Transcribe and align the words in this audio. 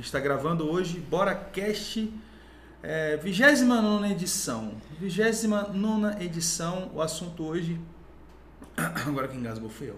gente 0.00 0.06
está 0.06 0.18
gravando 0.18 0.66
hoje 0.66 0.98
BoraCast, 0.98 2.10
é, 2.82 3.18
29 3.18 4.10
edição. 4.10 4.72
29 4.98 6.24
edição, 6.24 6.90
o 6.94 7.02
assunto 7.02 7.44
hoje. 7.44 7.78
Agora 9.06 9.28
quem 9.28 9.40
engasgou 9.40 9.68
foi 9.68 9.90
eu. 9.90 9.96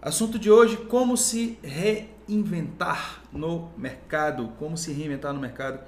Assunto 0.00 0.38
de 0.38 0.50
hoje: 0.50 0.78
como 0.78 1.18
se 1.18 1.58
reinventar 1.62 3.22
no 3.30 3.70
mercado. 3.76 4.48
Como 4.58 4.78
se 4.78 4.90
reinventar 4.90 5.34
no 5.34 5.40
mercado. 5.40 5.80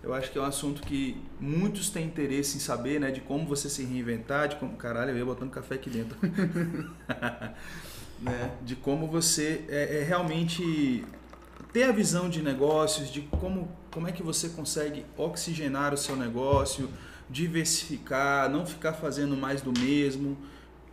Eu 0.00 0.14
acho 0.14 0.30
que 0.30 0.38
é 0.38 0.40
um 0.40 0.44
assunto 0.44 0.82
que 0.82 1.20
muitos 1.40 1.90
têm 1.90 2.06
interesse 2.06 2.58
em 2.58 2.60
saber, 2.60 3.00
né? 3.00 3.10
De 3.10 3.20
como 3.20 3.44
você 3.44 3.68
se 3.68 3.84
reinventar, 3.84 4.46
de 4.46 4.56
como. 4.56 4.76
Caralho, 4.76 5.10
eu 5.10 5.16
ia 5.16 5.24
botando 5.24 5.50
café 5.50 5.74
aqui 5.74 5.90
dentro. 5.90 6.16
né? 8.22 8.52
De 8.62 8.76
como 8.76 9.08
você 9.08 9.64
é, 9.68 9.98
é 9.98 10.04
realmente 10.04 11.04
ter 11.72 11.84
a 11.84 11.92
visão 11.92 12.28
de 12.28 12.42
negócios, 12.42 13.10
de 13.10 13.22
como, 13.22 13.68
como 13.90 14.06
é 14.06 14.12
que 14.12 14.22
você 14.22 14.50
consegue 14.50 15.06
oxigenar 15.16 15.94
o 15.94 15.96
seu 15.96 16.16
negócio, 16.16 16.90
diversificar, 17.30 18.50
não 18.50 18.66
ficar 18.66 18.92
fazendo 18.92 19.36
mais 19.36 19.62
do 19.62 19.72
mesmo, 19.80 20.36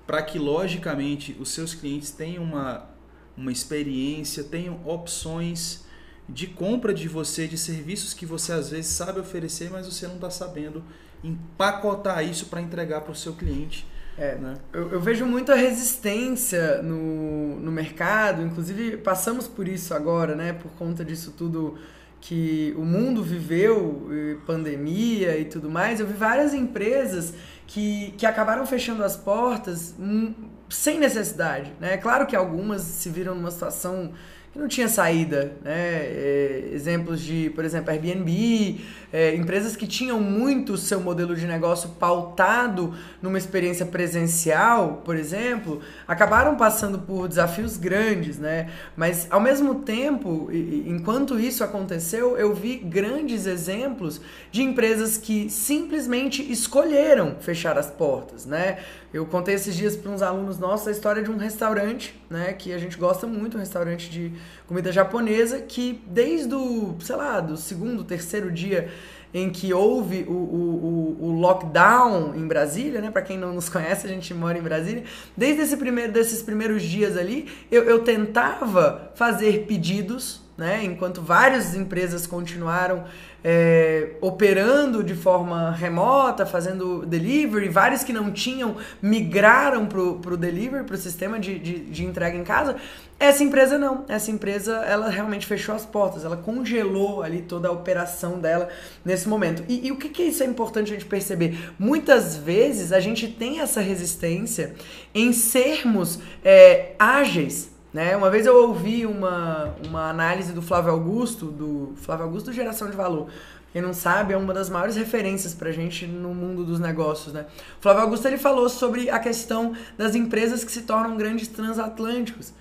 para 0.07 0.21
que 0.21 0.39
logicamente 0.39 1.35
os 1.39 1.49
seus 1.49 1.73
clientes 1.73 2.11
tenham 2.11 2.43
uma, 2.43 2.89
uma 3.35 3.51
experiência, 3.51 4.43
tenham 4.43 4.79
opções 4.85 5.85
de 6.27 6.47
compra 6.47 6.93
de 6.93 7.07
você, 7.07 7.47
de 7.47 7.57
serviços 7.57 8.13
que 8.13 8.25
você 8.25 8.53
às 8.53 8.69
vezes 8.69 8.91
sabe 8.91 9.19
oferecer, 9.19 9.69
mas 9.69 9.85
você 9.85 10.07
não 10.07 10.15
está 10.15 10.29
sabendo 10.29 10.83
empacotar 11.23 12.23
isso 12.23 12.45
para 12.45 12.61
entregar 12.61 13.01
para 13.01 13.11
o 13.11 13.15
seu 13.15 13.33
cliente. 13.33 13.85
É, 14.19 14.35
né? 14.35 14.55
eu, 14.73 14.91
eu, 14.91 14.99
vejo 14.99 15.25
muita 15.25 15.55
resistência 15.55 16.81
no, 16.81 17.59
no 17.59 17.71
mercado, 17.71 18.41
inclusive 18.41 18.97
passamos 18.97 19.47
por 19.47 19.67
isso 19.67 19.93
agora, 19.93 20.35
né? 20.35 20.51
Por 20.51 20.71
conta 20.71 21.05
disso 21.05 21.33
tudo 21.37 21.77
que 22.21 22.73
o 22.77 22.83
mundo 22.83 23.23
viveu, 23.23 24.09
pandemia 24.45 25.37
e 25.37 25.45
tudo 25.45 25.69
mais. 25.69 25.99
Eu 25.99 26.07
vi 26.07 26.13
várias 26.13 26.53
empresas 26.53 27.33
que, 27.65 28.13
que 28.17 28.25
acabaram 28.25 28.65
fechando 28.65 29.03
as 29.03 29.15
portas 29.15 29.95
hum, 29.97 30.33
sem 30.69 30.99
necessidade, 30.99 31.71
né? 31.79 31.97
Claro 31.97 32.27
que 32.27 32.35
algumas 32.35 32.81
se 32.81 33.09
viram 33.09 33.35
numa 33.35 33.51
situação 33.51 34.11
não 34.59 34.67
tinha 34.67 34.87
saída, 34.87 35.53
né? 35.63 35.73
É, 35.73 36.69
exemplos 36.73 37.21
de, 37.21 37.49
por 37.55 37.63
exemplo, 37.63 37.89
Airbnb, 37.91 38.79
é, 39.11 39.35
empresas 39.35 39.75
que 39.75 39.87
tinham 39.87 40.19
muito 40.19 40.77
seu 40.77 40.99
modelo 40.99 41.35
de 41.35 41.47
negócio 41.47 41.89
pautado 41.99 42.93
numa 43.21 43.37
experiência 43.37 43.85
presencial, 43.85 45.01
por 45.03 45.15
exemplo, 45.15 45.81
acabaram 46.07 46.55
passando 46.55 46.99
por 46.99 47.27
desafios 47.27 47.77
grandes, 47.77 48.37
né? 48.37 48.69
Mas 48.95 49.27
ao 49.29 49.39
mesmo 49.39 49.75
tempo, 49.75 50.49
enquanto 50.51 51.39
isso 51.39 51.63
aconteceu, 51.63 52.37
eu 52.37 52.53
vi 52.53 52.75
grandes 52.75 53.45
exemplos 53.45 54.21
de 54.51 54.61
empresas 54.61 55.17
que 55.17 55.49
simplesmente 55.49 56.51
escolheram 56.51 57.37
fechar 57.39 57.77
as 57.77 57.89
portas, 57.89 58.45
né? 58.45 58.79
Eu 59.13 59.25
contei 59.25 59.55
esses 59.55 59.75
dias 59.75 59.95
para 59.95 60.11
uns 60.11 60.21
alunos 60.21 60.59
nossos 60.59 60.87
a 60.87 60.91
história 60.91 61.23
de 61.23 61.31
um 61.31 61.37
restaurante, 61.37 62.18
né, 62.29 62.53
que 62.53 62.71
a 62.71 62.77
gente 62.77 62.97
gosta 62.97 63.25
muito, 63.25 63.57
um 63.57 63.59
restaurante 63.59 64.09
de 64.09 64.31
comida 64.67 64.91
japonesa, 64.91 65.59
que 65.59 66.01
desde 66.05 66.53
o, 66.53 66.95
sei 66.99 67.15
lá, 67.15 67.39
do 67.39 67.57
segundo, 67.57 68.03
terceiro 68.03 68.51
dia 68.51 68.89
em 69.33 69.49
que 69.49 69.73
houve 69.73 70.25
o, 70.27 70.31
o, 70.31 71.17
o, 71.21 71.39
lockdown 71.39 72.33
em 72.35 72.47
Brasília, 72.47 72.99
né? 72.99 73.11
Para 73.11 73.21
quem 73.21 73.37
não 73.37 73.53
nos 73.53 73.69
conhece, 73.69 74.07
a 74.07 74.09
gente 74.09 74.33
mora 74.33 74.57
em 74.57 74.61
Brasília. 74.61 75.03
Desde 75.37 75.61
esse 75.61 75.77
primeiro, 75.77 76.11
desses 76.11 76.41
primeiros 76.41 76.81
dias 76.81 77.15
ali, 77.15 77.47
eu, 77.69 77.83
eu 77.83 78.03
tentava 78.03 79.11
fazer 79.13 79.65
pedidos, 79.67 80.41
né? 80.59 80.83
Enquanto 80.83 81.21
várias 81.21 81.73
empresas 81.73 82.27
continuaram 82.27 83.05
é, 83.43 84.09
operando 84.19 85.01
de 85.01 85.15
forma 85.15 85.71
remota, 85.71 86.45
fazendo 86.45 87.05
delivery, 87.05 87.69
vários 87.69 88.03
que 88.03 88.11
não 88.11 88.31
tinham 88.31 88.75
migraram 89.01 89.85
para 89.85 90.01
o 90.01 90.37
delivery, 90.37 90.83
para 90.83 90.95
o 90.95 90.97
sistema 90.97 91.39
de, 91.39 91.57
de, 91.57 91.79
de, 91.79 92.05
entrega 92.05 92.37
em 92.37 92.43
casa. 92.43 92.75
Essa 93.17 93.43
empresa 93.43 93.77
não, 93.77 94.05
essa 94.09 94.29
empresa 94.29 94.77
ela 94.85 95.09
realmente 95.09 95.45
fechou 95.45 95.73
as 95.73 95.85
portas, 95.85 96.25
ela 96.25 96.37
congelou 96.37 97.23
ali 97.23 97.41
toda 97.41 97.69
a 97.69 97.71
operação 97.71 98.39
dela 98.39 98.67
nesse 99.03 99.27
momento. 99.27 99.63
E, 99.69 99.87
e 99.87 99.91
o 99.91 99.97
que, 99.97 100.09
que 100.09 100.23
isso 100.23 100.43
é 100.43 100.45
importante 100.45 100.91
a 100.91 100.93
gente 100.95 101.05
perceber? 101.05 101.73
Muitas 101.79 102.35
vezes 102.35 102.91
a 102.91 102.99
gente 102.99 103.27
tem 103.27 103.61
essa 103.61 103.79
resistência 103.79 104.75
em 105.13 105.31
sermos 105.31 106.19
é, 106.43 106.93
ágeis, 106.99 107.71
né? 107.93 108.15
Uma 108.15 108.29
vez 108.29 108.45
eu 108.45 108.55
ouvi 108.55 109.05
uma, 109.05 109.75
uma 109.87 110.09
análise 110.09 110.53
do 110.53 110.61
Flávio 110.61 110.91
Augusto, 110.91 111.45
do 111.45 111.93
Flávio 111.95 112.25
Augusto 112.25 112.53
Geração 112.53 112.89
de 112.89 112.95
Valor. 112.95 113.27
Quem 113.71 113.81
não 113.81 113.93
sabe, 113.93 114.33
é 114.33 114.37
uma 114.37 114.53
das 114.53 114.69
maiores 114.69 114.95
referências 114.95 115.53
pra 115.53 115.71
gente 115.71 116.07
no 116.07 116.33
mundo 116.33 116.63
dos 116.63 116.79
negócios, 116.79 117.33
né? 117.33 117.45
O 117.77 117.81
Flávio 117.81 118.01
Augusto 118.01 118.27
ele 118.27 118.37
falou 118.37 118.67
sobre 118.67 119.09
a 119.09 119.19
questão 119.19 119.73
das 119.95 120.15
empresas 120.15 120.63
que 120.63 120.71
se 120.71 120.81
tornam 120.81 121.15
grandes 121.15 121.47
transatlânticos. 121.47 122.51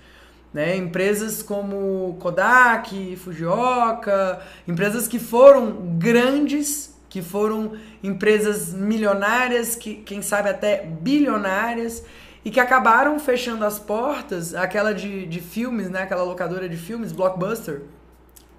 Né? 0.53 0.75
Empresas 0.75 1.43
como 1.43 2.17
Kodak, 2.19 3.15
Fujioka, 3.17 4.39
empresas 4.67 5.07
que 5.07 5.19
foram 5.19 5.95
grandes, 5.97 6.95
que 7.07 7.21
foram 7.21 7.73
empresas 8.03 8.73
milionárias, 8.73 9.75
que 9.75 9.95
quem 9.95 10.21
sabe 10.21 10.49
até 10.49 10.83
bilionárias, 10.83 12.03
e 12.43 12.49
que 12.49 12.59
acabaram 12.59 13.19
fechando 13.19 13.65
as 13.65 13.79
portas, 13.79 14.53
aquela 14.53 14.93
de, 14.93 15.25
de 15.25 15.39
filmes, 15.41 15.89
né? 15.89 16.03
Aquela 16.03 16.23
locadora 16.23 16.67
de 16.69 16.77
filmes, 16.77 17.11
Blockbuster. 17.11 17.81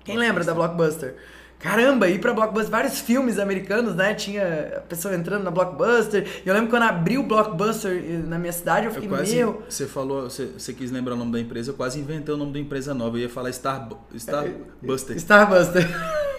Quem 0.05 0.17
lembra 0.17 0.45
da 0.45 0.55
Blockbuster? 0.55 1.17
Caramba, 1.59 2.09
ir 2.09 2.19
pra 2.21 2.33
Blockbuster, 2.33 2.71
vários 2.71 3.01
filmes 3.01 3.39
americanos, 3.39 3.95
né? 3.95 4.15
Tinha 4.15 4.79
a 4.79 4.81
pessoa 4.81 5.15
entrando 5.15 5.45
na 5.45 5.51
Blockbuster. 5.51 6.27
E 6.45 6.49
eu 6.49 6.55
lembro 6.55 6.71
quando 6.71 6.85
abriu 6.85 7.21
o 7.21 7.25
Blockbuster 7.25 8.03
eh, 8.03 8.23
na 8.27 8.39
minha 8.39 8.53
cidade, 8.53 8.87
eu 8.87 8.93
fiquei, 8.93 9.09
eu 9.09 9.13
quase, 9.13 9.37
meu... 9.37 9.63
Você 9.69 9.87
falou, 9.87 10.23
você, 10.23 10.47
você, 10.47 10.73
quis 10.73 10.91
lembrar 10.91 11.15
o 11.15 11.19
nome 11.19 11.33
da 11.33 11.41
empresa, 11.41 11.71
eu 11.71 11.75
quase 11.75 12.01
inventei 12.01 12.35
o 12.35 12.39
nome 12.39 12.55
da 12.55 12.59
empresa 12.59 12.95
nova. 12.95 13.19
Eu 13.19 13.23
ia 13.23 13.29
falar 13.29 13.53
Star, 13.53 13.91
Starbuster. 14.15 15.17
Starbuster. 15.17 15.87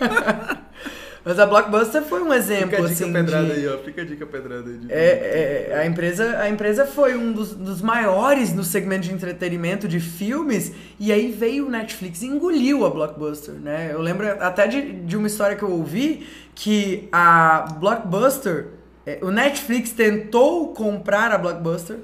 Mas 1.23 1.37
a 1.37 1.45
Blockbuster 1.45 2.01
foi 2.01 2.23
um 2.23 2.33
exemplo. 2.33 2.69
Fica 2.69 2.77
a 2.77 2.87
dica 2.87 3.03
assim, 3.03 3.13
pedrada 3.13 3.45
de... 3.45 3.51
aí, 3.51 3.67
ó. 3.67 3.77
Fica 3.77 4.01
a 4.01 4.05
dica 4.05 4.25
pedrada 4.25 4.69
aí. 4.69 4.79
É, 4.89 5.69
é, 5.69 5.79
a, 5.79 5.85
empresa, 5.85 6.39
a 6.39 6.49
empresa 6.49 6.85
foi 6.85 7.15
um 7.15 7.31
dos, 7.31 7.53
dos 7.53 7.81
maiores 7.81 8.53
no 8.53 8.63
segmento 8.63 9.07
de 9.07 9.13
entretenimento 9.13 9.87
de 9.87 9.99
filmes. 9.99 10.71
E 10.99 11.11
aí 11.11 11.31
veio 11.31 11.67
o 11.67 11.69
Netflix 11.69 12.23
e 12.23 12.25
engoliu 12.25 12.85
a 12.85 12.89
Blockbuster, 12.89 13.53
né? 13.53 13.89
Eu 13.93 14.01
lembro 14.01 14.27
até 14.43 14.65
de, 14.65 14.93
de 14.93 15.15
uma 15.15 15.27
história 15.27 15.55
que 15.55 15.63
eu 15.63 15.71
ouvi 15.71 16.27
que 16.55 17.07
a 17.11 17.65
Blockbuster. 17.79 18.69
É, 19.05 19.19
o 19.21 19.29
Netflix 19.29 19.91
tentou 19.91 20.73
comprar 20.73 21.31
a 21.31 21.38
Blockbuster. 21.38 21.97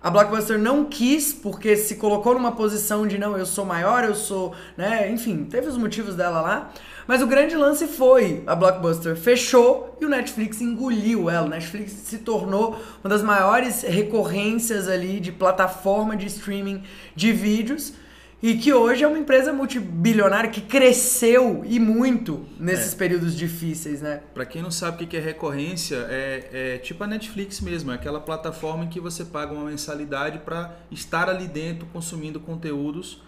A 0.00 0.10
Blockbuster 0.10 0.58
não 0.58 0.84
quis 0.84 1.32
porque 1.32 1.76
se 1.76 1.94
colocou 1.94 2.34
numa 2.34 2.52
posição 2.52 3.06
de 3.06 3.18
não, 3.18 3.38
eu 3.38 3.46
sou 3.46 3.64
maior, 3.64 4.02
eu 4.02 4.16
sou, 4.16 4.52
né, 4.76 5.08
enfim, 5.08 5.44
teve 5.44 5.68
os 5.68 5.76
motivos 5.76 6.16
dela 6.16 6.40
lá. 6.40 6.72
Mas 7.06 7.22
o 7.22 7.26
grande 7.26 7.56
lance 7.56 7.86
foi 7.86 8.42
a 8.46 8.54
Blockbuster 8.54 9.16
fechou 9.16 9.96
e 10.00 10.04
o 10.04 10.08
Netflix 10.08 10.60
engoliu 10.60 11.28
ela. 11.28 11.46
O 11.46 11.50
Netflix 11.50 11.92
se 11.92 12.18
tornou 12.18 12.80
uma 13.02 13.10
das 13.10 13.22
maiores 13.22 13.82
recorrências 13.82 14.88
ali 14.88 15.20
de 15.20 15.32
plataforma 15.32 16.16
de 16.16 16.26
streaming 16.26 16.82
de 17.14 17.32
vídeos 17.32 17.94
e 18.42 18.56
que 18.56 18.72
hoje 18.72 19.04
é 19.04 19.06
uma 19.06 19.18
empresa 19.18 19.52
multibilionária 19.52 20.50
que 20.50 20.60
cresceu 20.60 21.62
e 21.64 21.78
muito 21.78 22.44
nesses 22.58 22.92
é. 22.92 22.96
períodos 22.96 23.36
difíceis, 23.36 24.02
né? 24.02 24.20
Para 24.34 24.44
quem 24.44 24.60
não 24.60 24.70
sabe 24.70 25.04
o 25.04 25.06
que 25.06 25.16
é 25.16 25.20
recorrência, 25.20 26.04
é, 26.10 26.48
é, 26.52 26.78
tipo 26.78 27.04
a 27.04 27.06
Netflix 27.06 27.60
mesmo, 27.60 27.92
é 27.92 27.94
aquela 27.94 28.20
plataforma 28.20 28.84
em 28.84 28.88
que 28.88 28.98
você 28.98 29.24
paga 29.24 29.52
uma 29.52 29.70
mensalidade 29.70 30.40
para 30.40 30.74
estar 30.90 31.28
ali 31.28 31.46
dentro 31.46 31.86
consumindo 31.92 32.40
conteúdos 32.40 33.22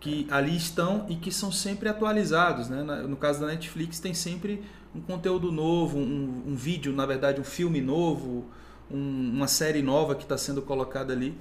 que 0.00 0.26
ali 0.30 0.56
estão 0.56 1.06
e 1.08 1.14
que 1.14 1.30
são 1.30 1.52
sempre 1.52 1.88
atualizados. 1.88 2.68
Né? 2.70 2.82
No 2.82 3.16
caso 3.16 3.40
da 3.40 3.46
Netflix, 3.46 4.00
tem 4.00 4.14
sempre 4.14 4.64
um 4.94 5.00
conteúdo 5.00 5.52
novo, 5.52 5.98
um, 5.98 6.42
um 6.48 6.56
vídeo, 6.56 6.92
na 6.92 7.04
verdade, 7.04 7.40
um 7.40 7.44
filme 7.44 7.80
novo, 7.80 8.46
um, 8.90 9.30
uma 9.34 9.46
série 9.46 9.82
nova 9.82 10.14
que 10.14 10.22
está 10.22 10.38
sendo 10.38 10.62
colocada 10.62 11.12
ali. 11.12 11.36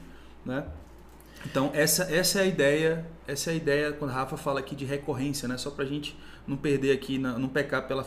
Né? 0.46 0.66
Então, 1.46 1.72
essa, 1.74 2.04
essa 2.14 2.40
é 2.40 2.44
a 2.44 2.46
ideia, 2.46 3.06
essa 3.26 3.50
é 3.50 3.54
a 3.54 3.56
ideia 3.56 3.94
quando 3.94 4.12
a 4.12 4.16
Rafa 4.16 4.36
fala 4.36 4.60
aqui 4.60 4.76
de 4.76 4.84
recorrência, 4.84 5.48
né? 5.48 5.58
só 5.58 5.72
para 5.72 5.86
a 5.86 5.88
gente 5.88 6.18
não 6.48 6.58
perder 6.58 6.92
aqui, 6.92 7.18
não 7.18 7.48
pecar 7.48 7.88
pela 7.88 8.04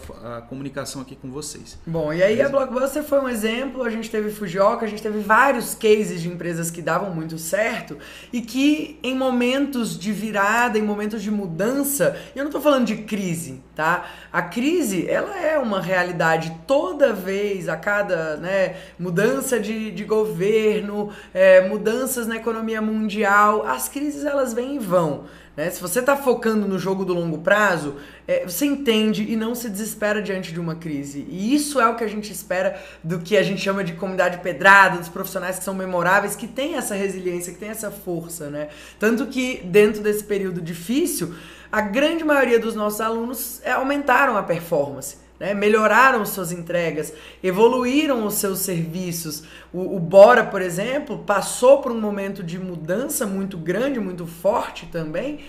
comunicação 0.48 1.00
aqui 1.00 1.14
com 1.14 1.30
vocês. 1.30 1.78
Bom, 1.86 2.12
e 2.12 2.22
aí 2.22 2.36
Beleza? 2.36 2.48
a 2.48 2.50
Blockbuster 2.50 3.02
foi 3.04 3.20
um 3.20 3.28
exemplo, 3.28 3.82
a 3.84 3.90
gente 3.90 4.10
teve 4.10 4.30
Fujioka, 4.30 4.84
a 4.84 4.88
gente 4.88 5.02
teve 5.02 5.20
vários 5.20 5.74
cases 5.74 6.20
de 6.20 6.28
empresas 6.28 6.70
que 6.70 6.82
davam 6.82 7.14
muito 7.14 7.38
certo 7.38 7.98
e 8.32 8.40
que 8.40 8.98
em 9.02 9.16
momentos 9.16 9.98
de 9.98 10.12
virada, 10.12 10.78
em 10.78 10.82
momentos 10.82 11.22
de 11.22 11.30
mudança, 11.30 12.16
e 12.34 12.38
eu 12.38 12.44
não 12.44 12.48
estou 12.48 12.60
falando 12.60 12.86
de 12.86 12.96
crise, 12.98 13.62
tá? 13.74 14.06
A 14.32 14.42
crise, 14.42 15.08
ela 15.08 15.38
é 15.38 15.58
uma 15.58 15.80
realidade 15.80 16.56
toda 16.66 17.12
vez, 17.12 17.68
a 17.68 17.76
cada 17.76 18.36
né, 18.36 18.76
mudança 18.98 19.60
de, 19.60 19.90
de 19.90 20.04
governo, 20.04 21.10
é, 21.32 21.68
mudanças 21.68 22.26
na 22.26 22.36
economia 22.36 22.82
mundial, 22.82 23.64
as 23.66 23.88
crises 23.88 24.24
elas 24.24 24.52
vêm 24.52 24.76
e 24.76 24.78
vão. 24.78 25.24
Né? 25.56 25.70
Se 25.70 25.80
você 25.80 26.00
está 26.00 26.16
focando 26.16 26.66
no 26.66 26.78
jogo 26.78 27.04
do 27.04 27.12
longo 27.12 27.38
prazo, 27.38 27.96
é, 28.26 28.44
você 28.46 28.64
entende 28.64 29.30
e 29.30 29.36
não 29.36 29.54
se 29.54 29.68
desespera 29.68 30.22
diante 30.22 30.52
de 30.52 30.58
uma 30.58 30.74
crise. 30.74 31.26
E 31.28 31.54
isso 31.54 31.80
é 31.80 31.88
o 31.88 31.96
que 31.96 32.04
a 32.04 32.08
gente 32.08 32.32
espera 32.32 32.80
do 33.04 33.18
que 33.18 33.36
a 33.36 33.42
gente 33.42 33.60
chama 33.60 33.84
de 33.84 33.92
comunidade 33.92 34.38
pedrada, 34.38 34.98
dos 34.98 35.08
profissionais 35.08 35.58
que 35.58 35.64
são 35.64 35.74
memoráveis, 35.74 36.34
que 36.34 36.46
têm 36.46 36.76
essa 36.76 36.94
resiliência, 36.94 37.52
que 37.52 37.58
têm 37.58 37.68
essa 37.68 37.90
força. 37.90 38.48
Né? 38.48 38.68
Tanto 38.98 39.26
que 39.26 39.60
dentro 39.64 40.02
desse 40.02 40.24
período 40.24 40.60
difícil, 40.60 41.34
a 41.70 41.80
grande 41.80 42.24
maioria 42.24 42.58
dos 42.58 42.74
nossos 42.74 43.00
alunos 43.00 43.60
é, 43.62 43.72
aumentaram 43.72 44.36
a 44.36 44.42
performance 44.42 45.22
né? 45.42 45.52
melhoraram 45.52 46.24
suas 46.24 46.52
entregas, 46.52 47.12
evoluíram 47.42 48.24
os 48.24 48.34
seus 48.34 48.60
serviços. 48.60 49.42
O, 49.72 49.96
o, 49.96 49.98
Bora, 49.98 50.44
por 50.44 50.62
exemplo, 50.62 51.18
passou 51.18 51.82
por 51.82 51.90
um 51.90 52.00
momento 52.00 52.44
de 52.44 52.60
mudança 52.60 53.26
muito 53.26 53.58
grande, 53.58 53.98
muito 53.98 54.24
forte 54.24 54.86
também, 54.86 55.40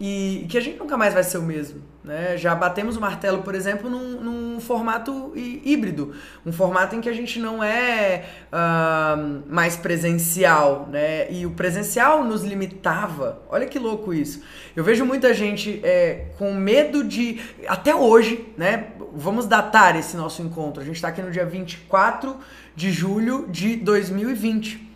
e 0.00 0.46
que 0.48 0.58
a 0.58 0.60
gente 0.60 0.78
nunca 0.78 0.96
mais 0.96 1.14
vai 1.14 1.22
ser 1.22 1.38
o 1.38 1.42
mesmo. 1.42 1.82
Né? 2.02 2.36
Já 2.36 2.54
batemos 2.54 2.96
o 2.96 3.00
martelo, 3.00 3.42
por 3.42 3.54
exemplo, 3.54 3.88
num, 3.88 4.20
num 4.20 4.60
formato 4.60 5.32
híbrido, 5.36 6.12
um 6.44 6.52
formato 6.52 6.96
em 6.96 7.00
que 7.00 7.08
a 7.08 7.12
gente 7.12 7.38
não 7.38 7.62
é 7.62 8.24
uh, 8.52 9.42
mais 9.48 9.76
presencial, 9.76 10.88
né? 10.90 11.30
E 11.32 11.46
o 11.46 11.52
presencial 11.52 12.24
nos 12.24 12.42
limitava. 12.42 13.40
Olha 13.48 13.66
que 13.66 13.78
louco 13.78 14.12
isso. 14.12 14.42
Eu 14.74 14.82
vejo 14.82 15.04
muita 15.04 15.32
gente 15.32 15.80
é, 15.84 16.26
com 16.38 16.52
medo 16.54 17.04
de. 17.04 17.40
Até 17.68 17.94
hoje, 17.94 18.48
né? 18.56 18.88
Vamos 19.14 19.46
datar 19.46 19.94
esse 19.94 20.16
nosso 20.16 20.42
encontro. 20.42 20.82
A 20.82 20.84
gente 20.84 20.96
está 20.96 21.08
aqui 21.08 21.22
no 21.22 21.30
dia 21.30 21.46
24 21.46 22.36
de 22.74 22.90
julho 22.90 23.46
de 23.48 23.76
2020 23.76 24.91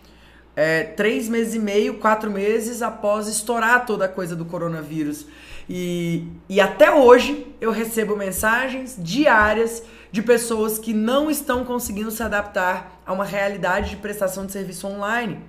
é, 0.57 0.81
três 0.81 1.29
meses 1.29 1.53
e 1.53 1.59
meio, 1.59 1.99
quatro 1.99 2.31
meses 2.31 2.81
após 2.81 3.27
estourar 3.27 3.85
toda 3.85 4.05
a 4.05 4.07
coisa 4.07 4.35
do 4.35 4.43
coronavírus. 4.43 5.27
E, 5.69 6.25
e 6.49 6.59
até 6.59 6.89
hoje 6.89 7.55
eu 7.61 7.69
recebo 7.69 8.15
mensagens 8.15 8.95
diárias 8.97 9.83
de 10.11 10.23
pessoas 10.23 10.79
que 10.79 10.95
não 10.95 11.29
estão 11.29 11.63
conseguindo 11.63 12.09
se 12.09 12.23
adaptar 12.23 12.99
a 13.05 13.13
uma 13.13 13.23
realidade 13.23 13.91
de 13.91 13.97
prestação 13.97 14.47
de 14.47 14.51
serviço 14.51 14.87
online. 14.87 15.39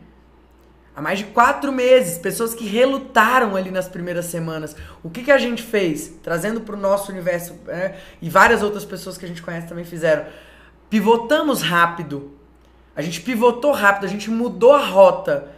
Há 0.94 1.00
mais 1.00 1.20
de 1.20 1.24
quatro 1.26 1.72
meses, 1.72 2.18
pessoas 2.18 2.52
que 2.52 2.66
relutaram 2.66 3.56
ali 3.56 3.70
nas 3.70 3.88
primeiras 3.88 4.26
semanas. 4.26 4.76
O 5.02 5.08
que, 5.08 5.22
que 5.22 5.32
a 5.32 5.38
gente 5.38 5.62
fez? 5.62 6.12
Trazendo 6.22 6.60
para 6.60 6.76
o 6.76 6.78
nosso 6.78 7.10
universo, 7.10 7.54
né? 7.64 7.96
e 8.20 8.28
várias 8.28 8.62
outras 8.62 8.84
pessoas 8.84 9.16
que 9.16 9.24
a 9.24 9.28
gente 9.28 9.40
conhece 9.40 9.68
também 9.68 9.86
fizeram. 9.86 10.26
Pivotamos 10.90 11.62
rápido 11.62 12.37
a 12.98 13.02
gente 13.02 13.20
pivotou 13.20 13.70
rápido, 13.70 14.06
a 14.06 14.08
gente 14.08 14.28
mudou 14.28 14.72
a 14.72 14.84
rota. 14.84 15.52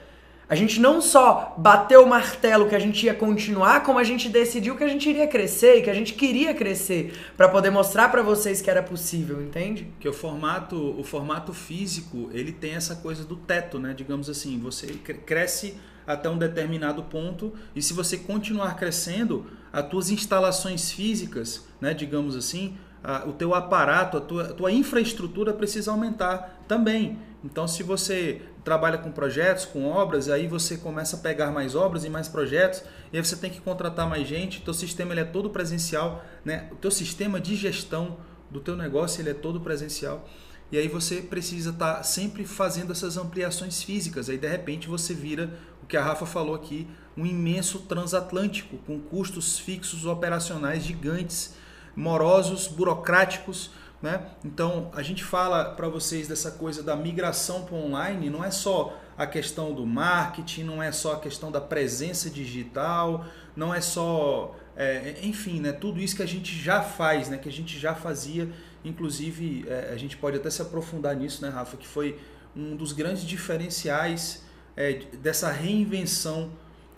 A 0.46 0.54
gente 0.54 0.78
não 0.78 1.00
só 1.00 1.54
bateu 1.56 2.04
o 2.04 2.06
martelo 2.06 2.68
que 2.68 2.74
a 2.74 2.78
gente 2.78 3.06
ia 3.06 3.14
continuar, 3.14 3.82
como 3.82 3.98
a 3.98 4.04
gente 4.04 4.28
decidiu 4.28 4.76
que 4.76 4.84
a 4.84 4.88
gente 4.88 5.08
iria 5.08 5.26
crescer 5.26 5.78
e 5.78 5.82
que 5.82 5.88
a 5.88 5.94
gente 5.94 6.12
queria 6.12 6.52
crescer 6.52 7.18
para 7.38 7.48
poder 7.48 7.70
mostrar 7.70 8.10
para 8.10 8.20
vocês 8.20 8.60
que 8.60 8.68
era 8.68 8.82
possível, 8.82 9.40
entende? 9.40 9.88
Que 9.98 10.06
o 10.06 10.12
formato, 10.12 10.76
o 11.00 11.02
formato 11.02 11.54
físico, 11.54 12.28
ele 12.30 12.52
tem 12.52 12.74
essa 12.74 12.96
coisa 12.96 13.24
do 13.24 13.36
teto, 13.36 13.78
né? 13.78 13.94
Digamos 13.96 14.28
assim, 14.28 14.58
você 14.58 14.88
cresce 15.24 15.78
até 16.06 16.28
um 16.28 16.36
determinado 16.36 17.04
ponto 17.04 17.54
e 17.74 17.80
se 17.80 17.94
você 17.94 18.18
continuar 18.18 18.76
crescendo, 18.76 19.46
as 19.72 19.88
tuas 19.88 20.10
instalações 20.10 20.92
físicas, 20.92 21.64
né, 21.80 21.94
digamos 21.94 22.36
assim, 22.36 22.76
a, 23.02 23.26
o 23.26 23.32
teu 23.32 23.54
aparato, 23.54 24.16
a 24.16 24.20
tua, 24.20 24.42
a 24.42 24.52
tua 24.52 24.72
infraestrutura 24.72 25.52
precisa 25.52 25.90
aumentar 25.90 26.62
também. 26.68 27.18
Então, 27.42 27.66
se 27.66 27.82
você 27.82 28.42
trabalha 28.62 28.98
com 28.98 29.10
projetos, 29.10 29.64
com 29.64 29.86
obras, 29.86 30.28
aí 30.28 30.46
você 30.46 30.76
começa 30.76 31.16
a 31.16 31.18
pegar 31.18 31.50
mais 31.50 31.74
obras 31.74 32.04
e 32.04 32.10
mais 32.10 32.28
projetos, 32.28 32.82
e 33.12 33.16
aí 33.16 33.24
você 33.24 33.34
tem 33.34 33.50
que 33.50 33.60
contratar 33.60 34.08
mais 34.08 34.28
gente. 34.28 34.58
O 34.58 34.62
teu 34.62 34.74
sistema 34.74 35.12
ele 35.12 35.20
é 35.20 35.24
todo 35.24 35.48
presencial, 35.48 36.24
né? 36.44 36.68
O 36.70 36.76
teu 36.76 36.90
sistema 36.90 37.40
de 37.40 37.56
gestão 37.56 38.18
do 38.50 38.60
teu 38.60 38.76
negócio 38.76 39.22
ele 39.22 39.30
é 39.30 39.34
todo 39.34 39.60
presencial. 39.60 40.28
E 40.70 40.78
aí 40.78 40.86
você 40.86 41.16
precisa 41.16 41.70
estar 41.70 41.94
tá 41.96 42.02
sempre 42.02 42.44
fazendo 42.44 42.92
essas 42.92 43.16
ampliações 43.16 43.82
físicas. 43.82 44.28
Aí 44.28 44.38
de 44.38 44.46
repente 44.46 44.86
você 44.86 45.14
vira 45.14 45.50
o 45.82 45.86
que 45.86 45.96
a 45.96 46.04
Rafa 46.04 46.26
falou 46.26 46.54
aqui, 46.54 46.86
um 47.16 47.26
imenso 47.26 47.80
transatlântico 47.80 48.76
com 48.86 49.00
custos 49.00 49.58
fixos 49.58 50.06
operacionais 50.06 50.84
gigantes, 50.84 51.54
morosos, 51.96 52.68
burocráticos 52.68 53.70
né? 54.02 54.26
Então, 54.44 54.90
a 54.94 55.02
gente 55.02 55.22
fala 55.22 55.64
para 55.64 55.88
vocês 55.88 56.26
dessa 56.26 56.50
coisa 56.52 56.82
da 56.82 56.96
migração 56.96 57.64
para 57.64 57.76
online, 57.76 58.30
não 58.30 58.42
é 58.42 58.50
só 58.50 58.98
a 59.16 59.26
questão 59.26 59.74
do 59.74 59.86
marketing, 59.86 60.64
não 60.64 60.82
é 60.82 60.90
só 60.90 61.14
a 61.14 61.20
questão 61.20 61.52
da 61.52 61.60
presença 61.60 62.30
digital, 62.30 63.26
não 63.54 63.74
é 63.74 63.80
só, 63.80 64.56
é, 64.74 65.16
enfim, 65.22 65.60
né, 65.60 65.72
tudo 65.72 66.00
isso 66.00 66.16
que 66.16 66.22
a 66.22 66.26
gente 66.26 66.56
já 66.56 66.80
faz, 66.82 67.28
né, 67.28 67.36
que 67.36 67.48
a 67.48 67.52
gente 67.52 67.78
já 67.78 67.94
fazia, 67.94 68.50
inclusive 68.82 69.66
é, 69.68 69.90
a 69.92 69.96
gente 69.98 70.16
pode 70.16 70.38
até 70.38 70.48
se 70.48 70.62
aprofundar 70.62 71.14
nisso, 71.14 71.42
né, 71.42 71.50
Rafa, 71.50 71.76
que 71.76 71.86
foi 71.86 72.18
um 72.56 72.74
dos 72.74 72.92
grandes 72.92 73.22
diferenciais 73.22 74.42
é, 74.74 74.94
dessa 75.20 75.50
reinvenção 75.50 76.50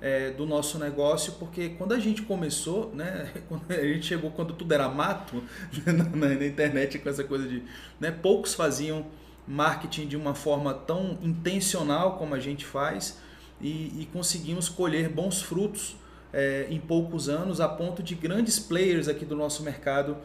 é, 0.03 0.31
do 0.31 0.45
nosso 0.45 0.81
negócio, 0.81 1.35
porque 1.39 1.71
quando 1.71 1.93
a 1.93 1.99
gente 1.99 2.23
começou, 2.23 2.93
né, 2.93 3.31
a 3.71 3.75
gente 3.75 4.05
chegou 4.05 4.33
quando 4.33 4.53
tudo 4.53 4.75
era 4.75 4.89
mato 4.89 5.43
na, 5.87 6.35
na, 6.35 6.45
internet 6.45 6.99
com 6.99 7.09
essa 7.09 7.23
coisa 7.23 7.47
de, 7.47 7.63
né, 8.01 8.11
poucos 8.11 8.53
faziam 8.53 9.07
marketing 9.47 10.09
de 10.09 10.17
uma 10.17 10.35
forma 10.35 10.75
tão 10.75 11.17
intencional 11.23 12.17
como 12.17 12.35
a 12.35 12.41
gente 12.41 12.65
faz 12.65 13.19
e, 13.61 14.03
e 14.03 14.09
conseguimos 14.13 14.69
colher 14.69 15.09
bons 15.09 15.41
frutos 15.41 15.97
é, 16.33 16.67
em 16.69 16.81
poucos 16.81 17.29
anos 17.29 17.61
a 17.61 17.69
ponto 17.69 18.03
de 18.03 18.17
grandes 18.17 18.59
players 18.59 19.07
aqui 19.07 19.25
do 19.25 19.37
nosso 19.37 19.63
mercado 19.63 20.17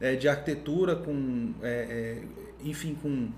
é, 0.00 0.14
de 0.14 0.28
arquitetura 0.28 0.96
com, 0.96 1.52
é, 1.62 1.68
é, 1.68 2.22
enfim, 2.64 2.94
com 2.94 3.28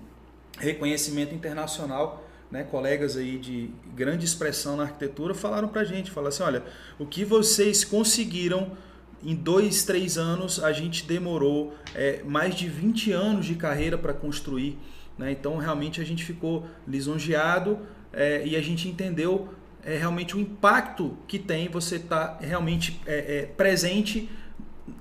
reconhecimento 0.57 1.35
internacional 1.35 2.23
né, 2.51 2.63
colegas 2.63 3.15
aí 3.15 3.37
de 3.37 3.69
grande 3.95 4.25
expressão 4.25 4.75
na 4.75 4.83
arquitetura 4.83 5.33
falaram 5.33 5.67
para 5.67 5.81
a 5.81 5.85
gente, 5.85 6.09
falaram 6.09 6.29
assim, 6.29 6.43
olha, 6.43 6.63
o 6.97 7.05
que 7.05 7.23
vocês 7.23 7.83
conseguiram 7.83 8.75
em 9.23 9.35
dois, 9.35 9.83
três 9.83 10.17
anos, 10.17 10.63
a 10.63 10.71
gente 10.71 11.05
demorou 11.05 11.73
é, 11.93 12.23
mais 12.23 12.55
de 12.55 12.67
20 12.67 13.11
anos 13.11 13.45
de 13.45 13.55
carreira 13.55 13.97
para 13.97 14.13
construir. 14.13 14.77
Né? 15.17 15.31
Então, 15.31 15.57
realmente, 15.57 15.99
a 15.99 16.05
gente 16.05 16.23
ficou 16.23 16.65
lisonjeado 16.87 17.79
é, 18.13 18.45
e 18.45 18.55
a 18.55 18.61
gente 18.61 18.87
entendeu 18.87 19.49
é, 19.83 19.97
realmente 19.97 20.35
o 20.35 20.39
impacto 20.39 21.17
que 21.27 21.37
tem 21.37 21.67
você 21.67 21.97
estar 21.97 22.27
tá 22.27 22.45
realmente 22.45 23.01
é, 23.05 23.39
é, 23.39 23.45
presente. 23.45 24.29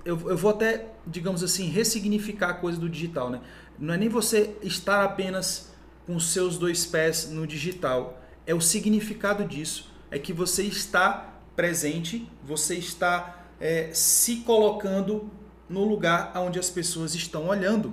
Eu, 0.05 0.19
eu 0.29 0.37
vou 0.37 0.51
até, 0.51 0.87
digamos 1.07 1.43
assim, 1.43 1.69
ressignificar 1.69 2.51
a 2.51 2.55
coisa 2.55 2.79
do 2.79 2.89
digital. 2.89 3.31
Né? 3.31 3.41
Não 3.79 3.95
é 3.95 3.97
nem 3.97 4.09
você 4.09 4.57
estar 4.63 5.05
apenas 5.05 5.73
com 6.09 6.17
os 6.17 6.31
seus 6.33 6.57
dois 6.57 6.87
pés 6.87 7.29
no 7.29 7.47
digital. 7.47 8.19
É 8.47 8.55
o 8.55 8.63
significado 8.63 9.45
disso. 9.45 9.93
É 10.11 10.19
que 10.19 10.33
você 10.33 10.63
está 10.63 11.35
presente, 11.55 12.27
você 12.43 12.77
está 12.77 13.45
é, 13.61 13.91
se 13.93 14.37
colocando 14.37 15.31
no 15.69 15.85
lugar 15.85 16.33
onde 16.35 16.59
as 16.59 16.71
pessoas 16.71 17.15
estão 17.15 17.49
olhando. 17.49 17.93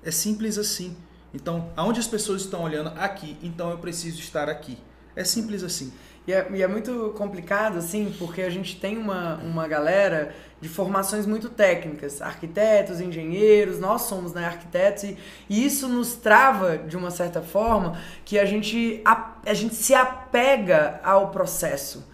É 0.00 0.12
simples 0.12 0.58
assim. 0.58 0.96
Então, 1.34 1.72
aonde 1.76 1.98
as 1.98 2.06
pessoas 2.06 2.42
estão 2.42 2.62
olhando 2.62 2.90
aqui, 2.90 3.36
então 3.42 3.68
eu 3.70 3.78
preciso 3.78 4.20
estar 4.20 4.48
aqui. 4.48 4.78
É 5.16 5.24
simples 5.24 5.64
assim. 5.64 5.92
E 6.26 6.32
é, 6.32 6.46
e 6.50 6.62
é, 6.62 6.66
muito 6.66 7.14
complicado, 7.16 7.78
assim, 7.78 8.12
porque 8.18 8.42
a 8.42 8.50
gente 8.50 8.80
tem 8.80 8.98
uma, 8.98 9.36
uma 9.36 9.68
galera 9.68 10.34
de 10.60 10.68
formações 10.68 11.24
muito 11.24 11.48
técnicas, 11.48 12.20
arquitetos, 12.20 13.00
engenheiros, 13.00 13.78
nós 13.78 14.02
somos 14.02 14.32
né, 14.32 14.44
arquitetos, 14.44 15.04
e, 15.04 15.16
e 15.48 15.64
isso 15.64 15.86
nos 15.86 16.14
trava, 16.14 16.78
de 16.78 16.96
uma 16.96 17.12
certa 17.12 17.40
forma, 17.42 18.00
que 18.24 18.38
a 18.38 18.44
gente, 18.44 19.00
a, 19.04 19.34
a 19.46 19.54
gente 19.54 19.76
se 19.76 19.94
apega 19.94 20.98
ao 21.04 21.30
processo. 21.30 22.04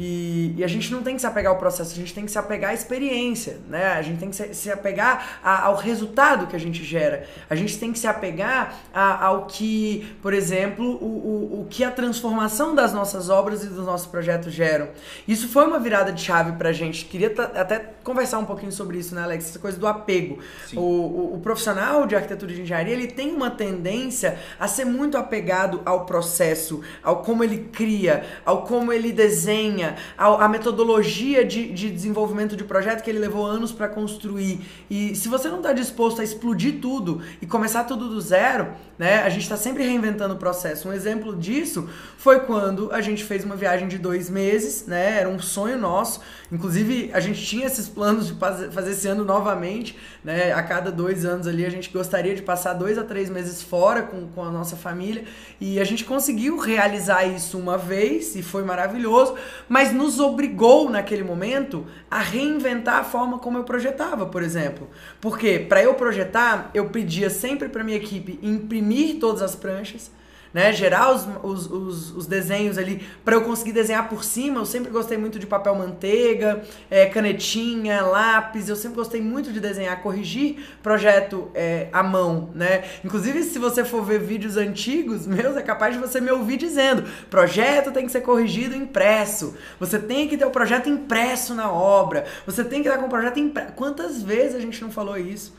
E, 0.00 0.54
e, 0.56 0.62
a 0.62 0.68
gente 0.68 0.92
não 0.92 1.02
tem 1.02 1.16
que 1.16 1.20
se 1.20 1.26
apegar 1.26 1.52
ao 1.52 1.58
processo, 1.58 1.92
a 1.92 1.96
gente 1.96 2.14
tem 2.14 2.24
que 2.24 2.30
se 2.30 2.38
apegar 2.38 2.70
à 2.70 2.74
experiência, 2.74 3.58
né? 3.68 3.94
A 3.94 4.00
gente 4.02 4.20
tem 4.20 4.30
que 4.30 4.36
se, 4.36 4.54
se 4.54 4.70
apegar 4.70 5.40
a, 5.42 5.64
ao 5.64 5.74
resultado 5.74 6.46
que 6.46 6.54
a 6.54 6.58
gente 6.58 6.84
gera. 6.84 7.26
A 7.50 7.56
gente 7.56 7.76
tem 7.80 7.92
que 7.92 7.98
se 7.98 8.06
apegar 8.06 8.78
a, 8.94 9.26
ao 9.26 9.46
que, 9.46 10.16
por 10.22 10.32
exemplo, 10.32 10.86
o, 10.86 11.04
o, 11.04 11.60
o 11.62 11.66
que 11.68 11.82
a 11.82 11.90
transformação 11.90 12.76
das 12.76 12.92
nossas 12.92 13.28
obras 13.28 13.64
e 13.64 13.66
dos 13.66 13.86
nossos 13.86 14.06
projetos 14.06 14.52
geram. 14.52 14.88
Isso 15.26 15.48
foi 15.48 15.66
uma 15.66 15.80
virada 15.80 16.12
de 16.12 16.22
chave 16.22 16.52
pra 16.52 16.70
gente. 16.70 17.04
Queria 17.06 17.34
até 17.56 17.80
conversar 18.04 18.38
um 18.38 18.44
pouquinho 18.44 18.70
sobre 18.70 18.98
isso, 18.98 19.16
né, 19.16 19.22
Alex? 19.22 19.48
Essa 19.48 19.58
coisa 19.58 19.76
do 19.76 19.86
apego. 19.88 20.38
O, 20.74 20.80
o, 20.80 21.34
o 21.34 21.40
profissional 21.40 22.06
de 22.06 22.14
arquitetura 22.14 22.54
de 22.54 22.62
engenharia, 22.62 22.94
ele 22.94 23.08
tem 23.08 23.34
uma 23.34 23.50
tendência 23.50 24.38
a 24.60 24.68
ser 24.68 24.84
muito 24.84 25.18
apegado 25.18 25.82
ao 25.84 26.06
processo, 26.06 26.82
ao 27.02 27.22
como 27.22 27.42
ele 27.42 27.68
cria, 27.72 28.24
ao 28.46 28.62
como 28.62 28.92
ele 28.92 29.10
desenha, 29.10 29.87
a, 30.16 30.44
a 30.44 30.48
metodologia 30.48 31.44
de, 31.44 31.72
de 31.72 31.90
desenvolvimento 31.90 32.56
de 32.56 32.64
projeto 32.64 33.02
que 33.02 33.10
ele 33.10 33.18
levou 33.18 33.46
anos 33.46 33.72
para 33.72 33.88
construir. 33.88 34.60
E 34.90 35.14
se 35.14 35.28
você 35.28 35.48
não 35.48 35.58
está 35.58 35.72
disposto 35.72 36.20
a 36.20 36.24
explodir 36.24 36.80
tudo 36.80 37.20
e 37.40 37.46
começar 37.46 37.84
tudo 37.84 38.08
do 38.08 38.20
zero, 38.20 38.68
né? 38.98 39.22
A 39.22 39.28
gente 39.28 39.42
está 39.42 39.56
sempre 39.56 39.84
reinventando 39.84 40.34
o 40.34 40.36
processo. 40.36 40.88
Um 40.88 40.92
exemplo 40.92 41.36
disso 41.36 41.88
foi 42.16 42.40
quando 42.40 42.90
a 42.92 43.00
gente 43.00 43.22
fez 43.22 43.44
uma 43.44 43.54
viagem 43.54 43.86
de 43.86 43.96
dois 43.96 44.28
meses, 44.28 44.86
né? 44.86 45.20
Era 45.20 45.28
um 45.28 45.38
sonho 45.38 45.78
nosso. 45.78 46.20
Inclusive, 46.50 47.10
a 47.12 47.20
gente 47.20 47.44
tinha 47.44 47.66
esses 47.66 47.88
planos 47.88 48.26
de 48.26 48.34
fazer 48.72 48.90
esse 48.90 49.06
ano 49.06 49.24
novamente, 49.24 49.96
né? 50.24 50.52
A 50.52 50.62
cada 50.62 50.90
dois 50.90 51.24
anos 51.24 51.46
ali, 51.46 51.64
a 51.64 51.70
gente 51.70 51.90
gostaria 51.90 52.34
de 52.34 52.42
passar 52.42 52.72
dois 52.72 52.98
a 52.98 53.04
três 53.04 53.30
meses 53.30 53.62
fora 53.62 54.02
com, 54.02 54.26
com 54.28 54.44
a 54.44 54.50
nossa 54.50 54.76
família. 54.76 55.24
E 55.60 55.78
a 55.78 55.84
gente 55.84 56.04
conseguiu 56.04 56.58
realizar 56.58 57.24
isso 57.24 57.58
uma 57.58 57.78
vez 57.78 58.34
e 58.34 58.42
foi 58.42 58.64
maravilhoso, 58.64 59.34
mas 59.68 59.92
nos 59.92 60.18
obrigou 60.18 60.88
naquele 60.88 61.22
momento 61.22 61.86
a 62.10 62.20
reinventar 62.20 63.00
a 63.00 63.04
forma 63.04 63.38
como 63.38 63.58
eu 63.58 63.64
projetava, 63.64 64.26
por 64.26 64.42
exemplo. 64.42 64.88
Porque 65.20 65.58
para 65.58 65.82
eu 65.82 65.94
projetar, 65.94 66.70
eu 66.72 66.88
pedia 66.88 67.28
sempre 67.28 67.68
para 67.68 67.84
minha 67.84 67.96
equipe 67.96 68.38
imprimir 68.42 69.18
todas 69.18 69.42
as 69.42 69.54
pranchas, 69.54 70.10
né? 70.52 70.72
Gerar 70.72 71.12
os, 71.12 71.26
os, 71.42 71.70
os, 71.70 72.16
os 72.16 72.26
desenhos 72.26 72.78
ali 72.78 73.06
para 73.24 73.34
eu 73.34 73.42
conseguir 73.42 73.72
desenhar 73.72 74.08
por 74.08 74.24
cima. 74.24 74.60
Eu 74.60 74.66
sempre 74.66 74.90
gostei 74.90 75.18
muito 75.18 75.38
de 75.38 75.46
papel 75.46 75.74
manteiga, 75.74 76.62
é, 76.90 77.06
canetinha, 77.06 78.02
lápis. 78.02 78.68
Eu 78.68 78.76
sempre 78.76 78.96
gostei 78.96 79.20
muito 79.20 79.52
de 79.52 79.60
desenhar, 79.60 80.02
corrigir 80.02 80.76
projeto 80.82 81.50
é, 81.54 81.88
à 81.92 82.02
mão, 82.02 82.50
né? 82.54 82.84
Inclusive, 83.04 83.42
se 83.42 83.58
você 83.58 83.84
for 83.84 84.04
ver 84.04 84.20
vídeos 84.20 84.56
antigos 84.56 85.26
meus, 85.26 85.56
é 85.56 85.62
capaz 85.62 85.94
de 85.94 86.00
você 86.00 86.20
me 86.20 86.30
ouvir 86.30 86.56
dizendo: 86.56 87.04
projeto 87.30 87.92
tem 87.92 88.06
que 88.06 88.12
ser 88.12 88.22
corrigido 88.22 88.74
impresso. 88.74 89.56
Você 89.78 89.98
tem 89.98 90.28
que 90.28 90.36
ter 90.36 90.44
o 90.44 90.50
projeto 90.50 90.88
impresso 90.88 91.54
na 91.54 91.70
obra. 91.70 92.24
Você 92.46 92.64
tem 92.64 92.82
que 92.82 92.88
estar 92.88 93.00
com 93.00 93.06
o 93.06 93.10
projeto 93.10 93.38
impresso. 93.38 93.72
Quantas 93.72 94.22
vezes 94.22 94.54
a 94.54 94.60
gente 94.60 94.80
não 94.82 94.90
falou 94.90 95.16
isso? 95.16 95.56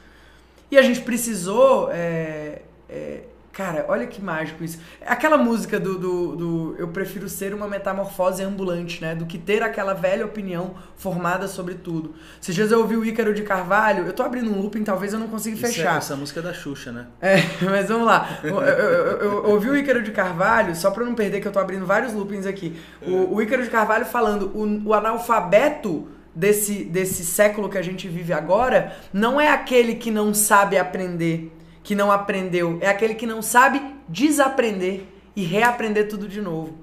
E 0.71 0.77
a 0.77 0.81
gente 0.81 1.01
precisou. 1.01 1.89
É, 1.91 2.61
é, 2.89 3.21
Cara, 3.59 3.83
olha 3.89 4.07
que 4.07 4.21
mágico 4.21 4.63
isso. 4.63 4.79
Aquela 5.05 5.37
música 5.37 5.77
do, 5.77 5.99
do, 5.99 6.35
do, 6.37 6.75
Eu 6.79 6.87
prefiro 6.87 7.27
ser 7.27 7.53
uma 7.53 7.67
metamorfose 7.67 8.41
ambulante, 8.41 9.01
né? 9.01 9.13
Do 9.13 9.25
que 9.25 9.37
ter 9.37 9.61
aquela 9.61 9.93
velha 9.93 10.25
opinião 10.25 10.75
formada 10.95 11.45
sobre 11.45 11.73
tudo. 11.73 12.15
Se 12.39 12.53
dias 12.53 12.71
eu 12.71 12.79
ouvi 12.79 12.95
o 12.95 13.03
Ícaro 13.03 13.33
de 13.33 13.43
Carvalho, 13.43 14.05
eu 14.07 14.13
tô 14.13 14.23
abrindo 14.23 14.49
um 14.49 14.61
looping, 14.61 14.85
talvez 14.85 15.11
eu 15.11 15.19
não 15.19 15.27
consiga 15.27 15.57
isso 15.57 15.65
é 15.65 15.69
fechar. 15.71 15.95
É, 15.95 15.97
essa 15.97 16.15
música 16.15 16.39
é 16.39 16.43
da 16.43 16.53
Xuxa, 16.53 16.93
né? 16.93 17.07
É, 17.19 17.35
mas 17.69 17.89
vamos 17.89 18.07
lá. 18.07 18.39
Eu, 18.41 18.61
eu, 18.61 18.77
eu, 18.77 19.17
eu, 19.17 19.49
ouvi 19.49 19.69
o 19.69 19.75
Ícaro 19.75 20.01
de 20.03 20.11
Carvalho, 20.11 20.73
só 20.73 20.89
pra 20.89 21.03
não 21.03 21.13
perder 21.13 21.41
que 21.41 21.47
eu 21.49 21.51
tô 21.51 21.59
abrindo 21.59 21.85
vários 21.85 22.13
loopings 22.13 22.45
aqui. 22.45 22.79
O, 23.01 23.35
o 23.35 23.41
Ícaro 23.41 23.61
de 23.61 23.69
Carvalho 23.69 24.05
falando, 24.05 24.53
o, 24.55 24.87
o 24.87 24.93
analfabeto 24.93 26.07
desse, 26.33 26.85
desse 26.85 27.25
século 27.25 27.67
que 27.67 27.77
a 27.77 27.81
gente 27.81 28.07
vive 28.07 28.31
agora 28.31 28.95
não 29.11 29.41
é 29.41 29.49
aquele 29.49 29.95
que 29.95 30.11
não 30.11 30.33
sabe 30.33 30.77
aprender 30.77 31.58
que 31.83 31.95
não 31.95 32.11
aprendeu, 32.11 32.77
é 32.81 32.87
aquele 32.87 33.15
que 33.15 33.25
não 33.25 33.41
sabe 33.41 33.81
desaprender 34.07 35.03
e 35.35 35.43
reaprender 35.43 36.07
tudo 36.07 36.27
de 36.27 36.41
novo. 36.41 36.77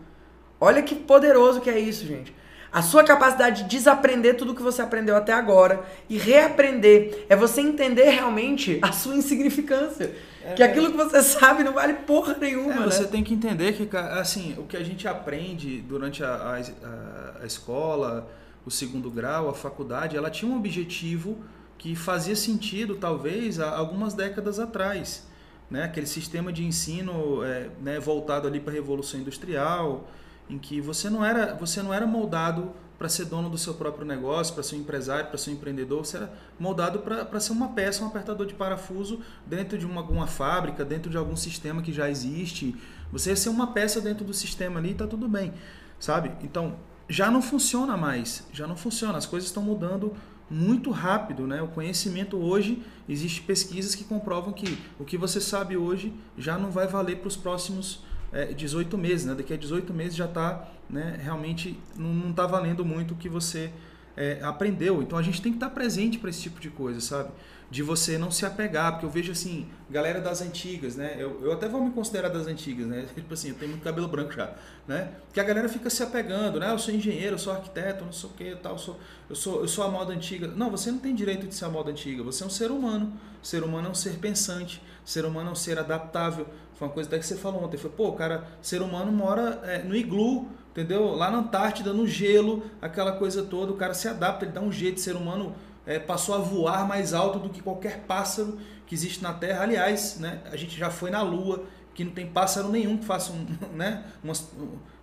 Olha 0.60 0.82
que 0.82 0.94
poderoso 0.94 1.60
que 1.60 1.70
é 1.70 1.78
isso, 1.78 2.06
gente. 2.06 2.34
A 2.72 2.82
sua 2.82 3.04
capacidade 3.04 3.62
de 3.62 3.70
desaprender 3.70 4.36
tudo 4.36 4.54
que 4.54 4.62
você 4.62 4.82
aprendeu 4.82 5.16
até 5.16 5.32
agora 5.32 5.82
e 6.08 6.18
reaprender 6.18 7.24
é 7.28 7.36
você 7.36 7.60
entender 7.60 8.10
realmente 8.10 8.78
a 8.82 8.92
sua 8.92 9.14
insignificância. 9.14 10.14
É, 10.44 10.54
que 10.54 10.62
aquilo 10.62 10.90
que 10.90 10.96
você 10.96 11.22
sabe 11.22 11.64
não 11.64 11.72
vale 11.72 11.94
porra 11.94 12.36
nenhuma. 12.38 12.74
É, 12.74 12.84
você 12.84 13.02
né? 13.02 13.08
tem 13.08 13.24
que 13.24 13.34
entender 13.34 13.72
que 13.72 13.96
assim, 13.96 14.54
o 14.58 14.64
que 14.64 14.76
a 14.76 14.84
gente 14.84 15.08
aprende 15.08 15.80
durante 15.80 16.22
a, 16.22 16.28
a, 16.28 17.42
a 17.42 17.46
escola, 17.46 18.30
o 18.64 18.70
segundo 18.70 19.10
grau, 19.10 19.48
a 19.48 19.54
faculdade, 19.54 20.16
ela 20.16 20.30
tinha 20.30 20.50
um 20.50 20.56
objetivo 20.56 21.38
que 21.78 21.94
fazia 21.94 22.36
sentido, 22.36 22.96
talvez, 22.96 23.60
há 23.60 23.76
algumas 23.76 24.14
décadas 24.14 24.58
atrás. 24.58 25.26
Né? 25.70 25.82
Aquele 25.82 26.06
sistema 26.06 26.52
de 26.52 26.64
ensino 26.64 27.42
é, 27.44 27.68
né, 27.80 27.98
voltado 27.98 28.46
ali 28.46 28.60
para 28.60 28.72
a 28.72 28.74
Revolução 28.74 29.20
Industrial, 29.20 30.08
em 30.48 30.58
que 30.58 30.80
você 30.80 31.10
não 31.10 31.24
era, 31.24 31.54
você 31.54 31.82
não 31.82 31.92
era 31.92 32.06
moldado 32.06 32.72
para 32.98 33.08
ser 33.08 33.26
dono 33.26 33.50
do 33.50 33.58
seu 33.58 33.74
próprio 33.74 34.06
negócio, 34.06 34.54
para 34.54 34.62
ser 34.62 34.76
um 34.76 34.78
empresário, 34.78 35.28
para 35.28 35.36
ser 35.36 35.50
um 35.50 35.52
empreendedor, 35.54 36.04
você 36.04 36.16
era 36.16 36.32
moldado 36.58 37.00
para 37.00 37.40
ser 37.40 37.52
uma 37.52 37.68
peça, 37.68 38.02
um 38.02 38.06
apertador 38.06 38.46
de 38.46 38.54
parafuso 38.54 39.20
dentro 39.44 39.76
de 39.76 39.84
uma, 39.84 40.02
uma 40.02 40.26
fábrica, 40.26 40.84
dentro 40.84 41.10
de 41.10 41.16
algum 41.16 41.36
sistema 41.36 41.82
que 41.82 41.92
já 41.92 42.08
existe. 42.08 42.74
Você 43.12 43.30
ia 43.30 43.36
ser 43.36 43.50
uma 43.50 43.72
peça 43.72 44.00
dentro 44.00 44.24
do 44.24 44.32
sistema 44.32 44.78
ali 44.80 44.90
e 44.90 44.92
está 44.92 45.06
tudo 45.06 45.28
bem, 45.28 45.52
sabe? 45.98 46.32
Então, 46.42 46.76
já 47.08 47.30
não 47.30 47.42
funciona 47.42 47.96
mais, 47.96 48.46
já 48.52 48.66
não 48.66 48.76
funciona, 48.76 49.18
as 49.18 49.26
coisas 49.26 49.48
estão 49.48 49.62
mudando 49.62 50.14
muito 50.50 50.90
rápido, 50.90 51.46
né? 51.46 51.60
O 51.60 51.68
conhecimento 51.68 52.36
hoje 52.36 52.82
existe 53.08 53.42
pesquisas 53.42 53.94
que 53.94 54.04
comprovam 54.04 54.52
que 54.52 54.78
o 54.98 55.04
que 55.04 55.16
você 55.16 55.40
sabe 55.40 55.76
hoje 55.76 56.12
já 56.38 56.56
não 56.56 56.70
vai 56.70 56.86
valer 56.86 57.18
para 57.18 57.28
os 57.28 57.36
próximos 57.36 58.04
é, 58.32 58.46
18 58.46 58.96
meses, 58.96 59.26
né? 59.26 59.34
Daqui 59.34 59.52
a 59.52 59.56
18 59.56 59.92
meses 59.92 60.14
já 60.14 60.26
está, 60.26 60.68
né? 60.88 61.18
Realmente 61.22 61.78
não 61.96 62.30
está 62.30 62.46
valendo 62.46 62.84
muito 62.84 63.14
o 63.14 63.16
que 63.16 63.28
você 63.28 63.72
é, 64.16 64.40
aprendeu. 64.42 65.02
Então 65.02 65.18
a 65.18 65.22
gente 65.22 65.42
tem 65.42 65.52
que 65.52 65.56
estar 65.56 65.68
tá 65.68 65.74
presente 65.74 66.18
para 66.18 66.30
esse 66.30 66.42
tipo 66.42 66.60
de 66.60 66.70
coisa, 66.70 67.00
sabe? 67.00 67.30
De 67.68 67.82
você 67.82 68.16
não 68.16 68.30
se 68.30 68.46
apegar, 68.46 68.92
porque 68.92 69.06
eu 69.06 69.10
vejo 69.10 69.32
assim, 69.32 69.68
galera 69.90 70.20
das 70.20 70.40
antigas, 70.40 70.94
né? 70.94 71.16
Eu, 71.18 71.40
eu 71.42 71.52
até 71.52 71.68
vou 71.68 71.82
me 71.82 71.90
considerar 71.90 72.28
das 72.28 72.46
antigas, 72.46 72.86
né? 72.86 73.06
Tipo 73.14 73.34
assim, 73.34 73.48
eu 73.48 73.54
tenho 73.56 73.72
muito 73.72 73.82
cabelo 73.82 74.06
branco 74.06 74.32
já, 74.32 74.54
né? 74.86 75.12
Que 75.32 75.40
a 75.40 75.44
galera 75.44 75.68
fica 75.68 75.90
se 75.90 76.02
apegando, 76.02 76.60
né? 76.60 76.70
Eu 76.70 76.78
sou 76.78 76.94
engenheiro, 76.94 77.34
eu 77.34 77.38
sou 77.38 77.52
arquiteto, 77.52 78.04
não 78.04 78.12
sei 78.12 78.30
o 78.30 78.32
que, 78.34 78.56
tal, 78.56 78.72
eu 78.72 78.78
sou, 78.78 79.00
eu 79.28 79.36
sou, 79.36 79.60
eu 79.60 79.68
sou 79.68 79.84
a 79.84 79.90
moda 79.90 80.12
antiga. 80.12 80.46
Não, 80.46 80.70
você 80.70 80.92
não 80.92 80.98
tem 80.98 81.14
direito 81.14 81.46
de 81.46 81.54
ser 81.54 81.64
a 81.64 81.68
moda 81.68 81.90
antiga. 81.90 82.22
Você 82.22 82.44
é 82.44 82.46
um 82.46 82.50
ser 82.50 82.70
humano. 82.70 83.12
Ser 83.42 83.64
humano 83.64 83.88
é 83.88 83.90
um 83.90 83.94
ser 83.94 84.18
pensante. 84.18 84.80
Ser 85.04 85.24
humano 85.24 85.48
é 85.48 85.52
um 85.52 85.56
ser 85.56 85.78
adaptável. 85.78 86.46
Foi 86.74 86.86
uma 86.86 86.94
coisa 86.94 87.08
até 87.08 87.18
que 87.18 87.26
você 87.26 87.36
falou 87.36 87.64
ontem. 87.64 87.76
Foi, 87.76 87.90
pô, 87.90 88.12
cara, 88.12 88.46
ser 88.60 88.82
humano 88.82 89.10
mora 89.10 89.60
é, 89.64 89.82
no 89.82 89.96
iglu, 89.96 90.48
entendeu? 90.70 91.14
Lá 91.14 91.30
na 91.30 91.38
Antártida, 91.38 91.92
no 91.92 92.06
gelo, 92.06 92.64
aquela 92.80 93.12
coisa 93.12 93.42
toda. 93.42 93.72
O 93.72 93.76
cara 93.76 93.94
se 93.94 94.06
adapta, 94.06 94.44
ele 94.44 94.52
dá 94.52 94.60
um 94.60 94.70
jeito. 94.70 95.00
Ser 95.00 95.16
humano 95.16 95.54
é, 95.86 95.98
passou 95.98 96.34
a 96.34 96.38
voar 96.38 96.86
mais 96.86 97.14
alto 97.14 97.38
do 97.38 97.48
que 97.48 97.62
qualquer 97.62 98.00
pássaro 98.00 98.58
que 98.86 98.94
existe 98.94 99.22
na 99.22 99.32
Terra. 99.32 99.62
Aliás, 99.62 100.18
né, 100.18 100.40
a 100.50 100.56
gente 100.56 100.76
já 100.76 100.90
foi 100.90 101.10
na 101.10 101.22
Lua, 101.22 101.64
que 101.94 102.04
não 102.04 102.12
tem 102.12 102.26
pássaro 102.26 102.68
nenhum 102.68 102.98
que 102.98 103.04
faça 103.04 103.32
um. 103.32 103.46
Né, 103.74 104.04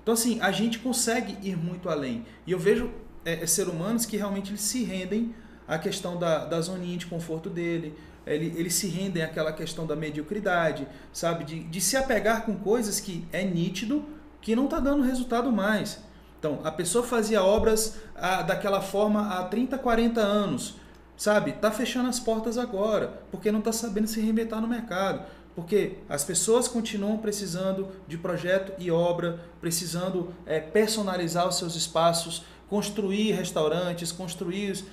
então, 0.02 0.14
assim, 0.14 0.40
a 0.42 0.52
gente 0.52 0.80
consegue 0.80 1.38
ir 1.48 1.56
muito 1.56 1.88
além. 1.90 2.26
E 2.46 2.52
eu 2.52 2.60
vejo 2.60 2.92
é, 3.24 3.44
é, 3.44 3.48
ser 3.48 3.70
humanos 3.70 4.06
que 4.06 4.18
realmente 4.18 4.52
eles 4.52 4.62
se 4.62 4.84
rendem 4.84 5.34
à 5.66 5.78
questão 5.78 6.18
da, 6.18 6.44
da 6.44 6.60
zoninha 6.60 6.98
de 6.98 7.06
conforto 7.06 7.50
dele, 7.50 7.98
ele, 8.28 8.54
eles 8.58 8.74
se 8.74 8.88
rendem 8.88 9.24
àquela 9.24 9.54
questão 9.54 9.86
da 9.86 9.96
mediocridade, 9.96 10.88
sabe? 11.12 11.46
De, 11.46 11.64
de 11.64 11.82
se 11.82 11.96
apegar 11.96 12.46
com 12.46 12.56
coisas 12.56 13.00
que 13.00 13.26
é 13.32 13.44
nítido 13.44 14.06
que 14.42 14.56
não 14.56 14.66
está 14.66 14.80
dando 14.80 15.04
resultado 15.04 15.52
mais. 15.52 16.04
Então, 16.44 16.60
a 16.66 16.72
pessoa 16.74 17.06
fazia 17.06 17.42
obras 17.42 18.00
ah, 18.18 18.42
daquela 18.42 18.82
forma 18.82 19.30
há 19.30 19.46
30, 19.46 19.78
40 19.78 20.20
anos, 20.20 20.76
sabe? 21.16 21.52
Está 21.52 21.72
fechando 21.72 22.10
as 22.10 22.20
portas 22.20 22.58
agora, 22.58 23.24
porque 23.32 23.50
não 23.50 23.60
está 23.60 23.72
sabendo 23.72 24.08
se 24.08 24.20
reinventar 24.20 24.60
no 24.60 24.68
mercado. 24.68 25.26
Porque 25.56 26.00
as 26.10 26.26
pessoas 26.26 26.68
continuam 26.68 27.18
precisando 27.18 27.88
de 28.10 28.18
projeto 28.18 28.74
e 28.78 28.92
obra, 28.92 29.40
precisando 29.62 30.34
é, 30.46 30.60
personalizar 30.60 31.48
os 31.48 31.56
seus 31.56 31.78
espaços, 31.78 32.44
construir 32.70 33.32
restaurantes, 33.32 34.12
construir 34.12 34.84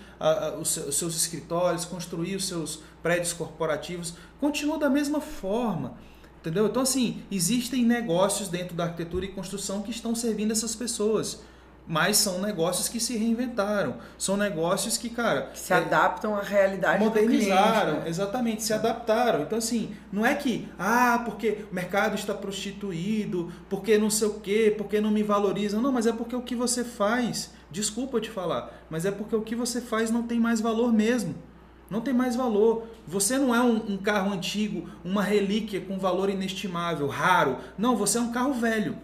os, 0.60 0.76
os 0.76 0.94
seus 0.94 1.16
escritórios, 1.16 1.84
construir 1.84 2.36
os 2.36 2.46
seus 2.46 2.80
prédios 3.02 3.32
corporativos. 3.32 4.14
Continua 4.38 4.78
da 4.78 4.88
mesma 4.88 5.20
forma. 5.20 5.96
Entendeu? 6.40 6.66
Então, 6.66 6.82
assim, 6.82 7.22
existem 7.30 7.84
negócios 7.84 8.48
dentro 8.48 8.74
da 8.74 8.84
arquitetura 8.84 9.26
e 9.26 9.28
construção 9.28 9.82
que 9.82 9.90
estão 9.90 10.14
servindo 10.14 10.52
essas 10.52 10.74
pessoas. 10.74 11.40
Mas 11.86 12.18
são 12.18 12.40
negócios 12.40 12.88
que 12.88 13.00
se 13.00 13.16
reinventaram. 13.16 13.96
São 14.16 14.36
negócios 14.36 14.96
que, 14.96 15.10
cara. 15.10 15.48
Que 15.52 15.58
se 15.58 15.72
é, 15.72 15.76
adaptam 15.76 16.36
à 16.36 16.40
realidade 16.40 17.02
Modernizaram, 17.02 17.80
cliente, 17.80 18.04
né? 18.04 18.08
exatamente, 18.08 18.62
se 18.62 18.72
adaptaram. 18.72 19.42
Então, 19.42 19.58
assim, 19.58 19.94
não 20.12 20.24
é 20.24 20.34
que, 20.34 20.68
ah, 20.78 21.20
porque 21.24 21.64
o 21.70 21.74
mercado 21.74 22.14
está 22.14 22.32
prostituído, 22.32 23.52
porque 23.68 23.98
não 23.98 24.08
sei 24.08 24.28
o 24.28 24.34
quê, 24.34 24.74
porque 24.76 25.00
não 25.00 25.10
me 25.10 25.22
valorizam. 25.22 25.82
Não, 25.82 25.92
mas 25.92 26.06
é 26.06 26.12
porque 26.12 26.36
o 26.36 26.42
que 26.42 26.54
você 26.54 26.84
faz, 26.84 27.50
desculpa 27.70 28.20
te 28.20 28.30
falar, 28.30 28.84
mas 28.88 29.04
é 29.04 29.10
porque 29.10 29.34
o 29.34 29.42
que 29.42 29.56
você 29.56 29.80
faz 29.80 30.10
não 30.10 30.22
tem 30.22 30.38
mais 30.38 30.60
valor 30.60 30.92
mesmo. 30.92 31.34
Não 31.90 32.00
tem 32.00 32.14
mais 32.14 32.36
valor. 32.36 32.86
Você 33.06 33.36
não 33.36 33.52
é 33.52 33.60
um, 33.60 33.94
um, 33.94 33.98
carro 33.98 34.32
antigo, 34.32 34.88
uma 35.04 35.22
relíquia 35.22 35.80
com 35.80 35.98
valor 35.98 36.30
inestimável, 36.30 37.08
raro. 37.08 37.58
Não, 37.76 37.96
você 37.96 38.16
é 38.16 38.20
um 38.20 38.30
carro 38.30 38.54
velho. 38.54 38.96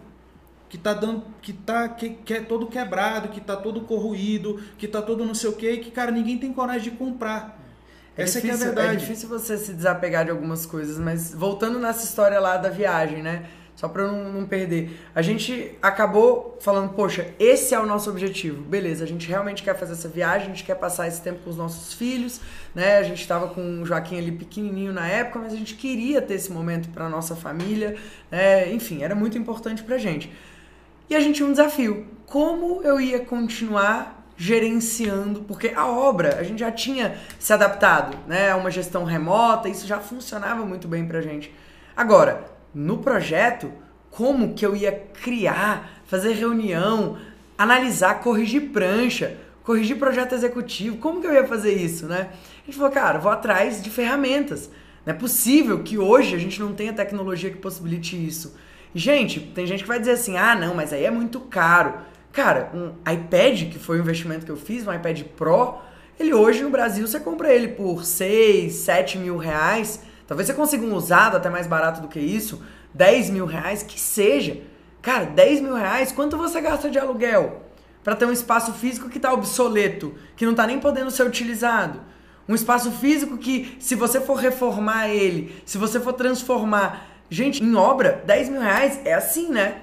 Que 0.69 0.77
tá 0.77 0.93
dando. 0.93 1.23
Que, 1.41 1.51
tá, 1.51 1.89
que, 1.89 2.11
que 2.11 2.33
é 2.33 2.41
todo 2.41 2.67
quebrado, 2.67 3.27
que 3.27 3.41
tá 3.41 3.57
todo 3.57 3.81
corroído, 3.81 4.61
que 4.77 4.87
tá 4.87 5.01
todo 5.01 5.25
não 5.25 5.35
sei 5.35 5.49
o 5.49 5.53
quê, 5.53 5.77
que, 5.77 5.91
cara, 5.91 6.11
ninguém 6.11 6.37
tem 6.37 6.53
coragem 6.53 6.91
de 6.91 6.97
comprar. 6.97 7.59
É 8.17 8.23
Essa 8.23 8.41
difícil, 8.41 8.65
é 8.65 8.69
a 8.69 8.73
verdade. 8.73 8.95
É 8.95 8.99
difícil 8.99 9.29
você 9.29 9.57
se 9.57 9.73
desapegar 9.73 10.25
de 10.25 10.31
algumas 10.31 10.65
coisas, 10.65 10.97
mas 10.97 11.33
voltando 11.33 11.77
nessa 11.79 12.05
história 12.05 12.39
lá 12.39 12.57
da 12.57 12.69
viagem, 12.69 13.21
né? 13.21 13.45
Só 13.77 13.87
para 13.87 14.07
não, 14.07 14.33
não, 14.33 14.47
perder. 14.47 14.99
A 15.13 15.21
gente 15.21 15.77
acabou 15.83 16.57
falando, 16.59 16.89
poxa, 16.93 17.27
esse 17.39 17.75
é 17.75 17.79
o 17.79 17.85
nosso 17.85 18.09
objetivo. 18.09 18.63
Beleza, 18.63 19.03
a 19.03 19.07
gente 19.07 19.27
realmente 19.27 19.61
quer 19.61 19.77
fazer 19.77 19.93
essa 19.93 20.09
viagem, 20.09 20.47
a 20.47 20.49
gente 20.49 20.63
quer 20.63 20.73
passar 20.73 21.07
esse 21.07 21.21
tempo 21.21 21.41
com 21.43 21.51
os 21.51 21.55
nossos 21.55 21.93
filhos, 21.93 22.41
né? 22.73 22.97
A 22.97 23.03
gente 23.03 23.21
estava 23.21 23.47
com 23.49 23.81
o 23.81 23.85
Joaquim 23.85 24.17
ali 24.17 24.31
pequenininho 24.31 24.91
na 24.91 25.07
época, 25.07 25.37
mas 25.37 25.53
a 25.53 25.55
gente 25.55 25.75
queria 25.75 26.19
ter 26.23 26.33
esse 26.33 26.51
momento 26.51 26.89
para 26.89 27.07
nossa 27.07 27.35
família, 27.35 27.95
né? 28.31 28.73
Enfim, 28.73 29.03
era 29.03 29.13
muito 29.13 29.37
importante 29.37 29.83
pra 29.83 29.99
gente. 29.99 30.33
E 31.07 31.15
a 31.15 31.19
gente 31.19 31.35
tinha 31.35 31.47
um 31.47 31.51
desafio. 31.51 32.07
Como 32.25 32.81
eu 32.81 32.99
ia 32.99 33.19
continuar 33.19 34.27
gerenciando, 34.35 35.41
porque 35.41 35.71
a 35.75 35.85
obra 35.87 36.39
a 36.39 36.43
gente 36.43 36.59
já 36.59 36.71
tinha 36.71 37.15
se 37.39 37.53
adaptado, 37.53 38.17
né, 38.27 38.51
a 38.51 38.55
uma 38.55 38.69
gestão 38.69 39.03
remota, 39.03 39.67
isso 39.67 39.87
já 39.87 39.99
funcionava 39.99 40.63
muito 40.63 40.87
bem 40.87 41.07
pra 41.07 41.21
gente. 41.21 41.53
Agora, 41.95 42.56
no 42.77 42.99
projeto 42.99 43.71
como 44.11 44.53
que 44.53 44.63
eu 44.63 44.75
ia 44.75 44.91
criar, 44.91 46.01
fazer 46.05 46.33
reunião, 46.33 47.17
analisar, 47.57 48.19
corrigir 48.21 48.69
prancha, 48.69 49.35
corrigir 49.63 49.97
projeto 49.97 50.35
executivo, 50.35 50.97
como 50.97 51.19
que 51.19 51.25
eu 51.25 51.33
ia 51.33 51.47
fazer 51.47 51.73
isso, 51.73 52.05
né? 52.05 52.29
A 52.61 52.65
gente 52.65 52.77
falou, 52.77 52.91
cara, 52.91 53.17
vou 53.17 53.31
atrás 53.31 53.81
de 53.81 53.89
ferramentas. 53.89 54.69
Não 55.03 55.13
é 55.13 55.17
possível 55.17 55.81
que 55.81 55.97
hoje 55.97 56.35
a 56.35 56.37
gente 56.37 56.59
não 56.59 56.73
tenha 56.73 56.93
tecnologia 56.93 57.49
que 57.49 57.57
possibilite 57.57 58.15
isso. 58.15 58.55
E, 58.93 58.99
gente, 58.99 59.39
tem 59.39 59.65
gente 59.65 59.81
que 59.81 59.89
vai 59.89 59.99
dizer 59.99 60.11
assim, 60.11 60.37
ah, 60.37 60.53
não, 60.53 60.75
mas 60.75 60.93
aí 60.93 61.03
é 61.03 61.11
muito 61.11 61.39
caro. 61.39 61.95
Cara, 62.31 62.69
um 62.75 62.91
iPad, 63.11 63.71
que 63.71 63.79
foi 63.79 63.97
o 63.97 64.01
investimento 64.01 64.45
que 64.45 64.51
eu 64.51 64.57
fiz, 64.57 64.85
um 64.85 64.93
iPad 64.93 65.23
Pro, 65.35 65.79
ele 66.19 66.33
hoje 66.33 66.61
no 66.61 66.69
Brasil 66.69 67.07
você 67.07 67.19
compra 67.19 67.51
ele 67.51 67.69
por 67.69 68.05
6, 68.05 68.71
7 68.71 69.17
mil 69.17 69.37
reais. 69.37 70.05
Talvez 70.27 70.47
você 70.47 70.53
consiga 70.53 70.85
um 70.85 70.93
usado 70.93 71.37
até 71.37 71.49
mais 71.49 71.65
barato 71.65 72.01
do 72.01 72.07
que 72.07 72.19
isso, 72.19 72.61
10 72.93 73.29
mil 73.29 73.45
reais, 73.45 73.81
que 73.81 73.99
seja. 73.99 74.57
Cara, 75.01 75.25
10 75.25 75.61
mil 75.61 75.73
reais, 75.73 76.11
quanto 76.11 76.37
você 76.37 76.59
gasta 76.59 76.89
de 76.89 76.99
aluguel? 76.99 77.63
Para 78.03 78.15
ter 78.15 78.25
um 78.25 78.31
espaço 78.31 78.73
físico 78.73 79.09
que 79.09 79.17
está 79.17 79.31
obsoleto, 79.31 80.13
que 80.35 80.45
não 80.45 80.51
está 80.51 80.67
nem 80.67 80.79
podendo 80.79 81.09
ser 81.11 81.23
utilizado. 81.23 82.01
Um 82.47 82.55
espaço 82.55 82.91
físico 82.91 83.37
que, 83.37 83.77
se 83.79 83.95
você 83.95 84.19
for 84.19 84.35
reformar 84.35 85.09
ele, 85.09 85.61
se 85.65 85.77
você 85.77 85.99
for 85.99 86.13
transformar. 86.13 87.05
Gente, 87.29 87.63
em 87.63 87.75
obra, 87.75 88.23
10 88.25 88.49
mil 88.49 88.61
reais 88.61 88.99
é 89.05 89.13
assim, 89.13 89.49
né? 89.49 89.81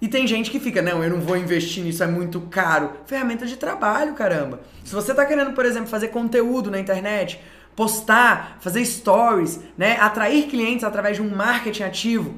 E 0.00 0.06
tem 0.06 0.26
gente 0.26 0.50
que 0.50 0.60
fica, 0.60 0.80
não, 0.80 1.02
eu 1.02 1.10
não 1.10 1.20
vou 1.20 1.36
investir 1.36 1.82
nisso, 1.82 2.04
é 2.04 2.06
muito 2.06 2.40
caro. 2.42 2.92
Ferramenta 3.04 3.44
de 3.44 3.56
trabalho, 3.56 4.14
caramba. 4.14 4.60
Se 4.84 4.94
você 4.94 5.10
está 5.10 5.26
querendo, 5.26 5.52
por 5.52 5.64
exemplo, 5.64 5.88
fazer 5.88 6.08
conteúdo 6.08 6.70
na 6.70 6.78
internet, 6.78 7.40
postar, 7.78 8.56
fazer 8.58 8.84
stories, 8.84 9.60
né? 9.76 9.96
Atrair 10.00 10.48
clientes 10.48 10.82
através 10.82 11.16
de 11.16 11.22
um 11.22 11.32
marketing 11.32 11.84
ativo 11.84 12.34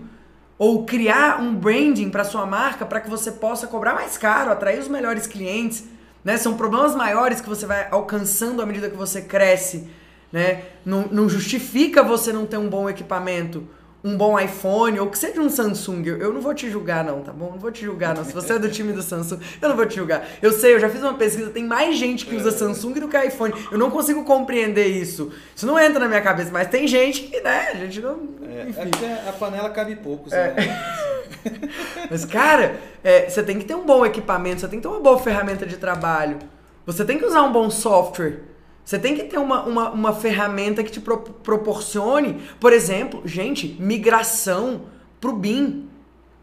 ou 0.58 0.84
criar 0.84 1.40
um 1.40 1.54
branding 1.54 2.10
para 2.10 2.24
sua 2.24 2.44
marca 2.44 2.84
para 2.84 3.00
que 3.00 3.08
você 3.08 3.32
possa 3.32 3.66
cobrar 3.66 3.94
mais 3.94 4.18
caro, 4.18 4.50
atrair 4.50 4.78
os 4.78 4.86
melhores 4.86 5.26
clientes, 5.26 5.84
né? 6.22 6.36
São 6.36 6.58
problemas 6.58 6.94
maiores 6.94 7.40
que 7.40 7.48
você 7.48 7.64
vai 7.64 7.88
alcançando 7.90 8.60
à 8.60 8.66
medida 8.66 8.90
que 8.90 8.96
você 8.98 9.22
cresce, 9.22 9.88
né? 10.30 10.62
Não, 10.84 11.08
não 11.10 11.26
justifica 11.26 12.02
você 12.02 12.34
não 12.34 12.44
ter 12.44 12.58
um 12.58 12.68
bom 12.68 12.86
equipamento 12.90 13.66
um 14.02 14.16
bom 14.16 14.38
iPhone 14.38 14.98
ou 14.98 15.08
que 15.08 15.18
seja 15.18 15.40
um 15.40 15.50
Samsung, 15.50 16.06
eu 16.06 16.32
não 16.32 16.40
vou 16.40 16.54
te 16.54 16.70
julgar 16.70 17.04
não, 17.04 17.20
tá 17.20 17.32
bom? 17.32 17.50
Não 17.50 17.58
vou 17.58 17.70
te 17.70 17.84
julgar 17.84 18.14
não. 18.14 18.24
Se 18.24 18.32
você 18.32 18.54
é 18.54 18.58
do 18.58 18.70
time 18.70 18.92
do 18.92 19.02
Samsung, 19.02 19.40
eu 19.60 19.68
não 19.68 19.76
vou 19.76 19.86
te 19.86 19.96
julgar. 19.96 20.26
Eu 20.40 20.52
sei, 20.52 20.74
eu 20.74 20.80
já 20.80 20.88
fiz 20.88 21.02
uma 21.02 21.14
pesquisa, 21.14 21.50
tem 21.50 21.64
mais 21.64 21.96
gente 21.96 22.24
que 22.24 22.34
usa 22.34 22.50
Samsung 22.50 22.94
do 22.94 23.08
que 23.08 23.18
iPhone. 23.18 23.52
Eu 23.70 23.78
não 23.78 23.90
consigo 23.90 24.24
compreender 24.24 24.86
isso. 24.86 25.30
Isso 25.54 25.66
não 25.66 25.78
entra 25.78 26.00
na 26.00 26.08
minha 26.08 26.22
cabeça, 26.22 26.50
mas 26.50 26.68
tem 26.68 26.86
gente 26.86 27.22
que, 27.22 27.40
né, 27.40 27.70
a 27.72 27.76
gente 27.76 28.00
não... 28.00 28.20
É, 28.48 28.68
enfim. 28.68 29.04
É 29.04 29.28
a 29.28 29.32
panela 29.32 29.68
cabe 29.70 29.96
poucos, 29.96 30.32
é. 30.32 30.54
né? 30.54 31.00
mas, 32.10 32.24
cara, 32.24 32.76
é, 33.04 33.28
você 33.28 33.42
tem 33.42 33.58
que 33.58 33.64
ter 33.64 33.74
um 33.74 33.84
bom 33.84 34.04
equipamento, 34.04 34.60
você 34.60 34.68
tem 34.68 34.78
que 34.78 34.82
ter 34.82 34.92
uma 34.92 35.00
boa 35.00 35.18
ferramenta 35.18 35.66
de 35.66 35.76
trabalho. 35.76 36.38
Você 36.86 37.04
tem 37.04 37.18
que 37.18 37.24
usar 37.24 37.42
um 37.42 37.52
bom 37.52 37.70
software. 37.70 38.49
Você 38.90 38.98
tem 38.98 39.14
que 39.14 39.22
ter 39.22 39.38
uma, 39.38 39.62
uma, 39.62 39.90
uma 39.90 40.12
ferramenta 40.12 40.82
que 40.82 40.90
te 40.90 41.00
pro, 41.00 41.18
proporcione, 41.18 42.42
por 42.58 42.72
exemplo, 42.72 43.22
gente, 43.24 43.76
migração 43.78 44.80
pro 45.20 45.32
BIM. 45.32 45.88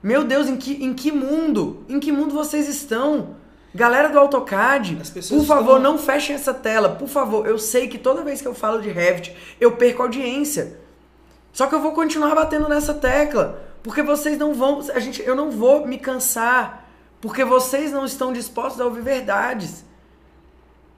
Meu 0.02 0.24
Deus, 0.24 0.48
em 0.48 0.56
que, 0.56 0.82
em 0.82 0.94
que 0.94 1.12
mundo? 1.12 1.84
Em 1.90 2.00
que 2.00 2.10
mundo 2.10 2.34
vocês 2.34 2.70
estão? 2.70 3.36
Galera 3.76 4.08
do 4.08 4.18
AutoCAD, 4.18 4.96
por 4.96 5.44
favor, 5.44 5.76
estão... 5.76 5.80
não 5.80 5.98
fechem 5.98 6.38
essa 6.38 6.54
tela. 6.54 6.88
Por 6.88 7.10
favor, 7.10 7.46
eu 7.46 7.60
sei 7.60 7.90
que 7.90 7.98
toda 7.98 8.24
vez 8.24 8.42
que 8.42 8.48
eu 8.48 8.56
falo 8.56 8.82
de 8.82 8.92
Revit, 8.92 9.36
eu 9.60 9.74
perco 9.74 10.04
audiência. 10.04 10.80
Só 11.52 11.68
que 11.68 11.76
eu 11.76 11.82
vou 11.82 11.92
continuar 11.92 12.34
batendo 12.34 12.70
nessa 12.70 12.94
tecla, 12.94 13.62
porque 13.84 14.02
vocês 14.02 14.38
não 14.38 14.54
vão, 14.54 14.80
a 14.94 15.00
gente, 15.00 15.22
eu 15.22 15.36
não 15.36 15.52
vou 15.52 15.86
me 15.86 15.98
cansar, 15.98 16.90
porque 17.20 17.44
vocês 17.44 17.92
não 17.92 18.06
estão 18.06 18.32
dispostos 18.32 18.80
a 18.80 18.86
ouvir 18.86 19.02
verdades. 19.02 19.86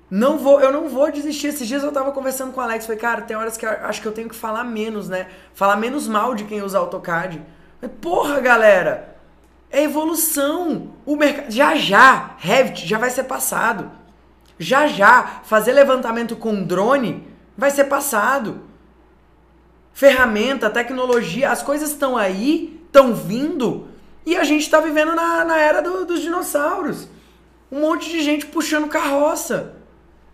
Não 0.10 0.40
vou, 0.40 0.60
eu 0.60 0.72
não 0.72 0.90
vou 0.90 1.12
desistir. 1.12 1.48
Esses 1.48 1.68
dias 1.68 1.84
eu 1.84 1.92
tava 1.92 2.12
conversando 2.12 2.52
com 2.52 2.60
o 2.60 2.64
Alex, 2.64 2.86
falei, 2.86 3.00
cara, 3.00 3.22
tem 3.22 3.38
horas 3.38 3.58
que 3.58 3.66
eu 3.66 3.70
acho 3.70 4.02
que 4.02 4.08
eu 4.08 4.12
tenho 4.12 4.30
que 4.30 4.36
falar 4.36 4.64
menos, 4.64 5.08
né? 5.08 5.28
Falar 5.54 5.76
menos 5.76 6.08
mal 6.08 6.34
de 6.34 6.46
quem 6.46 6.62
usa 6.62 6.80
AutoCAD. 6.80 7.42
Mas, 7.80 7.92
porra, 8.02 8.40
galera, 8.40 9.18
é 9.70 9.84
evolução. 9.84 10.94
O 11.06 11.16
mercado 11.16 11.52
já 11.52 11.76
já, 11.76 12.36
Revit 12.38 12.88
já 12.88 12.98
vai 12.98 13.12
ser 13.12 13.26
passado. 13.26 13.92
Já 14.58 14.88
já, 14.88 15.42
fazer 15.44 15.74
levantamento 15.74 16.36
com 16.36 16.64
drone 16.64 17.28
vai 17.56 17.70
ser 17.70 17.86
passado. 17.86 18.62
Ferramenta, 19.94 20.70
tecnologia, 20.70 21.52
as 21.52 21.62
coisas 21.62 21.92
estão 21.92 22.18
aí, 22.18 22.82
estão 22.86 23.14
vindo, 23.14 23.88
e 24.26 24.36
a 24.36 24.44
gente 24.44 24.62
está 24.62 24.80
vivendo 24.80 25.14
na, 25.14 25.44
na 25.44 25.58
era 25.58 25.82
do, 25.82 26.06
dos 26.06 26.22
dinossauros. 26.22 27.08
Um 27.72 27.82
monte 27.82 28.10
de 28.10 28.22
gente 28.22 28.46
puxando 28.46 28.88
carroça 28.88 29.79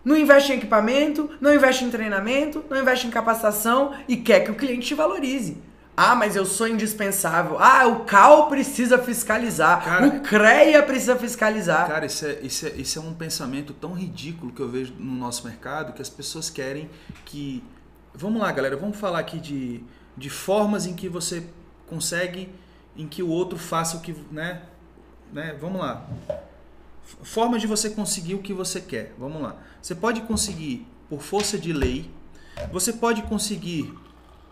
não 0.06 0.16
investe 0.16 0.52
em 0.52 0.54
equipamento, 0.54 1.28
não 1.40 1.52
investe 1.52 1.84
em 1.84 1.90
treinamento, 1.90 2.64
não 2.70 2.80
investe 2.80 3.08
em 3.08 3.10
capacitação 3.10 3.92
e 4.06 4.16
quer 4.16 4.44
que 4.44 4.52
o 4.52 4.54
cliente 4.54 4.86
te 4.86 4.94
valorize. 4.94 5.60
Ah, 5.96 6.14
mas 6.14 6.36
eu 6.36 6.46
sou 6.46 6.68
indispensável. 6.68 7.56
Ah, 7.58 7.88
o 7.88 8.04
CAL 8.04 8.48
precisa 8.48 8.98
fiscalizar. 8.98 9.82
Cara, 9.82 10.06
o 10.06 10.20
CREA 10.20 10.80
precisa 10.84 11.16
fiscalizar. 11.16 11.88
Cara, 11.88 12.06
isso 12.06 12.24
é, 12.24 12.38
isso, 12.40 12.66
é, 12.66 12.70
isso 12.76 12.98
é 13.00 13.02
um 13.02 13.14
pensamento 13.14 13.72
tão 13.72 13.94
ridículo 13.94 14.52
que 14.52 14.60
eu 14.60 14.68
vejo 14.68 14.94
no 14.96 15.16
nosso 15.16 15.44
mercado 15.44 15.92
que 15.92 16.00
as 16.00 16.10
pessoas 16.10 16.48
querem 16.48 16.88
que. 17.24 17.64
Vamos 18.14 18.40
lá, 18.40 18.52
galera, 18.52 18.76
vamos 18.76 18.96
falar 18.96 19.18
aqui 19.18 19.40
de, 19.40 19.82
de 20.16 20.30
formas 20.30 20.86
em 20.86 20.94
que 20.94 21.08
você 21.08 21.42
consegue, 21.88 22.54
em 22.96 23.08
que 23.08 23.24
o 23.24 23.28
outro 23.28 23.58
faça 23.58 23.96
o 23.96 24.00
que. 24.00 24.14
Né? 24.30 24.62
Né? 25.32 25.56
Vamos 25.60 25.80
lá. 25.80 26.06
Forma 27.22 27.58
de 27.58 27.66
você 27.66 27.90
conseguir 27.90 28.34
o 28.34 28.42
que 28.42 28.52
você 28.52 28.80
quer. 28.80 29.14
Vamos 29.18 29.40
lá. 29.40 29.56
Você 29.80 29.94
pode 29.94 30.22
conseguir 30.22 30.86
por 31.08 31.22
força 31.22 31.56
de 31.56 31.72
lei, 31.72 32.10
você 32.72 32.92
pode 32.92 33.22
conseguir 33.22 33.94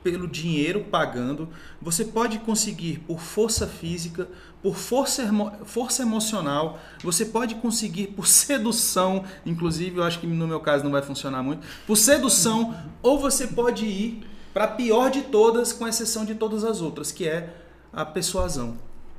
pelo 0.04 0.28
dinheiro 0.28 0.84
pagando, 0.84 1.48
você 1.80 2.04
pode 2.04 2.38
conseguir 2.40 2.98
por 3.00 3.18
força 3.18 3.66
física, 3.66 4.28
por 4.62 4.76
força, 4.76 5.28
força 5.64 6.02
emocional, 6.02 6.78
você 7.02 7.24
pode 7.24 7.54
conseguir 7.56 8.08
por 8.08 8.26
sedução, 8.28 9.24
inclusive 9.46 9.96
eu 9.96 10.04
acho 10.04 10.20
que 10.20 10.26
no 10.26 10.46
meu 10.46 10.60
caso 10.60 10.84
não 10.84 10.92
vai 10.92 11.02
funcionar 11.02 11.42
muito, 11.42 11.66
por 11.86 11.96
sedução, 11.96 12.76
ou 13.02 13.18
você 13.18 13.46
pode 13.46 13.86
ir 13.86 14.26
para 14.52 14.64
a 14.64 14.68
pior 14.68 15.10
de 15.10 15.22
todas, 15.22 15.72
com 15.72 15.88
exceção 15.88 16.24
de 16.24 16.34
todas 16.34 16.62
as 16.64 16.80
outras, 16.82 17.10
que 17.10 17.26
é 17.26 17.52
a 17.92 18.04
persuasão. 18.04 18.76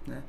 Né? 0.07 0.21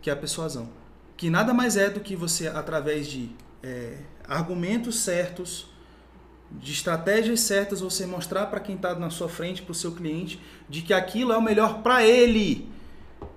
Que 0.00 0.08
é 0.08 0.12
a 0.12 0.16
persuasão 0.16 0.83
que 1.16 1.30
nada 1.30 1.54
mais 1.54 1.76
é 1.76 1.88
do 1.88 2.00
que 2.00 2.16
você, 2.16 2.48
através 2.48 3.06
de 3.06 3.30
é, 3.62 3.98
argumentos 4.28 5.00
certos, 5.00 5.66
de 6.50 6.72
estratégias 6.72 7.40
certas, 7.40 7.80
você 7.80 8.06
mostrar 8.06 8.46
para 8.46 8.60
quem 8.60 8.76
está 8.76 8.94
na 8.94 9.10
sua 9.10 9.28
frente, 9.28 9.62
para 9.62 9.72
o 9.72 9.74
seu 9.74 9.92
cliente, 9.92 10.40
de 10.68 10.82
que 10.82 10.92
aquilo 10.92 11.32
é 11.32 11.36
o 11.36 11.42
melhor 11.42 11.82
para 11.82 12.04
ele. 12.04 12.68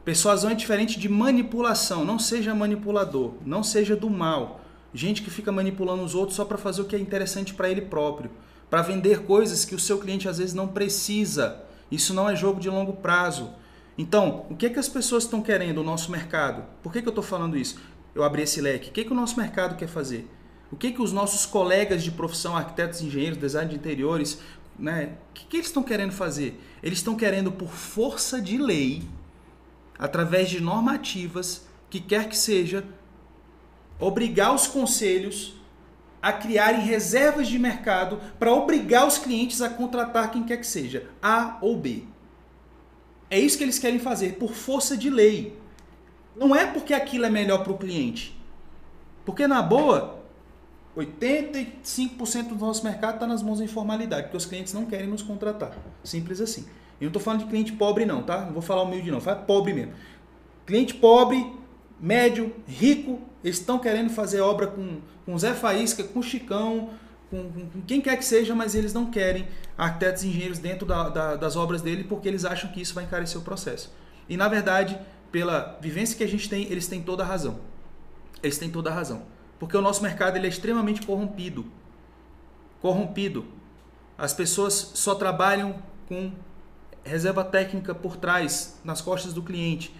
Persuasão 0.03 0.51
é 0.51 0.55
diferente 0.55 0.99
de 0.99 1.09
manipulação. 1.09 2.05
Não 2.05 2.19
seja 2.19 2.53
manipulador, 2.53 3.33
não 3.45 3.63
seja 3.63 3.95
do 3.95 4.09
mal. 4.09 4.61
Gente 4.93 5.21
que 5.21 5.29
fica 5.29 5.51
manipulando 5.51 6.03
os 6.03 6.15
outros 6.15 6.35
só 6.35 6.45
para 6.45 6.57
fazer 6.57 6.81
o 6.81 6.85
que 6.85 6.95
é 6.95 6.99
interessante 6.99 7.53
para 7.53 7.69
ele 7.69 7.81
próprio, 7.81 8.31
para 8.69 8.81
vender 8.81 9.23
coisas 9.23 9.65
que 9.65 9.75
o 9.75 9.79
seu 9.79 9.97
cliente 9.97 10.27
às 10.27 10.37
vezes 10.37 10.53
não 10.53 10.67
precisa. 10.67 11.63
Isso 11.91 12.13
não 12.13 12.29
é 12.29 12.35
jogo 12.35 12.59
de 12.59 12.69
longo 12.69 12.93
prazo. 12.93 13.51
Então, 13.97 14.45
o 14.49 14.55
que, 14.55 14.67
é 14.67 14.69
que 14.69 14.79
as 14.79 14.87
pessoas 14.87 15.23
estão 15.23 15.41
querendo, 15.41 15.79
o 15.79 15.83
nosso 15.83 16.11
mercado? 16.11 16.63
Por 16.83 16.93
que, 16.93 17.01
que 17.01 17.07
eu 17.07 17.11
estou 17.11 17.23
falando 17.23 17.57
isso? 17.57 17.79
Eu 18.13 18.23
abri 18.23 18.43
esse 18.43 18.61
leque. 18.61 18.89
O 18.89 18.93
que, 18.93 19.01
é 19.01 19.03
que 19.03 19.11
o 19.11 19.15
nosso 19.15 19.37
mercado 19.39 19.75
quer 19.75 19.87
fazer? 19.87 20.29
O 20.71 20.75
que, 20.75 20.87
é 20.87 20.91
que 20.91 21.01
os 21.01 21.11
nossos 21.11 21.45
colegas 21.45 22.03
de 22.03 22.11
profissão, 22.11 22.55
arquitetos, 22.55 23.01
engenheiros, 23.01 23.39
design 23.39 23.69
de 23.69 23.75
interiores, 23.75 24.39
né, 24.77 25.13
o 25.29 25.33
que, 25.33 25.45
que 25.45 25.57
eles 25.57 25.67
estão 25.67 25.81
querendo 25.81 26.11
fazer? 26.11 26.61
Eles 26.83 26.99
estão 26.99 27.15
querendo, 27.15 27.51
por 27.51 27.69
força 27.69 28.39
de 28.39 28.57
lei, 28.57 29.03
através 29.97 30.49
de 30.49 30.61
normativas, 30.61 31.65
que 31.89 31.99
quer 31.99 32.27
que 32.29 32.37
seja, 32.37 32.83
obrigar 33.99 34.53
os 34.53 34.67
conselhos 34.67 35.55
a 36.21 36.33
criarem 36.33 36.81
reservas 36.81 37.47
de 37.47 37.57
mercado 37.57 38.19
para 38.37 38.53
obrigar 38.53 39.07
os 39.07 39.17
clientes 39.17 39.61
a 39.61 39.69
contratar 39.69 40.31
quem 40.31 40.43
quer 40.43 40.57
que 40.57 40.67
seja, 40.67 41.09
A 41.21 41.57
ou 41.61 41.77
B. 41.77 42.03
É 43.29 43.39
isso 43.39 43.57
que 43.57 43.63
eles 43.63 43.79
querem 43.79 43.99
fazer, 43.99 44.35
por 44.35 44.53
força 44.53 44.95
de 44.95 45.09
lei. 45.09 45.57
Não 46.35 46.55
é 46.55 46.65
porque 46.65 46.93
aquilo 46.93 47.25
é 47.25 47.29
melhor 47.29 47.63
para 47.63 47.73
o 47.73 47.77
cliente. 47.77 48.37
Porque, 49.25 49.47
na 49.47 49.61
boa, 49.61 50.19
85% 50.95 52.49
do 52.49 52.55
nosso 52.55 52.83
mercado 52.83 53.15
está 53.15 53.27
nas 53.27 53.43
mãos 53.43 53.59
da 53.59 53.65
informalidade, 53.65 54.23
porque 54.23 54.37
os 54.37 54.45
clientes 54.45 54.73
não 54.73 54.85
querem 54.85 55.07
nos 55.07 55.21
contratar. 55.21 55.75
Simples 56.03 56.39
assim. 56.39 56.61
Eu 56.99 57.05
não 57.05 57.07
estou 57.07 57.21
falando 57.21 57.41
de 57.41 57.47
cliente 57.47 57.73
pobre, 57.73 58.05
não, 58.05 58.23
tá? 58.23 58.45
Não 58.45 58.53
vou 58.53 58.61
falar 58.61 58.83
humilde, 58.83 59.11
não. 59.11 59.21
Fala 59.21 59.37
pobre 59.37 59.73
mesmo. 59.73 59.93
Cliente 60.65 60.95
pobre, 60.95 61.45
médio, 61.99 62.53
rico, 62.67 63.19
eles 63.43 63.59
estão 63.59 63.77
querendo 63.79 64.09
fazer 64.09 64.41
obra 64.41 64.67
com, 64.67 64.99
com 65.25 65.37
Zé 65.37 65.53
Faísca, 65.53 66.03
com 66.03 66.21
Chicão, 66.21 66.89
com, 67.29 67.51
com, 67.51 67.81
quem 67.81 68.01
quer 68.01 68.17
que 68.17 68.25
seja, 68.25 68.55
mas 68.55 68.75
eles 68.75 68.93
não 68.93 69.11
querem 69.11 69.47
arquitetos 69.77 70.23
e 70.23 70.27
engenheiros 70.27 70.59
dentro 70.59 70.85
da, 70.85 71.09
da, 71.09 71.35
das 71.35 71.55
obras 71.55 71.81
dele 71.81 72.03
porque 72.03 72.27
eles 72.27 72.45
acham 72.45 72.71
que 72.71 72.81
isso 72.81 72.93
vai 72.93 73.03
encarecer 73.03 73.39
o 73.39 73.43
processo. 73.43 73.93
E 74.29 74.37
na 74.37 74.47
verdade, 74.47 74.99
pela 75.31 75.77
vivência 75.81 76.17
que 76.17 76.23
a 76.23 76.27
gente 76.27 76.49
tem, 76.49 76.63
eles 76.71 76.87
têm 76.87 77.01
toda 77.01 77.23
a 77.23 77.25
razão. 77.25 77.59
Eles 78.41 78.57
têm 78.57 78.69
toda 78.69 78.89
a 78.89 78.93
razão. 78.93 79.23
Porque 79.59 79.75
o 79.75 79.81
nosso 79.81 80.01
mercado 80.01 80.37
ele 80.37 80.45
é 80.45 80.49
extremamente 80.49 81.05
corrompido. 81.05 81.65
Corrompido. 82.81 83.45
As 84.17 84.33
pessoas 84.33 84.91
só 84.93 85.15
trabalham 85.15 85.81
com 86.07 86.31
reserva 87.03 87.43
técnica 87.43 87.93
por 87.95 88.17
trás, 88.17 88.79
nas 88.83 89.01
costas 89.01 89.33
do 89.33 89.41
cliente. 89.41 89.93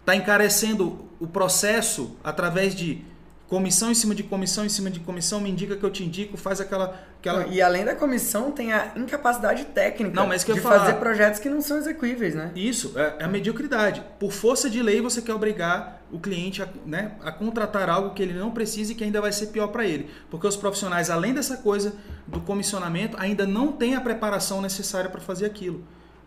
Está 0.00 0.16
encarecendo 0.16 1.06
o 1.20 1.26
processo 1.26 2.16
através 2.24 2.74
de 2.74 3.04
comissão 3.48 3.90
em 3.90 3.94
cima 3.94 4.14
de 4.14 4.22
comissão 4.22 4.64
em 4.64 4.68
cima 4.68 4.90
de 4.90 5.00
comissão, 5.00 5.40
me 5.40 5.50
indica 5.50 5.74
que 5.74 5.82
eu 5.82 5.90
te 5.90 6.04
indico, 6.04 6.36
faz 6.36 6.60
aquela. 6.60 7.00
aquela... 7.18 7.46
E 7.46 7.62
além 7.62 7.84
da 7.84 7.96
comissão, 7.96 8.52
tem 8.52 8.72
a 8.72 8.92
incapacidade 8.94 9.64
técnica 9.64 10.14
não, 10.14 10.26
mas 10.26 10.44
que 10.44 10.52
de 10.52 10.60
fazer 10.60 10.94
projetos 10.94 11.40
que 11.40 11.48
não 11.48 11.62
são 11.62 11.78
execuíveis, 11.78 12.34
né? 12.34 12.52
Isso, 12.54 12.92
é, 12.96 13.16
é, 13.18 13.24
a 13.24 13.28
mediocridade. 13.28 14.04
Por 14.20 14.32
força 14.32 14.68
de 14.68 14.82
lei, 14.82 15.00
você 15.00 15.22
quer 15.22 15.32
obrigar 15.32 16.02
o 16.12 16.18
cliente 16.18 16.62
a, 16.62 16.68
né, 16.86 17.12
a 17.22 17.32
contratar 17.32 17.88
algo 17.88 18.14
que 18.14 18.22
ele 18.22 18.34
não 18.34 18.50
precisa 18.50 18.92
e 18.92 18.94
que 18.94 19.02
ainda 19.02 19.20
vai 19.20 19.32
ser 19.32 19.46
pior 19.46 19.68
para 19.68 19.84
ele. 19.84 20.10
Porque 20.30 20.46
os 20.46 20.56
profissionais, 20.56 21.08
além 21.10 21.32
dessa 21.32 21.56
coisa 21.56 21.94
do 22.26 22.40
comissionamento, 22.40 23.16
ainda 23.18 23.46
não 23.46 23.72
têm 23.72 23.94
a 23.94 24.00
preparação 24.00 24.60
necessária 24.60 25.08
para 25.08 25.20
fazer 25.20 25.46
aquilo. 25.46 25.82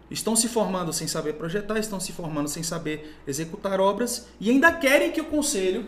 Estão 0.10 0.36
se 0.36 0.50
formando 0.50 0.92
sem 0.92 1.08
saber 1.08 1.34
projetar, 1.34 1.80
estão 1.80 2.00
se 2.00 2.12
formando 2.12 2.50
sem 2.50 2.64
saber 2.64 3.18
executar 3.26 3.80
obras 3.80 4.28
e 4.42 4.50
ainda 4.50 4.72
querem 4.72 5.12
que 5.12 5.22
o 5.22 5.26
conselho 5.26 5.86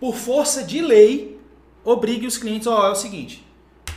por 0.00 0.14
força 0.14 0.62
de 0.62 0.80
lei, 0.80 1.40
obrigue 1.84 2.26
os 2.26 2.38
clientes, 2.38 2.66
ó, 2.66 2.82
oh, 2.82 2.86
é 2.88 2.90
o 2.90 2.94
seguinte, 2.94 3.44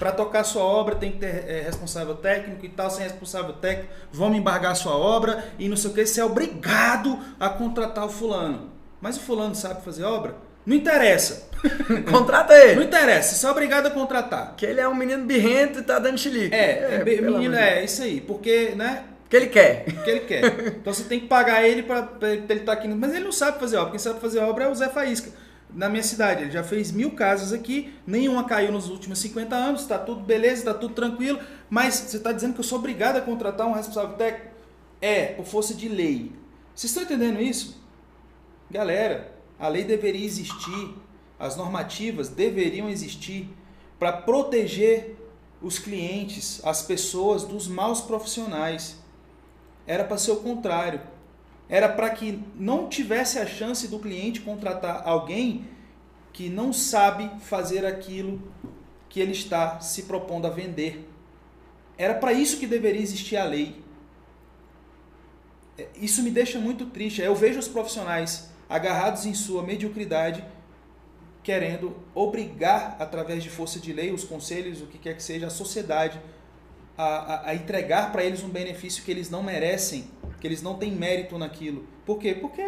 para 0.02 0.12
tocar 0.12 0.44
sua 0.44 0.64
obra 0.64 0.96
tem 0.96 1.12
que 1.12 1.20
ter 1.20 1.46
é, 1.48 1.62
responsável 1.62 2.16
técnico 2.16 2.66
e 2.66 2.70
tal, 2.70 2.90
sem 2.90 3.04
responsável 3.04 3.54
técnico, 3.54 3.94
vamos 4.12 4.36
embargar 4.36 4.76
sua 4.76 4.96
obra 4.98 5.46
e 5.60 5.70
não 5.70 5.78
sei 5.78 5.92
o 5.92 5.94
que, 5.94 6.06
você 6.06 6.20
é 6.20 6.26
obrigado 6.26 7.20
a 7.40 7.50
contratar 7.50 8.06
o 8.06 8.10
fulano. 8.10 8.72
Mas 9.00 9.18
o 9.18 9.20
fulano 9.20 9.54
sabe 9.54 9.84
fazer 9.84 10.04
obra? 10.04 10.36
Não 10.66 10.76
interessa. 10.76 11.50
Contrata 12.10 12.54
ele. 12.56 12.76
Não 12.76 12.84
interessa, 12.84 13.36
você 13.36 13.46
é 13.46 13.50
obrigado 13.52 13.88
a 13.88 13.92
contratar. 13.92 14.56
Que 14.56 14.66
ele 14.66 14.80
é 14.80 14.88
um 14.88 14.96
menino 14.96 15.24
birrento 15.26 15.80
e 15.80 15.84
tá 15.84 16.00
dando 16.00 16.18
chilique. 16.18 16.54
É, 16.54 17.04
é, 17.06 17.16
é 17.18 17.22
menino, 17.22 17.56
é, 17.56 17.84
isso 17.84 18.02
aí, 18.02 18.22
porque, 18.22 18.74
né? 18.76 19.04
Que 19.30 19.36
ele 19.38 19.48
quer. 19.48 19.86
Que 20.04 20.10
ele 20.10 20.20
quer. 20.22 20.44
Então 20.82 20.94
você 20.94 21.04
tem 21.04 21.20
que 21.20 21.28
pagar 21.28 21.64
ele 21.64 21.84
para 21.84 22.10
ele 22.24 22.42
estar 22.54 22.66
tá 22.66 22.74
aqui. 22.74 22.88
Mas 22.88 23.14
ele 23.14 23.24
não 23.24 23.32
sabe 23.32 23.60
fazer 23.60 23.78
obra. 23.78 23.92
Quem 23.92 24.00
sabe 24.00 24.20
fazer 24.20 24.40
obra 24.40 24.66
é 24.66 24.68
o 24.68 24.76
Zé 24.76 24.90
Faísca 24.90 25.32
na 25.74 25.90
minha 25.90 26.04
cidade. 26.04 26.44
Ele 26.44 26.52
já 26.52 26.64
fez 26.64 26.92
mil 26.92 27.12
casas 27.12 27.54
aqui, 27.54 27.94
nenhuma 28.06 28.44
caiu 28.44 28.72
nos 28.72 28.90
últimos 28.90 29.20
50 29.20 29.56
anos, 29.56 29.82
está 29.82 29.98
tudo 29.98 30.22
beleza, 30.22 30.60
está 30.60 30.74
tudo 30.74 30.94
tranquilo, 30.94 31.40
mas 31.70 31.96
você 31.96 32.18
está 32.18 32.32
dizendo 32.32 32.54
que 32.54 32.60
eu 32.60 32.64
sou 32.64 32.80
obrigado 32.80 33.18
a 33.18 33.22
contratar 33.22 33.68
um 33.68 33.74
responsável 33.74 34.16
técnico? 34.16 34.52
É, 35.02 35.28
por 35.28 35.46
força 35.46 35.74
de 35.74 35.90
lei. 35.90 36.32
Vocês 36.76 36.92
estão 36.92 37.04
entendendo 37.04 37.42
isso? 37.42 37.82
Galera, 38.70 39.34
a 39.60 39.68
lei 39.68 39.84
deveria 39.84 40.26
existir, 40.26 40.96
as 41.40 41.56
normativas 41.56 42.30
deveriam 42.30 42.90
existir 42.90 43.50
para 43.98 44.12
proteger 44.14 45.16
os 45.62 45.78
clientes, 45.78 46.62
as 46.64 46.82
pessoas 46.82 47.44
dos 47.44 47.68
maus 47.68 48.02
profissionais. 48.02 48.98
Era 49.86 50.04
para 50.04 50.18
ser 50.18 50.32
o 50.32 50.38
contrário 50.38 51.02
era 51.72 51.88
para 51.88 52.10
que 52.10 52.44
não 52.54 52.90
tivesse 52.90 53.40
a 53.40 53.46
chance 53.46 53.88
do 53.88 53.98
cliente 53.98 54.42
contratar 54.42 55.04
alguém 55.08 55.70
que 56.34 56.50
não 56.50 56.74
sabe 56.74 57.32
fazer 57.40 57.86
aquilo 57.86 58.42
que 59.08 59.22
ele 59.22 59.32
está 59.32 59.80
se 59.80 60.04
propondo 60.04 60.46
a 60.46 60.50
vender. 60.50 61.10
Era 61.98 62.14
para 62.14 62.34
isso 62.34 62.60
que 62.60 62.68
deveria 62.68 63.02
existir 63.02 63.38
a 63.38 63.46
lei. 63.46 63.82
É, 65.78 65.88
isso 65.96 66.22
me 66.22 66.30
deixa 66.30 66.60
muito 66.60 66.88
triste. 66.88 67.22
Eu 67.22 67.36
vejo 67.36 67.60
os 67.60 67.70
profissionais 67.70 68.50
agarrados 68.68 69.26
em 69.26 69.34
sua 69.34 69.64
mediocridade, 69.64 70.44
querendo 71.42 71.96
obrigar, 72.14 72.98
através 73.00 73.44
de 73.44 73.50
força 73.50 73.80
de 73.80 73.94
lei, 73.94 74.12
os 74.12 74.26
conselhos, 74.26 74.82
o 74.82 74.88
que 74.88 74.98
quer 74.98 75.16
que 75.16 75.24
seja, 75.24 75.48
a 75.48 75.50
sociedade, 75.50 76.20
a, 76.98 77.50
a, 77.50 77.56
entregar 77.56 78.12
para 78.12 78.24
eles 78.24 78.44
um 78.44 78.50
benefício 78.50 79.04
que 79.04 79.12
eles 79.12 79.30
não 79.30 79.42
merecem 79.42 80.06
que 80.42 80.48
eles 80.48 80.62
não 80.62 80.74
têm 80.74 80.92
mérito 80.92 81.38
naquilo. 81.38 81.86
Por 82.04 82.18
quê? 82.18 82.34
Porque, 82.34 82.64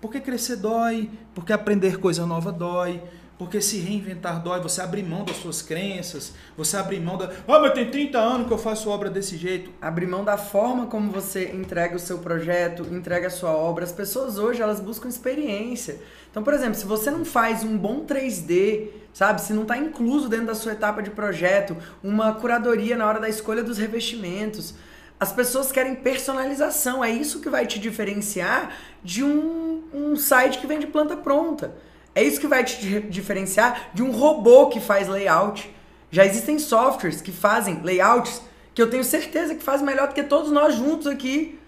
porque 0.00 0.20
crescer 0.20 0.56
dói, 0.56 1.10
porque 1.34 1.52
aprender 1.52 1.98
coisa 1.98 2.26
nova 2.26 2.52
dói, 2.52 3.02
porque 3.42 3.60
se 3.60 3.78
reinventar 3.78 4.40
dói, 4.40 4.60
você 4.60 4.80
abrir 4.80 5.02
mão 5.02 5.24
das 5.24 5.38
suas 5.38 5.60
crenças, 5.60 6.32
você 6.56 6.76
abrir 6.76 7.00
mão 7.00 7.18
da. 7.18 7.24
Ah, 7.48 7.58
mas 7.58 7.72
tem 7.72 7.90
30 7.90 8.16
anos 8.16 8.46
que 8.46 8.52
eu 8.52 8.58
faço 8.58 8.88
obra 8.88 9.10
desse 9.10 9.36
jeito. 9.36 9.68
Abrir 9.80 10.06
mão 10.06 10.22
da 10.22 10.38
forma 10.38 10.86
como 10.86 11.10
você 11.10 11.50
entrega 11.52 11.96
o 11.96 11.98
seu 11.98 12.18
projeto, 12.18 12.86
entrega 12.94 13.26
a 13.26 13.30
sua 13.30 13.50
obra. 13.50 13.82
As 13.82 13.90
pessoas 13.90 14.38
hoje, 14.38 14.62
elas 14.62 14.78
buscam 14.78 15.08
experiência. 15.08 15.98
Então, 16.30 16.44
por 16.44 16.54
exemplo, 16.54 16.76
se 16.76 16.86
você 16.86 17.10
não 17.10 17.24
faz 17.24 17.64
um 17.64 17.76
bom 17.76 18.06
3D, 18.06 18.90
sabe? 19.12 19.40
Se 19.40 19.52
não 19.52 19.62
está 19.62 19.76
incluso 19.76 20.28
dentro 20.28 20.46
da 20.46 20.54
sua 20.54 20.70
etapa 20.70 21.02
de 21.02 21.10
projeto, 21.10 21.76
uma 22.00 22.32
curadoria 22.34 22.96
na 22.96 23.08
hora 23.08 23.18
da 23.18 23.28
escolha 23.28 23.64
dos 23.64 23.76
revestimentos, 23.76 24.72
as 25.18 25.32
pessoas 25.32 25.72
querem 25.72 25.96
personalização. 25.96 27.04
É 27.04 27.10
isso 27.10 27.40
que 27.40 27.50
vai 27.50 27.66
te 27.66 27.80
diferenciar 27.80 28.72
de 29.02 29.24
um, 29.24 29.82
um 29.92 30.14
site 30.14 30.60
que 30.60 30.66
vende 30.68 30.86
planta 30.86 31.16
pronta. 31.16 31.74
É 32.14 32.22
isso 32.22 32.40
que 32.40 32.46
vai 32.46 32.62
te 32.64 33.00
diferenciar 33.00 33.90
de 33.94 34.02
um 34.02 34.10
robô 34.10 34.68
que 34.68 34.80
faz 34.80 35.08
layout. 35.08 35.74
Já 36.10 36.26
existem 36.26 36.58
softwares 36.58 37.20
que 37.20 37.32
fazem 37.32 37.80
layouts 37.82 38.42
que 38.74 38.80
eu 38.80 38.88
tenho 38.88 39.04
certeza 39.04 39.54
que 39.54 39.62
fazem 39.62 39.86
melhor 39.86 40.08
do 40.08 40.14
que 40.14 40.22
todos 40.22 40.50
nós 40.50 40.74
juntos 40.74 41.06
aqui. 41.06 41.58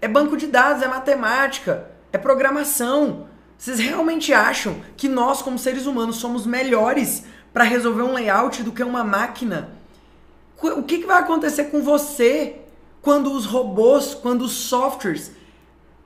É 0.00 0.08
banco 0.08 0.36
de 0.36 0.46
dados, 0.46 0.82
é 0.82 0.88
matemática, 0.88 1.88
é 2.12 2.18
programação. 2.18 3.28
Vocês 3.56 3.78
realmente 3.78 4.32
acham 4.32 4.80
que 4.96 5.08
nós, 5.08 5.40
como 5.40 5.58
seres 5.58 5.86
humanos, 5.86 6.16
somos 6.16 6.44
melhores 6.46 7.24
para 7.52 7.64
resolver 7.64 8.02
um 8.02 8.12
layout 8.12 8.62
do 8.62 8.72
que 8.72 8.82
uma 8.82 9.04
máquina? 9.04 9.70
O 10.60 10.82
que, 10.82 10.98
que 10.98 11.06
vai 11.06 11.20
acontecer 11.20 11.64
com 11.64 11.82
você 11.82 12.56
quando 13.00 13.32
os 13.32 13.44
robôs, 13.44 14.14
quando 14.14 14.42
os 14.42 14.52
softwares, 14.52 15.32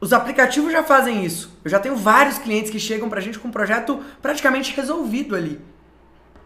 os 0.00 0.12
aplicativos 0.12 0.72
já 0.72 0.82
fazem 0.82 1.24
isso. 1.24 1.59
Eu 1.64 1.70
já 1.70 1.78
tenho 1.78 1.96
vários 1.96 2.38
clientes 2.38 2.70
que 2.70 2.78
chegam 2.78 3.09
pra 3.09 3.20
gente 3.20 3.38
com 3.38 3.48
um 3.48 3.52
projeto 3.52 4.00
praticamente 4.20 4.74
resolvido 4.74 5.35
ali. 5.35 5.61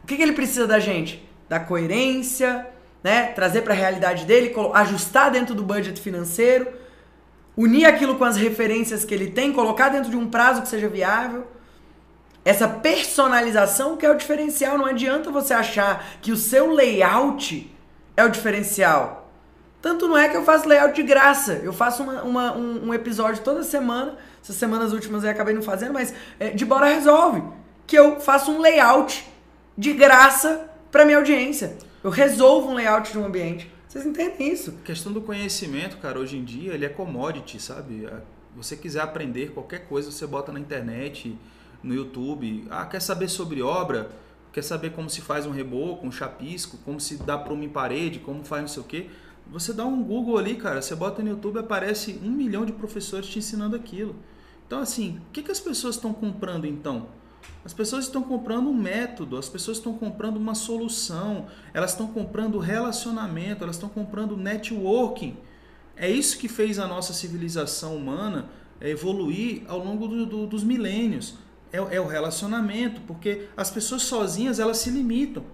O 0.02 0.06
que, 0.06 0.16
que 0.16 0.22
ele 0.22 0.32
precisa 0.32 0.66
da 0.66 0.78
gente? 0.78 1.28
Da 1.48 1.58
coerência, 1.58 2.66
né? 3.02 3.26
Trazer 3.28 3.62
para 3.62 3.74
a 3.74 3.76
realidade 3.76 4.24
dele, 4.24 4.54
ajustar 4.74 5.30
dentro 5.30 5.54
do 5.54 5.62
budget 5.62 6.00
financeiro, 6.00 6.68
unir 7.56 7.86
aquilo 7.86 8.16
com 8.16 8.24
as 8.24 8.36
referências 8.36 9.04
que 9.04 9.12
ele 9.12 9.30
tem, 9.30 9.52
colocar 9.52 9.88
dentro 9.88 10.10
de 10.10 10.16
um 10.16 10.28
prazo 10.28 10.62
que 10.62 10.68
seja 10.68 10.88
viável. 10.88 11.46
Essa 12.44 12.68
personalização 12.68 13.96
que 13.96 14.06
é 14.06 14.10
o 14.10 14.16
diferencial. 14.16 14.78
Não 14.78 14.86
adianta 14.86 15.30
você 15.30 15.52
achar 15.52 16.06
que 16.22 16.32
o 16.32 16.36
seu 16.36 16.72
layout 16.72 17.70
é 18.16 18.24
o 18.24 18.30
diferencial. 18.30 19.19
Tanto 19.80 20.06
não 20.06 20.16
é 20.16 20.28
que 20.28 20.36
eu 20.36 20.44
faço 20.44 20.68
layout 20.68 20.94
de 20.94 21.02
graça. 21.02 21.54
Eu 21.54 21.72
faço 21.72 22.02
uma, 22.02 22.22
uma, 22.22 22.56
um, 22.56 22.88
um, 22.88 22.94
episódio 22.94 23.42
toda 23.42 23.62
semana. 23.62 24.16
Essas 24.42 24.56
semanas 24.56 24.92
últimas 24.92 25.24
eu 25.24 25.30
acabei 25.30 25.54
não 25.54 25.62
fazendo, 25.62 25.94
mas 25.94 26.14
é, 26.38 26.50
de 26.50 26.64
Bora 26.64 26.86
Resolve. 26.86 27.42
Que 27.86 27.98
eu 27.98 28.20
faço 28.20 28.50
um 28.50 28.60
layout 28.60 29.26
de 29.76 29.92
graça 29.92 30.70
para 30.90 31.04
minha 31.04 31.16
audiência. 31.16 31.78
Eu 32.04 32.10
resolvo 32.10 32.68
um 32.68 32.74
layout 32.74 33.10
de 33.10 33.18
um 33.18 33.24
ambiente. 33.24 33.70
Vocês 33.88 34.06
entendem 34.06 34.52
isso? 34.52 34.78
A 34.82 34.86
questão 34.86 35.12
do 35.12 35.20
conhecimento, 35.20 35.96
cara, 35.96 36.18
hoje 36.18 36.36
em 36.36 36.44
dia, 36.44 36.74
ele 36.74 36.84
é 36.84 36.88
commodity, 36.88 37.60
sabe? 37.60 38.06
Você 38.54 38.76
quiser 38.76 39.00
aprender 39.00 39.52
qualquer 39.52 39.86
coisa, 39.86 40.10
você 40.10 40.26
bota 40.26 40.52
na 40.52 40.60
internet, 40.60 41.36
no 41.82 41.94
YouTube. 41.94 42.66
Ah, 42.70 42.84
quer 42.84 43.00
saber 43.00 43.28
sobre 43.28 43.62
obra? 43.62 44.10
Quer 44.52 44.62
saber 44.62 44.90
como 44.90 45.08
se 45.08 45.20
faz 45.20 45.46
um 45.46 45.50
reboco, 45.50 46.06
um 46.06 46.12
chapisco, 46.12 46.76
como 46.84 47.00
se 47.00 47.16
dá 47.16 47.38
para 47.38 47.52
uma 47.52 47.68
parede, 47.68 48.18
como 48.18 48.44
faz 48.44 48.62
não 48.62 48.68
sei 48.68 48.82
o 48.82 48.86
quê? 48.86 49.10
Você 49.50 49.72
dá 49.72 49.84
um 49.84 50.02
Google 50.02 50.38
ali, 50.38 50.54
cara, 50.54 50.80
você 50.80 50.94
bota 50.94 51.22
no 51.22 51.28
YouTube, 51.28 51.58
aparece 51.58 52.20
um 52.22 52.30
milhão 52.30 52.64
de 52.64 52.72
professores 52.72 53.28
te 53.28 53.38
ensinando 53.38 53.74
aquilo. 53.74 54.14
Então, 54.66 54.78
assim, 54.78 55.20
o 55.28 55.32
que, 55.32 55.42
que 55.42 55.50
as 55.50 55.58
pessoas 55.58 55.96
estão 55.96 56.12
comprando 56.12 56.66
então? 56.66 57.08
As 57.64 57.74
pessoas 57.74 58.04
estão 58.04 58.22
comprando 58.22 58.68
um 58.68 58.74
método, 58.74 59.36
as 59.36 59.48
pessoas 59.48 59.78
estão 59.78 59.92
comprando 59.92 60.36
uma 60.36 60.54
solução, 60.54 61.46
elas 61.74 61.90
estão 61.90 62.06
comprando 62.06 62.58
relacionamento, 62.58 63.64
elas 63.64 63.76
estão 63.76 63.88
comprando 63.88 64.36
networking. 64.36 65.36
É 65.96 66.08
isso 66.08 66.38
que 66.38 66.48
fez 66.48 66.78
a 66.78 66.86
nossa 66.86 67.12
civilização 67.12 67.96
humana 67.96 68.48
evoluir 68.80 69.62
ao 69.68 69.78
longo 69.78 70.08
do, 70.08 70.24
do, 70.24 70.46
dos 70.46 70.64
milênios. 70.64 71.34
É, 71.72 71.76
é, 71.76 72.00
o 72.00 72.06
relacionamento, 72.06 73.00
porque 73.02 73.48
as 73.56 73.70
pessoas 73.70 74.02
sozinhas 74.02 74.58
elas 74.58 74.78
se 74.78 74.90
limitam. 74.90 75.44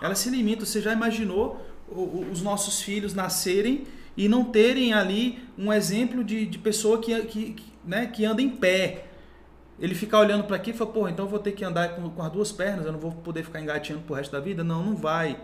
Elas 0.00 0.18
se 0.18 0.30
limitam. 0.30 0.64
Você 0.64 0.80
já 0.80 0.92
imaginou 0.92 1.60
os 1.90 2.42
nossos 2.42 2.80
filhos 2.80 3.14
nascerem 3.14 3.86
e 4.16 4.28
não 4.28 4.44
terem 4.44 4.92
ali 4.92 5.38
um 5.56 5.72
exemplo 5.72 6.22
de, 6.22 6.46
de 6.46 6.58
pessoa 6.58 6.98
que, 6.98 7.22
que, 7.22 7.56
né, 7.84 8.06
que 8.06 8.24
anda 8.24 8.42
em 8.42 8.50
pé? 8.50 9.06
Ele 9.78 9.94
ficar 9.94 10.20
olhando 10.20 10.44
para 10.44 10.56
aqui 10.56 10.70
e 10.70 10.72
falar, 10.74 10.92
porra, 10.92 11.10
então 11.10 11.24
eu 11.24 11.30
vou 11.30 11.38
ter 11.38 11.52
que 11.52 11.64
andar 11.64 11.96
com, 11.96 12.10
com 12.10 12.22
as 12.22 12.30
duas 12.30 12.52
pernas, 12.52 12.84
eu 12.84 12.92
não 12.92 12.98
vou 12.98 13.12
poder 13.12 13.42
ficar 13.42 13.60
engateando 13.60 14.02
pro 14.02 14.14
resto 14.14 14.30
da 14.30 14.40
vida? 14.40 14.62
Não, 14.62 14.84
não 14.84 14.94
vai 14.94 15.40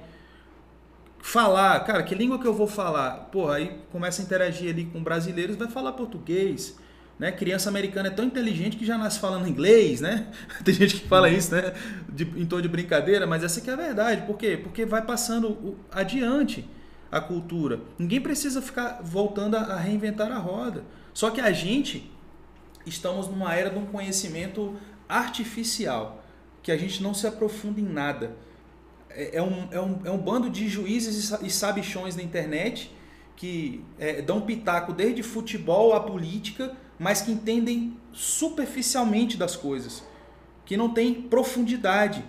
falar, 1.18 1.80
cara, 1.80 2.02
que 2.02 2.14
língua 2.14 2.38
que 2.38 2.46
eu 2.46 2.54
vou 2.54 2.66
falar? 2.66 3.28
Pô, 3.32 3.48
aí 3.48 3.80
começa 3.90 4.20
a 4.20 4.24
interagir 4.24 4.70
ali 4.70 4.84
com 4.84 5.02
brasileiros, 5.02 5.56
vai 5.56 5.68
falar 5.68 5.92
português. 5.92 6.78
Né? 7.18 7.32
Criança 7.32 7.68
americana 7.68 8.08
é 8.08 8.10
tão 8.10 8.24
inteligente 8.24 8.76
que 8.76 8.84
já 8.84 8.98
nasce 8.98 9.18
falando 9.18 9.48
inglês, 9.48 10.00
né? 10.00 10.26
Tem 10.62 10.74
gente 10.74 11.00
que 11.00 11.08
fala 11.08 11.30
isso, 11.30 11.54
né? 11.54 11.72
De, 12.08 12.24
em 12.24 12.44
tom 12.44 12.60
de 12.60 12.68
brincadeira, 12.68 13.26
mas 13.26 13.42
essa 13.42 13.60
que 13.60 13.70
é 13.70 13.72
a 13.72 13.76
verdade. 13.76 14.22
Por 14.22 14.36
quê? 14.36 14.58
Porque 14.62 14.84
vai 14.84 15.02
passando 15.02 15.78
adiante 15.90 16.68
a 17.10 17.20
cultura. 17.20 17.80
Ninguém 17.98 18.20
precisa 18.20 18.60
ficar 18.60 19.00
voltando 19.02 19.56
a 19.56 19.76
reinventar 19.76 20.30
a 20.30 20.38
roda. 20.38 20.84
Só 21.14 21.30
que 21.30 21.40
a 21.40 21.52
gente 21.52 22.10
estamos 22.84 23.26
numa 23.28 23.54
era 23.54 23.70
de 23.70 23.78
um 23.78 23.86
conhecimento 23.86 24.76
artificial, 25.08 26.22
que 26.62 26.70
a 26.70 26.76
gente 26.76 27.02
não 27.02 27.14
se 27.14 27.26
aprofunda 27.26 27.80
em 27.80 27.84
nada. 27.84 28.36
É, 29.10 29.38
é 29.38 29.42
um, 29.42 29.68
é 29.70 29.80
um, 29.80 30.00
é 30.04 30.10
um 30.10 30.18
bando 30.18 30.50
de 30.50 30.68
juízes 30.68 31.32
e 31.42 31.50
sabichões 31.50 32.14
na 32.14 32.22
internet 32.22 32.94
que 33.34 33.84
é, 33.98 34.22
dão 34.22 34.40
pitaco 34.40 34.92
desde 34.92 35.22
futebol 35.22 35.94
à 35.94 36.00
política, 36.00 36.74
mas 36.98 37.20
que 37.20 37.32
entendem 37.32 37.96
superficialmente 38.12 39.36
das 39.36 39.56
coisas, 39.56 40.02
que 40.64 40.76
não 40.76 40.92
tem 40.92 41.14
profundidade 41.14 42.24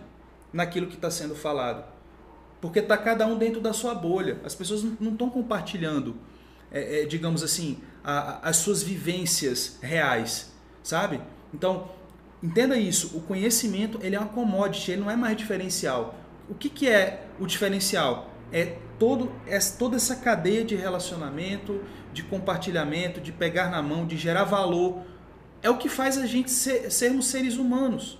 naquilo 0.51 0.87
que 0.87 0.95
está 0.95 1.09
sendo 1.09 1.35
falado. 1.35 1.85
Porque 2.59 2.79
está 2.79 2.97
cada 2.97 3.25
um 3.27 3.37
dentro 3.37 3.61
da 3.61 3.71
sua 3.71 3.93
bolha. 3.93 4.39
As 4.43 4.55
pessoas 4.55 4.83
não 4.99 5.11
estão 5.11 5.29
compartilhando, 5.29 6.15
é, 6.71 7.01
é, 7.01 7.05
digamos 7.05 7.43
assim, 7.43 7.79
a, 8.03 8.11
a, 8.11 8.49
as 8.49 8.57
suas 8.57 8.81
vivências 8.81 9.77
reais, 9.81 10.51
sabe? 10.83 11.21
Então, 11.53 11.89
entenda 12.41 12.77
isso. 12.77 13.15
O 13.15 13.21
conhecimento 13.21 13.99
ele 14.01 14.15
é 14.15 14.19
uma 14.19 14.29
commodity, 14.29 14.91
ele 14.91 15.01
não 15.01 15.11
é 15.11 15.15
mais 15.15 15.37
diferencial 15.37 16.15
o 16.49 16.55
que, 16.55 16.69
que 16.69 16.87
é 16.87 17.25
o 17.39 17.45
diferencial? 17.45 18.29
É, 18.51 18.77
todo, 18.99 19.31
é 19.45 19.59
toda 19.59 19.95
essa 19.95 20.15
cadeia 20.15 20.63
de 20.63 20.75
relacionamento, 20.75 21.81
de 22.13 22.23
compartilhamento, 22.23 23.21
de 23.21 23.31
pegar 23.31 23.69
na 23.69 23.81
mão, 23.81 24.05
de 24.05 24.17
gerar 24.17 24.43
valor. 24.43 25.03
É 25.61 25.69
o 25.69 25.77
que 25.77 25.89
faz 25.89 26.17
a 26.17 26.25
gente 26.25 26.51
ser, 26.51 26.91
sermos 26.91 27.27
seres 27.27 27.57
humanos. 27.57 28.19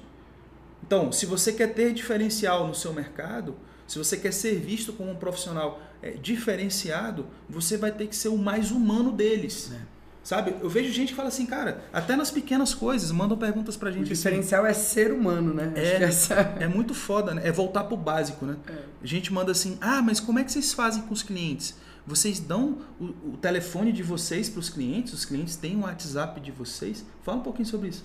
Então, 0.85 1.11
se 1.11 1.25
você 1.25 1.51
quer 1.51 1.73
ter 1.73 1.93
diferencial 1.93 2.67
no 2.67 2.73
seu 2.73 2.93
mercado, 2.93 3.55
se 3.87 3.97
você 3.97 4.17
quer 4.17 4.33
ser 4.33 4.59
visto 4.59 4.93
como 4.93 5.11
um 5.11 5.15
profissional 5.15 5.81
é, 6.01 6.11
diferenciado, 6.11 7.27
você 7.49 7.77
vai 7.77 7.91
ter 7.91 8.07
que 8.07 8.15
ser 8.15 8.29
o 8.29 8.37
mais 8.37 8.71
humano 8.71 9.11
deles. 9.11 9.71
É. 9.73 9.96
Sabe? 10.27 10.55
Eu 10.59 10.69
vejo 10.69 10.91
gente 10.91 11.11
que 11.11 11.15
fala 11.15 11.29
assim, 11.29 11.45
cara, 11.45 11.85
até 11.93 12.13
nas 12.17 12.29
pequenas 12.29 12.73
coisas, 12.73 13.13
mandam 13.13 13.37
perguntas 13.37 13.77
pra 13.77 13.89
gente. 13.91 14.07
O 14.07 14.13
diferencial 14.13 14.65
assim, 14.65 14.71
é 14.71 14.73
ser 14.73 15.13
humano, 15.13 15.53
né? 15.53 15.71
É, 15.73 16.03
essa... 16.03 16.33
é 16.59 16.67
muito 16.67 16.93
foda, 16.93 17.33
né? 17.33 17.43
É 17.45 17.51
voltar 17.53 17.85
pro 17.85 17.95
básico, 17.95 18.45
né? 18.45 18.57
É. 18.67 18.73
A 19.01 19.07
gente 19.07 19.31
manda 19.31 19.53
assim, 19.53 19.77
ah, 19.79 20.01
mas 20.01 20.19
como 20.19 20.37
é 20.37 20.43
que 20.43 20.51
vocês 20.51 20.73
fazem 20.73 21.03
com 21.03 21.13
os 21.13 21.23
clientes? 21.23 21.75
Vocês 22.05 22.41
dão 22.41 22.79
o, 22.99 23.05
o 23.05 23.37
telefone 23.41 23.93
de 23.93 24.03
vocês 24.03 24.49
para 24.49 24.59
os 24.59 24.69
clientes? 24.69 25.13
Os 25.13 25.23
clientes 25.23 25.55
têm 25.55 25.77
o 25.77 25.79
um 25.79 25.81
WhatsApp 25.83 26.41
de 26.41 26.51
vocês? 26.51 27.05
Fala 27.23 27.37
um 27.37 27.43
pouquinho 27.43 27.65
sobre 27.65 27.87
isso. 27.87 28.03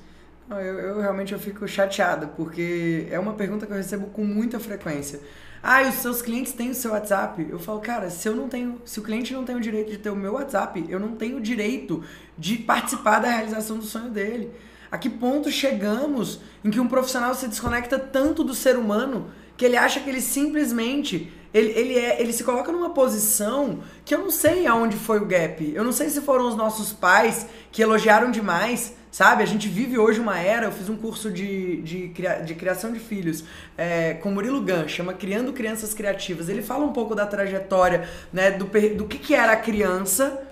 Eu, 0.50 0.56
eu 0.56 1.00
realmente 1.00 1.32
eu 1.32 1.38
fico 1.38 1.66
chateado, 1.66 2.28
porque 2.36 3.06
é 3.10 3.18
uma 3.18 3.34
pergunta 3.34 3.66
que 3.66 3.72
eu 3.72 3.76
recebo 3.76 4.06
com 4.08 4.24
muita 4.24 4.58
frequência. 4.60 5.20
Ah, 5.62 5.82
os 5.82 5.94
seus 5.96 6.20
clientes 6.20 6.52
têm 6.52 6.70
o 6.70 6.74
seu 6.74 6.90
WhatsApp. 6.90 7.46
Eu 7.48 7.58
falo, 7.58 7.80
cara, 7.80 8.10
se 8.10 8.28
eu 8.28 8.34
não 8.34 8.48
tenho, 8.48 8.82
se 8.84 8.98
o 8.98 9.02
cliente 9.02 9.32
não 9.32 9.44
tem 9.44 9.54
o 9.54 9.60
direito 9.60 9.92
de 9.92 9.98
ter 9.98 10.10
o 10.10 10.16
meu 10.16 10.34
WhatsApp, 10.34 10.84
eu 10.88 10.98
não 10.98 11.14
tenho 11.14 11.36
o 11.36 11.40
direito 11.40 12.02
de 12.36 12.56
participar 12.56 13.20
da 13.20 13.30
realização 13.30 13.78
do 13.78 13.84
sonho 13.84 14.10
dele. 14.10 14.50
A 14.90 14.98
que 14.98 15.08
ponto 15.08 15.50
chegamos 15.50 16.40
em 16.64 16.70
que 16.70 16.80
um 16.80 16.88
profissional 16.88 17.34
se 17.34 17.46
desconecta 17.46 17.98
tanto 17.98 18.42
do 18.42 18.54
ser 18.54 18.76
humano 18.76 19.30
que 19.56 19.64
ele 19.64 19.76
acha 19.76 20.00
que 20.00 20.10
ele 20.10 20.20
simplesmente 20.20 21.32
ele, 21.54 21.70
ele, 21.78 21.98
é, 21.98 22.20
ele 22.20 22.32
se 22.32 22.42
coloca 22.42 22.72
numa 22.72 22.90
posição 22.90 23.80
que 24.04 24.14
eu 24.14 24.18
não 24.18 24.30
sei 24.30 24.66
aonde 24.66 24.96
foi 24.96 25.20
o 25.20 25.26
gap. 25.26 25.72
Eu 25.74 25.84
não 25.84 25.92
sei 25.92 26.08
se 26.08 26.20
foram 26.22 26.48
os 26.48 26.56
nossos 26.56 26.92
pais 26.92 27.46
que 27.70 27.82
elogiaram 27.82 28.30
demais 28.30 28.94
Sabe? 29.12 29.42
A 29.42 29.46
gente 29.46 29.68
vive 29.68 29.98
hoje 29.98 30.18
uma 30.18 30.38
era. 30.38 30.64
Eu 30.64 30.72
fiz 30.72 30.88
um 30.88 30.96
curso 30.96 31.30
de, 31.30 31.82
de, 31.82 32.08
de 32.08 32.54
criação 32.54 32.90
de 32.90 32.98
filhos 32.98 33.44
é, 33.76 34.14
com 34.14 34.30
Murilo 34.30 34.62
Gun, 34.62 34.88
chama 34.88 35.12
Criando 35.12 35.52
Crianças 35.52 35.92
Criativas. 35.92 36.48
Ele 36.48 36.62
fala 36.62 36.86
um 36.86 36.94
pouco 36.94 37.14
da 37.14 37.26
trajetória, 37.26 38.08
né? 38.32 38.52
Do, 38.52 38.64
do 38.96 39.04
que, 39.04 39.18
que 39.18 39.34
era 39.34 39.52
a 39.52 39.56
criança. 39.56 40.48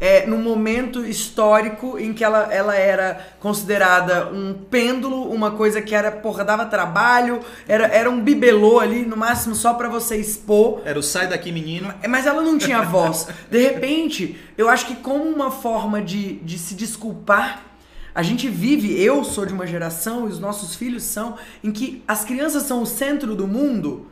É, 0.00 0.26
no 0.26 0.38
momento 0.38 1.04
histórico 1.04 1.98
em 1.98 2.14
que 2.14 2.24
ela, 2.24 2.50
ela 2.50 2.74
era 2.74 3.34
considerada 3.38 4.30
um 4.32 4.54
pêndulo, 4.54 5.30
uma 5.30 5.50
coisa 5.50 5.82
que 5.82 5.94
era, 5.94 6.10
porra, 6.10 6.42
dava 6.42 6.64
trabalho, 6.64 7.40
era, 7.68 7.86
era 7.88 8.08
um 8.08 8.18
bibelô 8.18 8.80
ali, 8.80 9.04
no 9.04 9.14
máximo 9.14 9.54
só 9.54 9.74
para 9.74 9.90
você 9.90 10.16
expor. 10.16 10.80
Era 10.86 10.98
o 10.98 11.02
sai 11.02 11.28
daqui 11.28 11.52
menino. 11.52 11.92
Mas 12.08 12.26
ela 12.26 12.40
não 12.40 12.56
tinha 12.56 12.80
voz. 12.80 13.28
De 13.50 13.58
repente, 13.58 14.40
eu 14.56 14.70
acho 14.70 14.86
que 14.86 14.96
como 14.96 15.22
uma 15.22 15.50
forma 15.50 16.00
de, 16.00 16.36
de 16.36 16.58
se 16.58 16.74
desculpar 16.74 17.69
a 18.14 18.22
gente 18.22 18.48
vive, 18.48 19.00
eu 19.00 19.22
sou 19.24 19.46
de 19.46 19.52
uma 19.52 19.66
geração 19.66 20.26
e 20.26 20.30
os 20.30 20.38
nossos 20.38 20.74
filhos 20.74 21.04
são, 21.04 21.36
em 21.62 21.70
que 21.70 22.02
as 22.06 22.24
crianças 22.24 22.64
são 22.64 22.82
o 22.82 22.86
centro 22.86 23.34
do 23.34 23.46
mundo. 23.46 24.06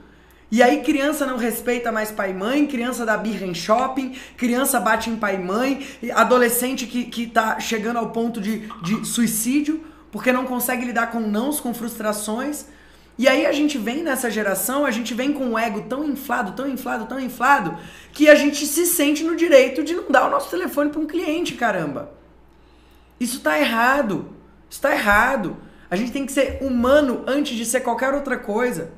E 0.50 0.62
aí 0.62 0.82
criança 0.82 1.26
não 1.26 1.36
respeita 1.36 1.92
mais 1.92 2.10
pai 2.10 2.30
e 2.30 2.34
mãe, 2.34 2.66
criança 2.66 3.04
dá 3.04 3.18
birra 3.18 3.44
em 3.44 3.52
shopping, 3.52 4.16
criança 4.36 4.80
bate 4.80 5.10
em 5.10 5.16
pai 5.16 5.34
e 5.34 5.38
mãe, 5.38 5.86
adolescente 6.14 6.86
que, 6.86 7.04
que 7.04 7.26
tá 7.26 7.60
chegando 7.60 7.98
ao 7.98 8.10
ponto 8.10 8.40
de, 8.40 8.66
de 8.82 9.06
suicídio, 9.06 9.84
porque 10.10 10.32
não 10.32 10.46
consegue 10.46 10.86
lidar 10.86 11.08
com 11.08 11.20
nãos, 11.20 11.60
com 11.60 11.74
frustrações. 11.74 12.64
E 13.18 13.28
aí 13.28 13.44
a 13.44 13.52
gente 13.52 13.76
vem 13.76 14.02
nessa 14.02 14.30
geração, 14.30 14.86
a 14.86 14.90
gente 14.90 15.12
vem 15.12 15.32
com 15.32 15.50
o 15.50 15.58
ego 15.58 15.82
tão 15.82 16.04
inflado, 16.04 16.52
tão 16.52 16.66
inflado, 16.66 17.04
tão 17.04 17.20
inflado, 17.20 17.76
que 18.12 18.28
a 18.30 18.34
gente 18.34 18.64
se 18.64 18.86
sente 18.86 19.24
no 19.24 19.36
direito 19.36 19.82
de 19.82 19.92
não 19.92 20.10
dar 20.10 20.28
o 20.28 20.30
nosso 20.30 20.48
telefone 20.48 20.88
para 20.88 21.00
um 21.00 21.06
cliente, 21.06 21.54
caramba. 21.54 22.17
Isso 23.18 23.38
está 23.38 23.58
errado. 23.58 24.34
Está 24.70 24.92
errado. 24.92 25.56
A 25.90 25.96
gente 25.96 26.12
tem 26.12 26.26
que 26.26 26.32
ser 26.32 26.58
humano 26.60 27.24
antes 27.26 27.56
de 27.56 27.64
ser 27.64 27.80
qualquer 27.80 28.12
outra 28.12 28.36
coisa. 28.36 28.92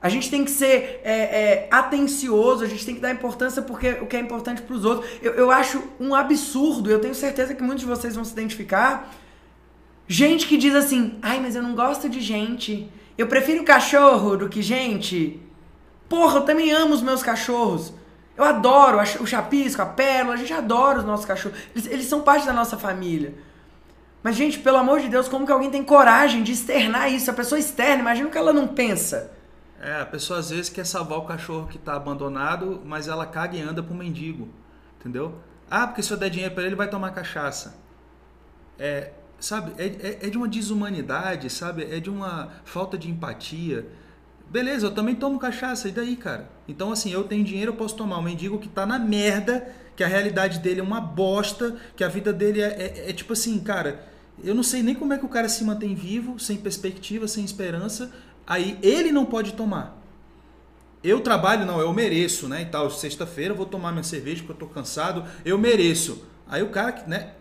A 0.00 0.08
gente 0.08 0.30
tem 0.30 0.44
que 0.44 0.50
ser 0.50 1.00
é, 1.02 1.12
é, 1.12 1.68
atencioso, 1.70 2.62
a 2.62 2.68
gente 2.68 2.86
tem 2.86 2.94
que 2.94 3.00
dar 3.00 3.10
importância 3.10 3.60
porque 3.60 3.90
o 4.00 4.06
que 4.06 4.16
é 4.16 4.20
importante 4.20 4.62
para 4.62 4.76
os 4.76 4.84
outros. 4.84 5.10
Eu, 5.20 5.34
eu 5.34 5.50
acho 5.50 5.82
um 5.98 6.14
absurdo, 6.14 6.88
eu 6.88 7.00
tenho 7.00 7.14
certeza 7.14 7.52
que 7.52 7.62
muitos 7.62 7.80
de 7.80 7.90
vocês 7.90 8.14
vão 8.14 8.24
se 8.24 8.32
identificar. 8.32 9.12
Gente 10.06 10.46
que 10.46 10.56
diz 10.56 10.74
assim: 10.74 11.18
ai, 11.20 11.40
mas 11.40 11.56
eu 11.56 11.62
não 11.62 11.74
gosto 11.74 12.08
de 12.08 12.20
gente. 12.20 12.88
Eu 13.16 13.26
prefiro 13.26 13.64
cachorro 13.64 14.36
do 14.36 14.48
que 14.48 14.62
gente. 14.62 15.42
Porra, 16.08 16.38
eu 16.38 16.42
também 16.42 16.70
amo 16.70 16.94
os 16.94 17.02
meus 17.02 17.22
cachorros. 17.22 17.92
Eu 18.36 18.44
adoro 18.44 19.00
o 19.20 19.26
chapisco, 19.26 19.82
a 19.82 19.86
pérola, 19.86 20.34
a 20.34 20.36
gente 20.36 20.52
adora 20.52 21.00
os 21.00 21.04
nossos 21.04 21.26
cachorros. 21.26 21.58
Eles, 21.74 21.86
eles 21.88 22.06
são 22.06 22.20
parte 22.20 22.46
da 22.46 22.52
nossa 22.52 22.78
família. 22.78 23.34
Mas, 24.22 24.36
gente, 24.36 24.58
pelo 24.58 24.76
amor 24.78 25.00
de 25.00 25.08
Deus, 25.08 25.28
como 25.28 25.46
que 25.46 25.52
alguém 25.52 25.70
tem 25.70 25.82
coragem 25.82 26.42
de 26.42 26.52
externar 26.52 27.08
isso? 27.08 27.30
A 27.30 27.34
pessoa 27.34 27.58
externa, 27.58 28.00
imagina 28.00 28.28
o 28.28 28.30
que 28.32 28.38
ela 28.38 28.52
não 28.52 28.66
pensa. 28.66 29.30
É, 29.80 30.00
a 30.00 30.06
pessoa 30.06 30.40
às 30.40 30.50
vezes 30.50 30.68
quer 30.68 30.84
salvar 30.84 31.18
o 31.18 31.24
cachorro 31.24 31.68
que 31.68 31.76
está 31.76 31.94
abandonado, 31.94 32.82
mas 32.84 33.06
ela 33.06 33.24
caga 33.24 33.56
e 33.56 33.62
anda 33.62 33.82
pro 33.82 33.94
mendigo. 33.94 34.48
Entendeu? 34.98 35.38
Ah, 35.70 35.86
porque 35.86 36.02
se 36.02 36.10
eu 36.10 36.16
der 36.16 36.30
dinheiro 36.30 36.52
para 36.52 36.62
ele, 36.62 36.70
ele 36.70 36.76
vai 36.76 36.88
tomar 36.88 37.12
cachaça. 37.12 37.76
É, 38.78 39.12
sabe, 39.38 39.72
é, 39.78 39.86
é, 39.86 40.26
é, 40.26 40.30
de 40.30 40.36
uma 40.36 40.48
desumanidade, 40.48 41.48
sabe? 41.48 41.84
É 41.84 42.00
de 42.00 42.10
uma 42.10 42.50
falta 42.64 42.98
de 42.98 43.08
empatia. 43.08 43.86
Beleza, 44.50 44.86
eu 44.86 44.90
também 44.90 45.14
tomo 45.14 45.38
cachaça, 45.38 45.88
e 45.88 45.92
daí, 45.92 46.16
cara? 46.16 46.48
Então, 46.66 46.90
assim, 46.90 47.12
eu 47.12 47.24
tenho 47.24 47.44
dinheiro, 47.44 47.72
eu 47.72 47.76
posso 47.76 47.96
tomar. 47.96 48.18
O 48.18 48.22
mendigo 48.22 48.58
que 48.58 48.68
tá 48.68 48.86
na 48.86 48.98
merda, 48.98 49.74
que 49.94 50.02
a 50.02 50.06
realidade 50.06 50.60
dele 50.60 50.80
é 50.80 50.82
uma 50.82 51.00
bosta, 51.00 51.76
que 51.94 52.02
a 52.02 52.08
vida 52.08 52.32
dele 52.32 52.62
é, 52.62 52.66
é, 52.66 53.10
é 53.10 53.12
tipo 53.12 53.34
assim, 53.34 53.58
cara, 53.60 54.06
eu 54.42 54.54
não 54.54 54.62
sei 54.62 54.82
nem 54.82 54.94
como 54.94 55.12
é 55.12 55.18
que 55.18 55.26
o 55.26 55.28
cara 55.28 55.48
se 55.48 55.62
mantém 55.64 55.94
vivo, 55.94 56.38
sem 56.38 56.56
perspectiva, 56.56 57.28
sem 57.28 57.44
esperança. 57.44 58.10
Aí 58.46 58.78
ele 58.82 59.12
não 59.12 59.26
pode 59.26 59.52
tomar. 59.52 59.98
Eu 61.04 61.20
trabalho, 61.20 61.66
não, 61.66 61.80
eu 61.80 61.92
mereço, 61.92 62.48
né? 62.48 62.62
E 62.62 62.66
tal, 62.66 62.90
sexta-feira 62.90 63.52
eu 63.52 63.56
vou 63.56 63.66
tomar 63.66 63.92
minha 63.92 64.02
cerveja 64.02 64.42
porque 64.42 64.52
eu 64.52 64.68
tô 64.68 64.74
cansado, 64.74 65.24
eu 65.44 65.58
mereço. 65.58 66.24
Aí 66.46 66.62
o 66.62 66.70
cara, 66.70 67.04
né? 67.06 67.32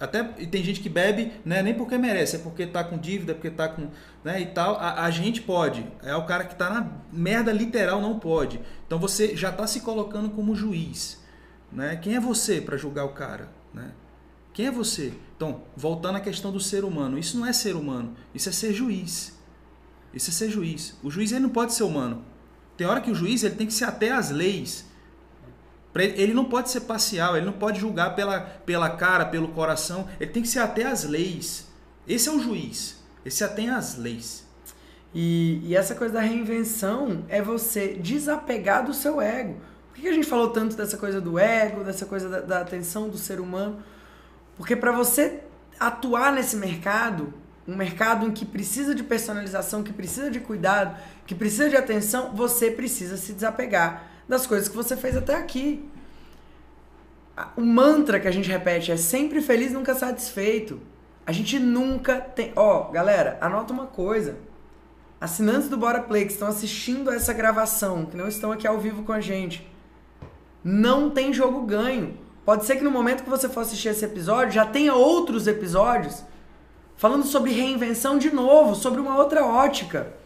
Até 0.00 0.34
e 0.38 0.46
tem 0.46 0.64
gente 0.64 0.80
que 0.80 0.88
bebe, 0.88 1.30
né, 1.44 1.62
nem 1.62 1.74
porque 1.74 1.98
merece, 1.98 2.36
é 2.36 2.38
porque 2.38 2.66
tá 2.66 2.82
com 2.82 2.96
dívida, 2.96 3.34
porque 3.34 3.50
tá 3.50 3.68
com, 3.68 3.88
né, 4.24 4.40
e 4.40 4.46
tal. 4.46 4.76
A, 4.76 5.04
a 5.04 5.10
gente 5.10 5.42
pode. 5.42 5.86
É 6.02 6.16
o 6.16 6.24
cara 6.24 6.44
que 6.44 6.54
tá 6.54 6.70
na 6.70 6.90
merda 7.12 7.52
literal 7.52 8.00
não 8.00 8.18
pode. 8.18 8.58
Então 8.86 8.98
você 8.98 9.36
já 9.36 9.52
tá 9.52 9.66
se 9.66 9.82
colocando 9.82 10.30
como 10.30 10.56
juiz. 10.56 11.20
Né? 11.70 11.96
Quem 11.96 12.16
é 12.16 12.20
você 12.20 12.62
para 12.62 12.78
julgar 12.78 13.04
o 13.04 13.10
cara? 13.10 13.50
Né? 13.74 13.92
Quem 14.54 14.66
é 14.66 14.70
você? 14.70 15.12
Então, 15.36 15.62
voltando 15.76 16.16
à 16.16 16.20
questão 16.20 16.50
do 16.50 16.58
ser 16.58 16.82
humano, 16.82 17.18
isso 17.18 17.38
não 17.38 17.46
é 17.46 17.52
ser 17.52 17.76
humano, 17.76 18.16
isso 18.34 18.48
é 18.48 18.52
ser 18.52 18.72
juiz. 18.72 19.38
Isso 20.12 20.30
é 20.30 20.32
ser 20.32 20.50
juiz. 20.50 20.96
O 21.02 21.10
juiz 21.10 21.30
ele 21.30 21.40
não 21.40 21.50
pode 21.50 21.74
ser 21.74 21.84
humano. 21.84 22.24
Tem 22.76 22.86
hora 22.86 23.00
que 23.00 23.10
o 23.10 23.14
juiz 23.14 23.44
ele 23.44 23.54
tem 23.54 23.66
que 23.66 23.72
ser 23.72 23.84
até 23.84 24.10
as 24.10 24.30
leis. 24.30 24.89
Ele 25.94 26.32
não 26.32 26.44
pode 26.44 26.70
ser 26.70 26.82
parcial, 26.82 27.36
ele 27.36 27.46
não 27.46 27.52
pode 27.52 27.80
julgar 27.80 28.14
pela, 28.14 28.40
pela 28.40 28.90
cara, 28.90 29.24
pelo 29.26 29.48
coração, 29.48 30.08
ele 30.20 30.30
tem 30.30 30.42
que 30.42 30.48
ser 30.48 30.60
até 30.60 30.84
as 30.84 31.04
leis. 31.04 31.66
Esse 32.06 32.28
é 32.28 32.32
o 32.32 32.38
juiz, 32.38 32.96
esse 33.24 33.38
se 33.38 33.44
atém 33.44 33.70
às 33.70 33.96
leis. 33.96 34.46
E, 35.12 35.60
e, 35.64 35.74
essa 35.74 35.94
coisa 35.96 36.14
da 36.14 36.20
reinvenção 36.20 37.24
é 37.28 37.42
você 37.42 37.94
desapegar 37.94 38.84
do 38.84 38.94
seu 38.94 39.20
ego. 39.20 39.60
Por 39.92 40.00
que 40.00 40.06
a 40.06 40.12
gente 40.12 40.28
falou 40.28 40.50
tanto 40.50 40.76
dessa 40.76 40.96
coisa 40.96 41.20
do 41.20 41.36
ego, 41.36 41.82
dessa 41.82 42.06
coisa 42.06 42.28
da, 42.28 42.40
da 42.40 42.60
atenção 42.60 43.08
do 43.08 43.18
ser 43.18 43.40
humano? 43.40 43.82
Porque 44.56 44.76
para 44.76 44.92
você 44.92 45.40
atuar 45.80 46.32
nesse 46.32 46.56
mercado, 46.56 47.34
um 47.66 47.74
mercado 47.74 48.26
em 48.26 48.30
que 48.30 48.44
precisa 48.46 48.94
de 48.94 49.02
personalização, 49.02 49.82
que 49.82 49.92
precisa 49.92 50.30
de 50.30 50.38
cuidado, 50.38 50.96
que 51.26 51.34
precisa 51.34 51.68
de 51.68 51.76
atenção, 51.76 52.32
você 52.32 52.70
precisa 52.70 53.16
se 53.16 53.32
desapegar 53.32 54.09
das 54.30 54.46
coisas 54.46 54.68
que 54.68 54.76
você 54.76 54.96
fez 54.96 55.16
até 55.16 55.34
aqui. 55.34 55.84
O 57.56 57.62
mantra 57.62 58.20
que 58.20 58.28
a 58.28 58.30
gente 58.30 58.48
repete 58.48 58.92
é 58.92 58.96
sempre 58.96 59.40
feliz, 59.40 59.72
nunca 59.72 59.92
satisfeito. 59.92 60.80
A 61.26 61.32
gente 61.32 61.58
nunca 61.58 62.20
tem. 62.20 62.52
Ó, 62.54 62.88
oh, 62.88 62.92
galera, 62.92 63.36
anota 63.40 63.72
uma 63.72 63.86
coisa. 63.86 64.38
Assinantes 65.20 65.68
do 65.68 65.76
Bora 65.76 66.00
Play 66.00 66.26
que 66.26 66.32
estão 66.32 66.46
assistindo 66.46 67.10
essa 67.10 67.32
gravação, 67.32 68.06
que 68.06 68.16
não 68.16 68.28
estão 68.28 68.52
aqui 68.52 68.66
ao 68.66 68.78
vivo 68.78 69.02
com 69.02 69.12
a 69.12 69.20
gente, 69.20 69.68
não 70.62 71.10
tem 71.10 71.32
jogo 71.32 71.62
ganho. 71.62 72.16
Pode 72.44 72.64
ser 72.64 72.76
que 72.76 72.84
no 72.84 72.90
momento 72.90 73.24
que 73.24 73.28
você 73.28 73.48
for 73.48 73.60
assistir 73.60 73.88
esse 73.88 74.04
episódio 74.04 74.52
já 74.52 74.64
tenha 74.64 74.94
outros 74.94 75.46
episódios 75.46 76.22
falando 76.96 77.24
sobre 77.24 77.50
reinvenção 77.50 78.16
de 78.16 78.30
novo, 78.32 78.74
sobre 78.76 79.00
uma 79.00 79.16
outra 79.18 79.44
ótica. 79.44 80.19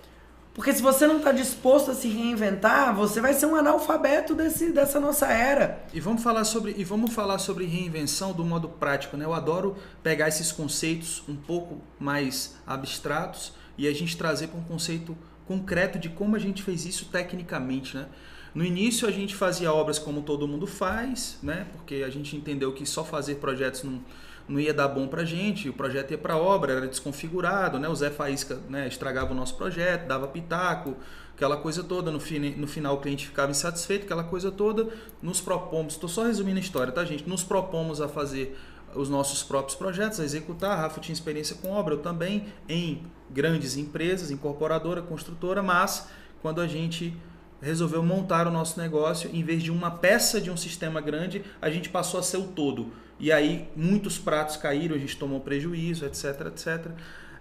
Porque 0.55 0.73
se 0.73 0.81
você 0.81 1.05
não 1.05 1.19
está 1.19 1.33
disposto 1.33 1.91
a 1.91 1.95
se 1.95 2.07
reinventar, 2.07 2.95
você 2.95 3.21
vai 3.21 3.35
ser 3.35 3.47
um 3.47 3.57
analfabeto 3.57 4.37
desse, 4.37 4.71
dessa 4.71 5.01
nossa 5.01 5.27
era. 5.27 5.85
E 5.93 5.99
vamos 5.99 6.23
falar 6.23 6.45
sobre 6.45 6.77
e 6.79 6.85
vamos 6.85 7.13
falar 7.13 7.39
sobre 7.39 7.65
reinvenção 7.65 8.33
do 8.33 8.45
modo 8.45 8.69
prático, 8.69 9.17
né? 9.17 9.25
Eu 9.25 9.35
adoro 9.35 9.77
pegar 10.01 10.29
esses 10.29 10.53
conceitos 10.53 11.25
um 11.29 11.35
pouco 11.35 11.81
mais 11.99 12.55
abstratos 12.65 13.53
e 13.77 13.89
a 13.89 13.93
gente 13.93 14.17
trazer 14.17 14.47
para 14.47 14.61
um 14.61 14.63
conceito 14.63 15.19
concreto 15.45 15.99
de 15.99 16.09
como 16.09 16.37
a 16.37 16.39
gente 16.39 16.63
fez 16.63 16.87
isso 16.87 17.07
tecnicamente, 17.07 17.97
né? 17.97 18.07
No 18.55 18.65
início 18.65 19.09
a 19.09 19.11
gente 19.11 19.35
fazia 19.35 19.73
obras 19.73 19.99
como 19.99 20.23
todo 20.23 20.47
mundo 20.47 20.69
faz, 20.69 21.37
né? 21.43 21.67
Porque 21.73 22.05
a 22.07 22.11
gente 22.11 22.37
entendeu 22.37 22.73
que 22.73 22.87
só 22.87 23.05
fazer 23.05 23.37
projetos 23.37 23.83
não 23.83 24.01
não 24.49 24.61
ia 24.61 24.75
dar 24.75 24.89
bom 24.89 25.07
pra 25.07 25.25
gente, 25.25 25.69
o 25.69 25.73
projeto 25.73 26.11
ia 26.11 26.19
pra 26.19 26.37
obra, 26.37 26.73
era 26.73 26.87
desconfigurado, 26.87 27.79
né? 27.79 27.89
O 27.89 27.95
Zé 27.95 28.11
Faísca 28.11 28.59
né, 28.69 28.87
estragava 28.87 29.33
o 29.33 29.35
nosso 29.35 29.57
projeto, 29.57 30.07
dava 30.07 30.29
pitaco, 30.29 30.97
aquela 31.35 31.57
coisa 31.57 31.83
toda, 31.83 32.11
no, 32.11 32.19
no 32.57 32.67
final 32.67 32.95
o 32.95 33.01
cliente 33.01 33.27
ficava 33.27 33.51
insatisfeito, 33.51 34.05
aquela 34.05 34.25
coisa 34.25 34.51
toda, 34.51 34.89
nos 35.23 35.41
propomos, 35.41 35.95
estou 35.95 36.09
só 36.09 36.25
resumindo 36.25 36.59
a 36.59 36.61
história, 36.61 36.93
tá 36.93 37.05
gente? 37.05 37.29
Nos 37.29 37.43
propomos 37.43 38.01
a 38.01 38.09
fazer 38.09 38.57
os 38.95 39.09
nossos 39.09 39.43
próprios 39.43 39.77
projetos, 39.77 40.21
a 40.21 40.25
executar, 40.25 40.73
a 40.73 40.83
Rafa 40.83 41.01
tinha 41.01 41.13
experiência 41.13 41.57
com 41.57 41.71
obra, 41.71 41.95
eu 41.95 41.99
também, 41.99 42.47
em 42.69 43.03
grandes 43.31 43.77
empresas, 43.77 44.31
incorporadora, 44.31 45.03
construtora, 45.03 45.63
mas 45.63 46.09
quando 46.41 46.61
a 46.61 46.67
gente 46.67 47.17
resolveu 47.61 48.03
montar 48.03 48.47
o 48.47 48.51
nosso 48.51 48.79
negócio, 48.79 49.31
em 49.33 49.43
vez 49.43 49.63
de 49.63 49.73
uma 49.73 49.91
peça 49.91 50.41
de 50.41 50.51
um 50.51 50.57
sistema 50.57 51.01
grande, 51.01 51.43
a 51.61 51.71
gente 51.71 51.89
passou 51.89 52.21
a 52.21 52.23
ser 52.23 52.37
o 52.37 52.45
todo. 52.45 52.93
E 53.19 53.33
aí 53.33 53.69
muitos 53.77 54.19
pratos 54.19 54.57
caíram, 54.57 54.95
a 54.95 54.99
gente 54.99 55.17
tomou 55.17 55.41
prejuízo, 55.41 56.05
etc, 56.05 56.47
etc. 56.47 56.91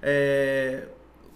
É, 0.01 0.87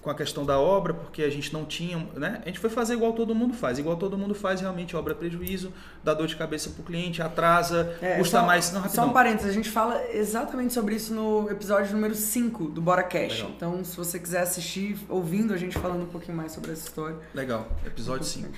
com 0.08 0.12
a 0.12 0.15
questão 0.15 0.45
da 0.45 0.58
obra, 0.58 0.93
porque 0.93 1.21
a 1.21 1.30
gente 1.30 1.52
não 1.52 1.65
tinha, 1.65 1.97
né? 2.15 2.41
A 2.43 2.47
gente 2.47 2.60
foi 2.60 2.69
fazer 2.69 2.93
igual 2.93 3.12
todo 3.12 3.36
mundo 3.36 3.54
faz. 3.54 3.78
Igual 3.78 3.97
todo 3.97 4.17
mundo 4.17 4.34
faz, 4.34 4.62
realmente 4.62 4.95
obra 4.95 5.13
prejuízo, 5.13 5.73
dá 6.02 6.13
dor 6.13 6.28
de 6.28 6.36
cabeça 6.38 6.69
para 6.69 6.82
o 6.82 6.86
cliente, 6.86 7.21
atrasa, 7.21 7.97
é, 8.02 8.17
custa 8.17 8.39
só, 8.39 8.45
mais. 8.45 8.71
Não, 8.71 8.80
rapidão. 8.80 9.04
Só 9.04 9.10
um 9.10 9.13
parênteses, 9.13 9.52
a 9.52 9.54
gente 9.54 9.69
fala 9.69 10.02
exatamente 10.13 10.73
sobre 10.73 10.95
isso 10.95 11.13
no 11.13 11.52
episódio 11.52 11.93
número 11.93 12.15
5 12.15 12.69
do 12.69 12.82
Bora 12.82 13.04
Cash. 13.04 13.34
Legal. 13.34 13.52
Então, 13.56 13.84
se 13.84 13.97
você 13.97 14.17
quiser 14.17 14.43
assistir, 14.43 14.97
ouvindo 15.10 15.54
a 15.54 15.58
gente 15.58 15.78
falando 15.78 16.04
um 16.04 16.08
pouquinho 16.08 16.38
mais 16.38 16.54
sobre 16.54 16.71
essa 16.71 16.88
história. 16.88 17.17
Legal, 17.34 17.67
episódio 17.86 18.26
5. 18.26 18.50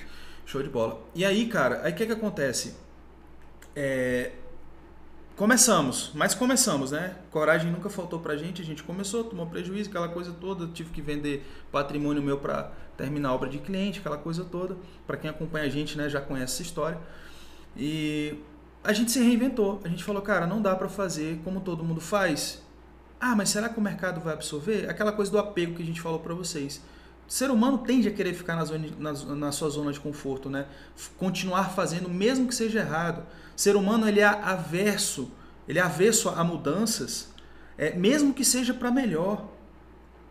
Show 0.46 0.62
de 0.62 0.68
bola. 0.68 1.00
E 1.16 1.24
aí, 1.24 1.48
cara, 1.48 1.80
aí 1.82 1.92
o 1.92 1.94
que, 1.96 2.06
que 2.06 2.12
acontece? 2.12 2.76
É, 3.74 4.30
Começamos, 5.40 6.10
mas 6.12 6.34
começamos, 6.34 6.90
né? 6.90 7.16
Coragem 7.30 7.72
nunca 7.72 7.88
faltou 7.88 8.20
pra 8.20 8.36
gente, 8.36 8.60
a 8.60 8.64
gente 8.64 8.82
começou, 8.82 9.24
tomou 9.24 9.46
prejuízo, 9.46 9.88
aquela 9.88 10.10
coisa 10.10 10.32
toda, 10.38 10.66
tive 10.66 10.90
que 10.90 11.00
vender 11.00 11.50
patrimônio 11.72 12.22
meu 12.22 12.36
para 12.36 12.70
terminar 12.94 13.30
a 13.30 13.32
obra 13.32 13.48
de 13.48 13.56
cliente, 13.56 14.00
aquela 14.00 14.18
coisa 14.18 14.44
toda. 14.44 14.76
Para 15.06 15.16
quem 15.16 15.30
acompanha 15.30 15.64
a 15.64 15.68
gente, 15.70 15.96
né, 15.96 16.10
já 16.10 16.20
conhece 16.20 16.52
essa 16.52 16.62
história. 16.62 16.98
E 17.74 18.34
a 18.84 18.92
gente 18.92 19.10
se 19.12 19.18
reinventou. 19.18 19.80
A 19.82 19.88
gente 19.88 20.04
falou, 20.04 20.20
cara, 20.20 20.46
não 20.46 20.60
dá 20.60 20.76
para 20.76 20.90
fazer 20.90 21.40
como 21.42 21.62
todo 21.62 21.82
mundo 21.82 22.02
faz. 22.02 22.62
Ah, 23.18 23.34
mas 23.34 23.48
será 23.48 23.70
que 23.70 23.78
o 23.78 23.82
mercado 23.82 24.20
vai 24.20 24.34
absorver? 24.34 24.90
Aquela 24.90 25.10
coisa 25.10 25.32
do 25.32 25.38
apego 25.38 25.74
que 25.74 25.82
a 25.82 25.86
gente 25.86 26.02
falou 26.02 26.18
para 26.18 26.34
vocês. 26.34 26.82
Ser 27.30 27.48
humano 27.48 27.78
tende 27.78 28.08
a 28.08 28.10
querer 28.10 28.34
ficar 28.34 28.56
na, 28.56 28.64
zona, 28.64 28.88
na, 28.98 29.12
na, 29.36 29.52
sua 29.52 29.70
zona 29.70 29.92
de 29.92 30.00
conforto, 30.00 30.50
né? 30.50 30.66
Continuar 31.16 31.70
fazendo, 31.70 32.08
mesmo 32.08 32.48
que 32.48 32.54
seja 32.54 32.80
errado. 32.80 33.22
Ser 33.54 33.76
humano 33.76 34.08
ele 34.08 34.18
é 34.18 34.24
averso, 34.24 35.30
ele 35.68 35.78
é 35.78 35.82
avesso 35.82 36.28
a 36.28 36.42
mudanças, 36.42 37.28
é, 37.78 37.94
mesmo 37.94 38.34
que 38.34 38.44
seja 38.44 38.74
para 38.74 38.90
melhor. 38.90 39.46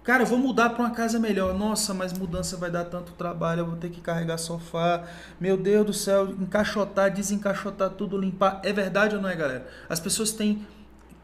Cara, 0.04 0.24
eu 0.24 0.28
vou 0.28 0.38
mudar 0.38 0.72
para 0.72 0.84
uma 0.84 0.92
casa 0.92 1.18
melhor. 1.18 1.58
Nossa, 1.58 1.94
mas 1.94 2.12
mudança 2.12 2.58
vai 2.58 2.70
dar 2.70 2.84
tanto 2.84 3.14
trabalho, 3.14 3.62
eu 3.62 3.66
vou 3.68 3.78
ter 3.78 3.90
que 3.90 4.02
carregar 4.02 4.38
sofá. 4.38 5.08
Meu 5.40 5.56
Deus 5.56 5.86
do 5.86 5.94
céu, 5.94 6.30
encaixotar, 6.32 7.14
desencaixotar 7.14 7.92
tudo, 7.92 8.18
limpar. 8.18 8.60
É 8.62 8.74
verdade 8.74 9.16
ou 9.16 9.22
não 9.22 9.30
é, 9.30 9.38
galera? 9.38 9.70
As 9.88 10.02
pessoas 10.02 10.34
têm 10.34 10.68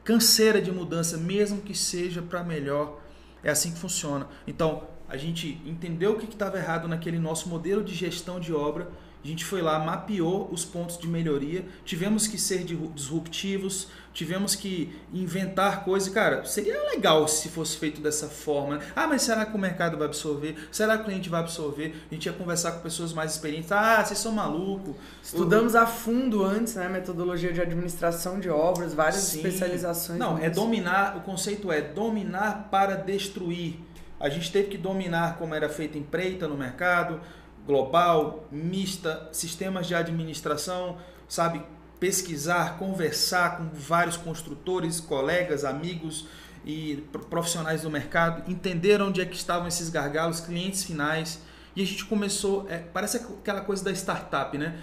canseira 0.05 0.61
de 0.61 0.71
mudança, 0.71 1.17
mesmo 1.17 1.59
que 1.59 1.75
seja 1.75 2.21
para 2.21 2.45
melhor. 2.45 3.01
É 3.43 3.49
assim 3.49 3.73
que 3.73 3.77
funciona. 3.77 4.25
Então, 4.47 4.94
a 5.07 5.17
gente 5.17 5.61
entendeu 5.65 6.13
o 6.13 6.17
que 6.17 6.25
estava 6.25 6.57
errado 6.57 6.87
naquele 6.87 7.19
nosso 7.19 7.47
modelo 7.47 7.83
de 7.83 7.93
gestão 7.93 8.39
de 8.39 8.53
obra. 8.53 8.89
A 9.23 9.27
gente 9.27 9.43
foi 9.43 9.59
lá, 9.59 9.79
mapeou 9.79 10.47
os 10.51 10.63
pontos 10.63 10.99
de 10.99 11.07
melhoria, 11.07 11.65
tivemos 11.83 12.27
que 12.27 12.37
ser 12.37 12.63
disruptivos, 12.63 13.87
tivemos 14.13 14.53
que 14.53 14.95
inventar 15.11 15.83
coisas. 15.83 16.13
Cara, 16.13 16.45
seria 16.45 16.79
legal 16.91 17.27
se 17.27 17.49
fosse 17.49 17.75
feito 17.75 18.01
dessa 18.01 18.27
forma. 18.27 18.77
Né? 18.77 18.85
Ah, 18.95 19.07
mas 19.07 19.23
será 19.23 19.43
que 19.43 19.55
o 19.55 19.59
mercado 19.59 19.97
vai 19.97 20.05
absorver? 20.05 20.55
Será 20.71 20.95
que 20.95 21.01
o 21.01 21.05
cliente 21.05 21.27
vai 21.27 21.39
absorver? 21.39 21.95
A 22.11 22.13
gente 22.13 22.27
ia 22.27 22.33
conversar 22.33 22.73
com 22.73 22.81
pessoas 22.81 23.13
mais 23.13 23.31
experientes. 23.31 23.71
Ah, 23.71 24.05
vocês 24.05 24.19
são 24.19 24.31
malucos. 24.31 24.95
Estudamos 25.23 25.75
a 25.75 25.87
fundo 25.87 26.43
antes, 26.43 26.75
né? 26.75 26.87
Metodologia 26.87 27.51
de 27.51 27.59
administração 27.59 28.39
de 28.39 28.47
obras, 28.47 28.93
várias 28.93 29.23
Sim. 29.23 29.37
especializações. 29.37 30.19
Não, 30.19 30.37
é 30.37 30.51
dominar, 30.51 31.17
o 31.17 31.21
conceito 31.21 31.71
é 31.71 31.81
dominar 31.81 32.67
para 32.69 32.93
destruir. 32.93 33.79
A 34.19 34.29
gente 34.29 34.51
teve 34.51 34.69
que 34.69 34.77
dominar 34.77 35.37
como 35.37 35.53
era 35.53 35.67
feita 35.69 35.97
empreita 35.97 36.47
no 36.47 36.57
mercado, 36.57 37.21
global, 37.65 38.47
mista, 38.51 39.27
sistemas 39.31 39.87
de 39.87 39.95
administração, 39.95 40.97
sabe? 41.27 41.61
Pesquisar, 41.99 42.77
conversar 42.77 43.57
com 43.57 43.69
vários 43.73 44.17
construtores, 44.17 44.99
colegas, 44.99 45.65
amigos 45.65 46.27
e 46.65 47.03
profissionais 47.29 47.81
do 47.81 47.89
mercado, 47.89 48.49
entender 48.49 49.01
onde 49.01 49.21
é 49.21 49.25
que 49.25 49.35
estavam 49.35 49.67
esses 49.67 49.89
gargalos, 49.89 50.39
clientes 50.39 50.83
finais. 50.83 51.41
E 51.75 51.81
a 51.81 51.85
gente 51.85 52.05
começou, 52.05 52.67
é, 52.69 52.77
parece 52.77 53.17
aquela 53.17 53.61
coisa 53.61 53.83
da 53.83 53.91
startup, 53.91 54.57
né? 54.57 54.81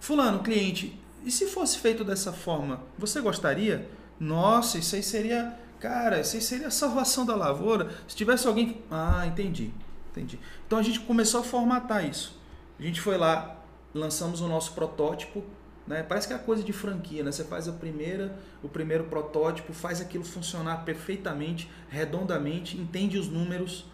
Fulano, 0.00 0.40
cliente, 0.40 0.98
e 1.24 1.30
se 1.30 1.46
fosse 1.46 1.78
feito 1.78 2.04
dessa 2.04 2.32
forma, 2.32 2.82
você 2.96 3.20
gostaria? 3.20 3.88
Nossa, 4.20 4.78
isso 4.78 4.94
aí 4.94 5.02
seria 5.02 5.58
Cara, 5.80 6.20
isso 6.20 6.40
seria 6.40 6.68
a 6.68 6.70
salvação 6.70 7.24
da 7.24 7.36
lavoura. 7.36 7.90
Se 8.06 8.16
tivesse 8.16 8.46
alguém. 8.46 8.82
Ah, 8.90 9.24
entendi. 9.26 9.70
Entendi. 10.10 10.38
Então 10.66 10.78
a 10.78 10.82
gente 10.82 11.00
começou 11.00 11.40
a 11.40 11.44
formatar 11.44 12.04
isso. 12.04 12.36
A 12.78 12.82
gente 12.82 13.00
foi 13.00 13.16
lá, 13.16 13.56
lançamos 13.94 14.40
o 14.40 14.48
nosso 14.48 14.72
protótipo. 14.72 15.44
Né? 15.86 16.02
Parece 16.02 16.28
que 16.28 16.34
é 16.34 16.38
coisa 16.38 16.62
de 16.62 16.72
franquia, 16.72 17.22
né? 17.22 17.32
Você 17.32 17.44
faz 17.44 17.66
a 17.66 17.72
primeira, 17.72 18.38
o 18.62 18.68
primeiro 18.68 19.04
protótipo, 19.04 19.72
faz 19.72 20.02
aquilo 20.02 20.22
funcionar 20.22 20.84
perfeitamente, 20.84 21.70
redondamente, 21.88 22.76
entende 22.76 23.16
os 23.16 23.26
números, 23.26 23.86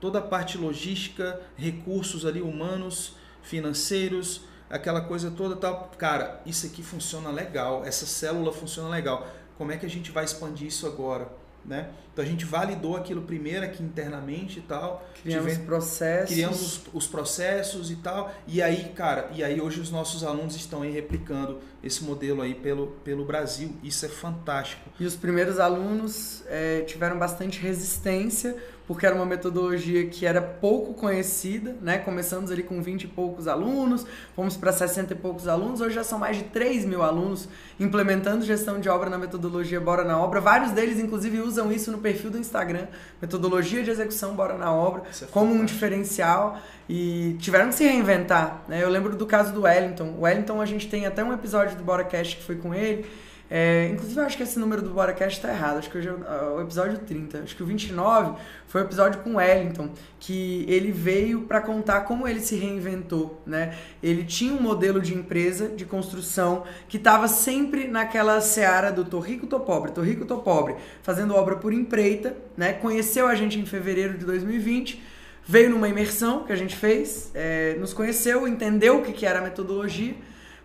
toda 0.00 0.18
a 0.18 0.22
parte 0.22 0.56
logística, 0.56 1.38
recursos 1.54 2.24
ali 2.24 2.40
humanos, 2.40 3.16
financeiros, 3.42 4.40
aquela 4.70 5.02
coisa 5.02 5.30
toda 5.30 5.54
tal. 5.54 5.90
Cara, 5.98 6.40
isso 6.46 6.64
aqui 6.64 6.82
funciona 6.82 7.30
legal, 7.30 7.84
essa 7.84 8.06
célula 8.06 8.50
funciona 8.50 8.88
legal 8.88 9.28
como 9.56 9.72
é 9.72 9.76
que 9.76 9.86
a 9.86 9.90
gente 9.90 10.10
vai 10.10 10.24
expandir 10.24 10.66
isso 10.68 10.86
agora? 10.86 11.28
né? 11.64 11.90
Então 12.12 12.22
a 12.22 12.28
gente 12.28 12.44
validou 12.44 12.96
aquilo 12.96 13.22
primeiro 13.22 13.64
aqui 13.64 13.82
internamente 13.82 14.58
e 14.58 14.62
tal. 14.62 15.06
Criamos 15.22 15.52
Tive... 15.52 15.64
processos. 15.64 16.34
Criamos 16.34 16.60
os, 16.60 16.82
os, 16.92 17.06
processos 17.06 17.90
e 17.90 17.96
tal. 17.96 18.32
E 18.46 18.60
aí, 18.60 18.92
cara, 18.94 19.30
e 19.32 19.42
aí 19.42 19.60
hoje 19.60 19.80
os 19.80 19.90
nossos 19.90 20.22
alunos 20.22 20.54
estão 20.54 20.82
aí 20.82 20.90
replicando 20.90 21.60
esse 21.82 22.04
modelo 22.04 22.42
aí 22.42 22.54
pelo, 22.54 22.88
pelo 23.04 23.24
Brasil. 23.24 23.74
Isso 23.82 24.04
é 24.04 24.08
fantástico. 24.08 24.90
E 25.00 25.06
os 25.06 25.16
primeiros 25.16 25.58
alunos 25.58 26.42
é, 26.48 26.82
tiveram 26.82 27.18
bastante 27.18 27.58
resistência 27.60 28.56
porque 28.86 29.06
era 29.06 29.14
uma 29.14 29.24
metodologia 29.24 30.06
que 30.06 30.26
era 30.26 30.40
pouco 30.40 30.94
conhecida, 30.94 31.76
né? 31.80 31.98
Começamos 31.98 32.50
ali 32.50 32.62
com 32.62 32.82
20 32.82 33.04
e 33.04 33.06
poucos 33.06 33.46
alunos, 33.46 34.06
fomos 34.34 34.56
para 34.56 34.72
60 34.72 35.12
e 35.12 35.16
poucos 35.16 35.48
alunos, 35.48 35.80
hoje 35.80 35.94
já 35.94 36.04
são 36.04 36.18
mais 36.18 36.36
de 36.36 36.44
3 36.44 36.84
mil 36.84 37.02
alunos 37.02 37.48
implementando 37.78 38.44
gestão 38.44 38.80
de 38.80 38.88
obra 38.88 39.08
na 39.08 39.18
metodologia 39.18 39.80
Bora 39.80 40.04
na 40.04 40.20
Obra. 40.20 40.40
Vários 40.40 40.72
deles, 40.72 40.98
inclusive, 40.98 41.40
usam 41.40 41.70
isso 41.72 41.90
no 41.92 41.98
perfil 41.98 42.30
do 42.30 42.38
Instagram, 42.38 42.86
metodologia 43.20 43.82
de 43.82 43.90
execução 43.90 44.34
Bora 44.34 44.56
na 44.56 44.72
Obra, 44.72 45.02
é 45.20 45.26
como 45.26 45.54
um 45.54 45.64
diferencial 45.64 46.60
e 46.88 47.36
tiveram 47.38 47.68
que 47.68 47.76
se 47.76 47.84
reinventar. 47.84 48.62
Né? 48.68 48.82
Eu 48.82 48.88
lembro 48.88 49.16
do 49.16 49.26
caso 49.26 49.52
do 49.52 49.62
Wellington. 49.62 50.14
O 50.18 50.22
Wellington, 50.22 50.60
a 50.60 50.66
gente 50.66 50.88
tem 50.88 51.06
até 51.06 51.22
um 51.22 51.32
episódio 51.32 51.76
do 51.76 51.84
Bora 51.84 52.04
Cash 52.04 52.34
que 52.34 52.42
foi 52.42 52.56
com 52.56 52.74
ele 52.74 53.06
é, 53.54 53.90
inclusive, 53.92 54.18
eu 54.18 54.24
acho 54.24 54.36
que 54.36 54.42
esse 54.42 54.58
número 54.58 54.80
do 54.80 54.90
BoraCast 54.90 55.38
está 55.38 55.50
errado. 55.50 55.76
Acho 55.76 55.90
que 55.90 55.98
hoje 55.98 56.08
é 56.08 56.44
o 56.54 56.60
episódio 56.62 56.98
30. 56.98 57.40
Acho 57.40 57.54
que 57.54 57.62
o 57.62 57.66
29 57.66 58.40
foi 58.66 58.80
o 58.80 58.84
episódio 58.84 59.20
com 59.20 59.36
Wellington, 59.36 59.90
que 60.18 60.64
ele 60.66 60.90
veio 60.90 61.42
para 61.42 61.60
contar 61.60 62.00
como 62.02 62.26
ele 62.26 62.40
se 62.40 62.56
reinventou. 62.56 63.42
Né? 63.46 63.76
Ele 64.02 64.24
tinha 64.24 64.54
um 64.54 64.60
modelo 64.62 65.02
de 65.02 65.14
empresa, 65.14 65.68
de 65.68 65.84
construção, 65.84 66.64
que 66.88 66.96
estava 66.96 67.28
sempre 67.28 67.86
naquela 67.86 68.40
seara 68.40 68.90
do 68.90 69.04
tô 69.04 69.20
rico, 69.20 69.46
tô 69.46 69.60
pobre, 69.60 69.92
tô 69.92 70.00
rico, 70.00 70.24
tô 70.24 70.38
pobre, 70.38 70.76
fazendo 71.02 71.34
obra 71.34 71.56
por 71.56 71.74
empreita. 71.74 72.34
Né? 72.56 72.72
Conheceu 72.72 73.26
a 73.26 73.34
gente 73.34 73.58
em 73.58 73.66
fevereiro 73.66 74.16
de 74.16 74.24
2020 74.24 75.12
veio 75.44 75.70
numa 75.70 75.88
imersão 75.88 76.44
que 76.44 76.52
a 76.52 76.56
gente 76.56 76.76
fez, 76.76 77.32
é, 77.34 77.74
nos 77.74 77.92
conheceu, 77.92 78.46
entendeu 78.46 79.00
o 79.00 79.02
que, 79.02 79.12
que 79.12 79.26
era 79.26 79.40
a 79.40 79.42
metodologia 79.42 80.14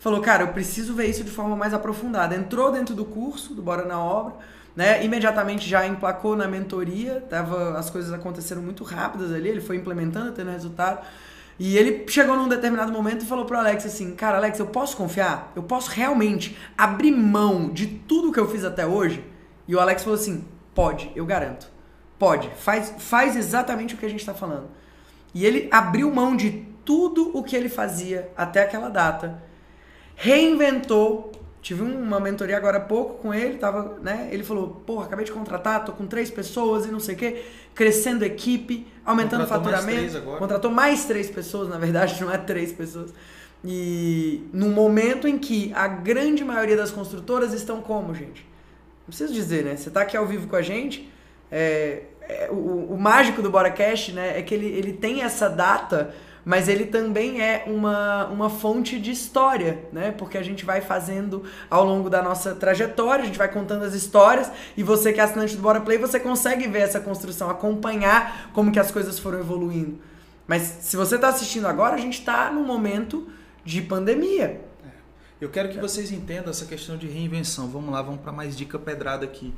falou, 0.07 0.21
cara, 0.21 0.43
eu 0.43 0.47
preciso 0.49 0.93
ver 0.93 1.07
isso 1.07 1.21
de 1.21 1.29
forma 1.29 1.53
mais 1.53 1.73
aprofundada. 1.73 2.33
Entrou 2.33 2.71
dentro 2.71 2.95
do 2.95 3.03
curso 3.03 3.53
do 3.53 3.61
Bora 3.61 3.83
na 3.83 3.99
Obra, 3.99 4.35
né? 4.73 5.03
Imediatamente 5.03 5.67
já 5.67 5.85
emplacou 5.85 6.33
na 6.33 6.47
mentoria, 6.47 7.25
tava, 7.29 7.77
as 7.77 7.89
coisas 7.89 8.13
aconteceram 8.13 8.61
muito 8.61 8.85
rápidas 8.85 9.33
ali, 9.33 9.49
ele 9.49 9.59
foi 9.59 9.75
implementando, 9.75 10.31
tendo 10.31 10.49
resultado. 10.49 11.05
E 11.59 11.77
ele 11.77 12.05
chegou 12.07 12.37
num 12.37 12.47
determinado 12.47 12.89
momento 12.89 13.23
e 13.23 13.25
falou 13.25 13.43
pro 13.43 13.57
Alex 13.57 13.85
assim: 13.85 14.15
Cara, 14.15 14.37
Alex, 14.37 14.59
eu 14.59 14.67
posso 14.67 14.95
confiar? 14.95 15.51
Eu 15.55 15.63
posso 15.63 15.89
realmente 15.89 16.57
abrir 16.77 17.11
mão 17.11 17.69
de 17.69 17.87
tudo 17.87 18.31
que 18.31 18.39
eu 18.39 18.47
fiz 18.47 18.63
até 18.63 18.85
hoje? 18.85 19.21
E 19.67 19.75
o 19.75 19.79
Alex 19.79 20.03
falou 20.03 20.17
assim: 20.17 20.45
Pode, 20.73 21.11
eu 21.15 21.25
garanto. 21.25 21.67
Pode, 22.17 22.49
faz, 22.55 22.93
faz 22.97 23.35
exatamente 23.35 23.93
o 23.93 23.97
que 23.97 24.05
a 24.05 24.09
gente 24.09 24.21
está 24.21 24.33
falando. 24.33 24.69
E 25.33 25.45
ele 25.45 25.67
abriu 25.69 26.09
mão 26.13 26.35
de 26.35 26.65
tudo 26.85 27.37
o 27.37 27.43
que 27.43 27.57
ele 27.57 27.67
fazia 27.67 28.31
até 28.37 28.61
aquela 28.63 28.87
data 28.87 29.45
reinventou. 30.17 31.31
Tive 31.61 31.83
uma 31.83 32.19
mentoria 32.19 32.57
agora 32.57 32.77
há 32.77 32.81
pouco 32.81 33.15
com 33.21 33.33
ele, 33.33 33.57
tava, 33.57 33.97
né? 34.01 34.29
Ele 34.31 34.43
falou, 34.43 34.81
porra, 34.85 35.05
acabei 35.05 35.25
de 35.25 35.31
contratar, 35.31 35.83
tô 35.85 35.91
com 35.91 36.07
três 36.07 36.31
pessoas 36.31 36.85
e 36.85 36.91
não 36.91 36.99
sei 36.99 37.15
o 37.15 37.17
quê, 37.17 37.43
crescendo 37.75 38.23
equipe, 38.23 38.87
aumentando 39.05 39.43
o 39.43 39.47
faturamento. 39.47 40.13
Mais 40.23 40.39
contratou 40.39 40.71
mais 40.71 41.05
três 41.05 41.29
pessoas, 41.29 41.69
na 41.69 41.77
verdade, 41.77 42.19
não 42.23 42.31
é 42.31 42.37
três 42.37 42.71
pessoas. 42.71 43.13
E 43.65 44.47
no 44.53 44.69
momento 44.69 45.27
em 45.27 45.37
que 45.37 45.71
a 45.75 45.87
grande 45.87 46.43
maioria 46.43 46.77
das 46.77 46.91
construtoras 46.91 47.53
estão 47.53 47.81
como, 47.81 48.13
gente? 48.13 48.45
Não 48.99 49.07
preciso 49.07 49.33
dizer, 49.33 49.65
né? 49.65 49.75
Você 49.75 49.89
tá 49.89 50.01
aqui 50.01 50.15
ao 50.15 50.25
vivo 50.25 50.47
com 50.47 50.55
a 50.55 50.61
gente, 50.61 51.11
é, 51.51 52.03
é, 52.21 52.49
o, 52.51 52.93
o, 52.93 52.97
mágico 52.97 53.41
do 53.41 53.49
BoraCast, 53.49 54.11
né, 54.11 54.37
é 54.37 54.41
que 54.41 54.53
ele, 54.53 54.67
ele 54.67 54.93
tem 54.93 55.21
essa 55.21 55.49
data 55.49 56.13
mas 56.47 56.69
ele 56.69 56.85
também 56.85 57.41
é 57.41 57.65
uma, 57.67 58.25
uma 58.27 58.49
fonte 58.49 59.01
de 59.01 59.11
história, 59.11 59.83
né? 59.91 60.13
Porque 60.13 60.37
a 60.37 60.41
gente 60.41 60.63
vai 60.63 60.79
fazendo 60.79 61.43
ao 61.69 61.83
longo 61.83 62.09
da 62.09 62.21
nossa 62.21 62.55
trajetória, 62.55 63.23
a 63.23 63.25
gente 63.25 63.37
vai 63.37 63.51
contando 63.51 63.83
as 63.83 63.93
histórias 63.93 64.49
e 64.77 64.81
você 64.81 65.11
que 65.11 65.19
é 65.19 65.23
assinante 65.23 65.57
do 65.57 65.61
Bora 65.61 65.81
Play, 65.81 65.97
você 65.97 66.21
consegue 66.21 66.65
ver 66.65 66.83
essa 66.83 67.01
construção, 67.01 67.49
acompanhar 67.49 68.49
como 68.53 68.71
que 68.71 68.79
as 68.79 68.89
coisas 68.91 69.19
foram 69.19 69.39
evoluindo. 69.39 69.99
Mas 70.47 70.61
se 70.61 70.95
você 70.95 71.15
está 71.15 71.27
assistindo 71.27 71.67
agora, 71.67 71.95
a 71.95 71.99
gente 71.99 72.19
está 72.19 72.49
num 72.49 72.63
momento 72.63 73.27
de 73.65 73.81
pandemia. 73.81 74.61
É. 74.85 74.89
Eu 75.41 75.49
quero 75.49 75.67
que 75.67 75.77
vocês 75.77 76.13
entendam 76.13 76.49
essa 76.49 76.65
questão 76.65 76.95
de 76.95 77.07
reinvenção. 77.07 77.67
Vamos 77.67 77.91
lá, 77.91 78.01
vamos 78.01 78.21
para 78.21 78.31
mais 78.31 78.55
dica 78.55 78.79
pedrada 78.79 79.25
aqui 79.25 79.53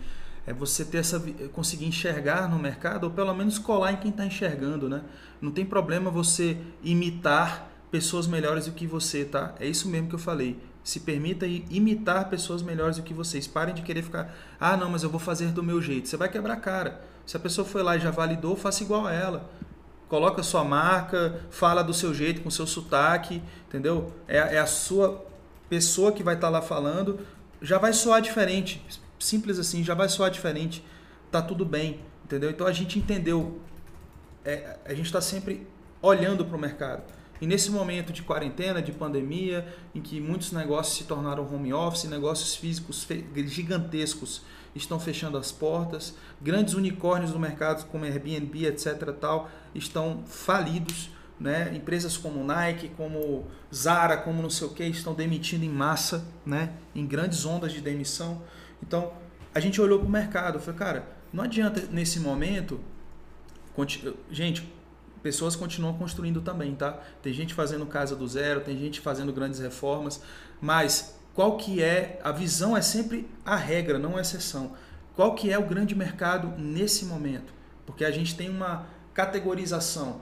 é 0.50 0.54
você 0.54 0.84
ter 0.84 0.98
essa 0.98 1.22
conseguir 1.54 1.86
enxergar 1.86 2.50
no 2.50 2.58
mercado 2.58 3.04
ou 3.04 3.12
pelo 3.12 3.32
menos 3.36 3.60
colar 3.60 3.92
em 3.92 3.98
quem 3.98 4.10
está 4.10 4.26
enxergando, 4.26 4.90
né? 4.90 5.04
Não 5.42 5.52
tem 5.52 5.66
problema 5.66 6.12
você 6.12 6.58
imitar 6.84 7.70
pessoas 7.92 8.28
melhores 8.28 8.66
do 8.66 8.72
que 8.72 8.86
você, 8.86 9.26
tá? 9.26 9.56
É 9.60 9.68
isso 9.68 9.88
mesmo 9.88 10.10
que 10.10 10.16
eu 10.16 10.20
falei. 10.20 10.58
Se 10.84 11.00
permita 11.00 11.46
imitar 11.46 12.30
pessoas 12.30 12.62
melhores 12.62 12.98
do 12.98 13.04
que 13.04 13.14
vocês. 13.14 13.48
Parem 13.48 13.74
de 13.74 13.82
querer 13.82 14.02
ficar, 14.02 14.36
ah, 14.60 14.76
não, 14.76 14.90
mas 14.90 15.04
eu 15.04 15.10
vou 15.10 15.20
fazer 15.20 15.48
do 15.52 15.64
meu 15.64 15.82
jeito. 15.82 16.08
Você 16.08 16.18
vai 16.18 16.30
quebrar 16.30 16.54
a 16.54 16.58
cara. 16.58 17.02
Se 17.26 17.38
a 17.38 17.40
pessoa 17.40 17.66
foi 17.66 17.84
lá 17.84 17.96
e 17.96 18.00
já 18.00 18.12
validou, 18.12 18.56
faça 18.56 18.84
igual 18.84 19.06
a 19.06 19.14
ela. 19.14 19.50
Coloca 20.08 20.42
a 20.42 20.44
sua 20.44 20.64
marca, 20.64 21.42
fala 21.52 21.84
do 21.84 21.94
seu 21.94 22.14
jeito, 22.14 22.42
com 22.42 22.50
o 22.50 22.52
seu 22.52 22.66
sotaque, 22.66 23.42
entendeu? 23.68 24.14
É, 24.28 24.38
é 24.38 24.60
a 24.60 24.66
sua 24.66 25.26
pessoa 25.70 26.12
que 26.12 26.24
vai 26.24 26.36
estar 26.36 26.48
tá 26.48 26.52
lá 26.52 26.62
falando. 26.62 27.20
Já 27.62 27.78
vai 27.78 27.94
soar 27.94 28.22
diferente 28.22 28.84
simples 29.20 29.60
assim, 29.60 29.84
já 29.84 29.94
vai 29.94 30.08
soar 30.10 30.32
diferente, 30.32 30.84
tá 31.30 31.42
tudo 31.42 31.66
bem, 31.66 32.00
entendeu? 32.24 32.50
Então 32.50 32.66
a 32.66 32.72
gente 32.72 32.98
entendeu, 32.98 33.60
é, 34.46 34.78
a 34.86 34.94
gente 34.94 35.06
está 35.06 35.22
sempre 35.22 35.68
olhando 36.02 36.46
para 36.46 36.56
o 36.56 36.60
mercado. 36.60 37.04
E 37.42 37.48
nesse 37.48 37.72
momento 37.72 38.12
de 38.12 38.22
quarentena, 38.22 38.82
de 38.82 38.92
pandemia, 38.92 39.66
em 39.96 40.02
que 40.02 40.20
muitos 40.20 40.52
negócios 40.52 40.98
se 40.98 41.06
tornaram 41.06 41.44
home 41.44 41.74
office, 41.74 42.04
negócios 42.06 42.56
físicos 42.56 43.08
gigantescos 43.48 44.42
estão 44.76 45.00
fechando 45.00 45.38
as 45.38 45.52
portas, 45.52 46.14
grandes 46.42 46.74
unicórnios 46.74 47.32
do 47.32 47.40
mercado 47.40 47.86
como 47.88 48.06
Airbnb, 48.06 48.66
etc. 48.66 49.14
tal, 49.20 49.50
estão 49.74 50.24
falidos. 50.26 51.10
Né? 51.40 51.74
Empresas 51.74 52.18
como 52.18 52.44
Nike, 52.44 52.90
como 52.98 53.48
Zara, 53.74 54.18
como 54.18 54.42
não 54.42 54.50
sei 54.50 54.68
o 54.68 54.72
que, 54.72 54.84
estão 54.84 55.14
demitindo 55.14 55.64
em 55.64 55.70
massa, 55.70 56.26
né? 56.46 56.74
em 56.94 57.06
grandes 57.08 57.46
ondas 57.46 57.72
de 57.72 57.80
demissão. 57.80 58.42
Então, 58.84 59.14
a 59.56 59.62
gente 59.62 59.80
olhou 59.80 60.00
para 60.00 60.08
o 60.10 60.12
mercado, 60.12 60.60
falou, 60.60 60.78
cara, 60.78 61.08
não 61.32 61.46
adianta 61.46 61.88
nesse 61.90 62.20
momento, 62.20 62.82
gente, 64.32 64.72
pessoas 65.22 65.56
continuam 65.56 65.94
construindo 65.98 66.42
também, 66.42 66.76
tá? 66.76 67.02
Tem 67.22 67.34
gente 67.34 67.54
fazendo 67.54 67.86
casa 67.86 68.16
do 68.16 68.28
zero, 68.28 68.62
tem 68.62 68.78
gente 68.78 69.00
fazendo 69.00 69.32
grandes 69.32 69.60
reformas, 69.60 70.22
mas 70.62 71.18
qual 71.34 71.58
que 71.58 71.82
é, 71.82 72.20
a 72.24 72.32
visão 72.32 72.76
é 72.76 72.82
sempre 72.82 73.30
a 73.46 73.56
regra, 73.56 73.98
não 73.98 74.18
a 74.18 74.22
exceção. 74.22 74.74
Qual 75.16 75.36
que 75.36 75.52
é 75.52 75.58
o 75.58 75.66
grande 75.66 75.96
mercado 75.96 76.54
nesse 76.58 77.06
momento? 77.06 77.54
Porque 77.86 78.06
a 78.06 78.12
gente 78.12 78.36
tem 78.36 78.50
uma 78.50 78.88
categorização, 79.14 80.22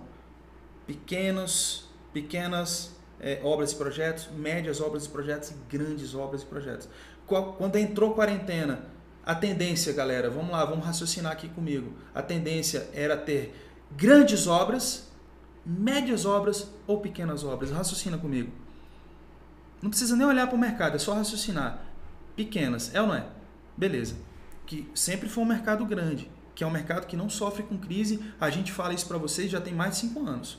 pequenos, 0.85 1.87
pequenas 2.13 2.95
é, 3.19 3.39
obras 3.43 3.71
e 3.71 3.75
projetos, 3.75 4.29
médias 4.35 4.79
obras 4.81 5.05
e 5.05 5.09
projetos 5.09 5.51
e 5.51 5.55
grandes 5.69 6.15
obras 6.15 6.41
e 6.41 6.45
projetos 6.45 6.87
quando 7.27 7.75
entrou 7.75 8.13
quarentena, 8.13 8.85
a 9.27 9.35
tendência, 9.35 9.91
galera, 9.91 10.29
vamos 10.29 10.51
lá, 10.51 10.63
vamos 10.63 10.85
raciocinar 10.85 11.33
aqui 11.33 11.49
comigo. 11.49 11.91
A 12.15 12.21
tendência 12.21 12.89
era 12.93 13.17
ter 13.17 13.53
grandes 13.91 14.47
obras, 14.47 15.11
médias 15.65 16.25
obras 16.25 16.71
ou 16.87 17.01
pequenas 17.01 17.43
obras. 17.43 17.69
Raciocina 17.69 18.17
comigo. 18.17 18.49
Não 19.81 19.89
precisa 19.89 20.15
nem 20.15 20.25
olhar 20.25 20.47
para 20.47 20.55
o 20.55 20.57
mercado, 20.57 20.95
é 20.95 20.97
só 20.97 21.13
raciocinar. 21.13 21.81
Pequenas, 22.37 22.95
é 22.95 23.01
ou 23.01 23.07
não 23.07 23.15
é? 23.15 23.27
Beleza. 23.75 24.15
Que 24.65 24.89
sempre 24.95 25.27
foi 25.27 25.43
um 25.43 25.47
mercado 25.47 25.85
grande, 25.85 26.31
que 26.55 26.63
é 26.63 26.67
um 26.67 26.71
mercado 26.71 27.05
que 27.05 27.17
não 27.17 27.29
sofre 27.29 27.63
com 27.63 27.77
crise. 27.77 28.23
A 28.39 28.49
gente 28.49 28.71
fala 28.71 28.93
isso 28.93 29.09
para 29.09 29.17
vocês 29.17 29.51
já 29.51 29.59
tem 29.59 29.73
mais 29.73 29.95
de 29.95 29.97
cinco 29.97 30.25
anos 30.25 30.57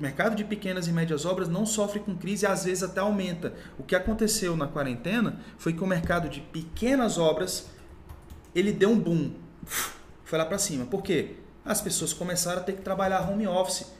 mercado 0.00 0.34
de 0.34 0.44
pequenas 0.44 0.86
e 0.86 0.92
médias 0.92 1.24
obras 1.24 1.48
não 1.48 1.66
sofre 1.66 2.00
com 2.00 2.16
crise 2.16 2.46
às 2.46 2.64
vezes 2.64 2.82
até 2.82 3.00
aumenta. 3.00 3.54
O 3.78 3.82
que 3.82 3.94
aconteceu 3.94 4.56
na 4.56 4.66
quarentena 4.66 5.40
foi 5.58 5.72
que 5.72 5.82
o 5.82 5.86
mercado 5.86 6.28
de 6.28 6.40
pequenas 6.40 7.18
obras 7.18 7.66
ele 8.54 8.72
deu 8.72 8.90
um 8.90 8.98
boom, 8.98 9.32
foi 10.24 10.38
lá 10.38 10.46
para 10.46 10.58
cima. 10.58 10.86
Por 10.86 11.02
quê? 11.02 11.36
As 11.64 11.80
pessoas 11.80 12.12
começaram 12.12 12.60
a 12.60 12.64
ter 12.64 12.72
que 12.72 12.82
trabalhar 12.82 13.28
home 13.28 13.46
office. 13.46 13.92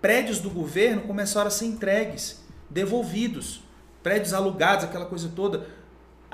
Prédios 0.00 0.38
do 0.38 0.50
governo 0.50 1.02
começaram 1.02 1.48
a 1.48 1.50
ser 1.50 1.64
entregues, 1.66 2.44
devolvidos. 2.70 3.62
Prédios 4.02 4.32
alugados, 4.32 4.84
aquela 4.84 5.06
coisa 5.06 5.30
toda 5.34 5.66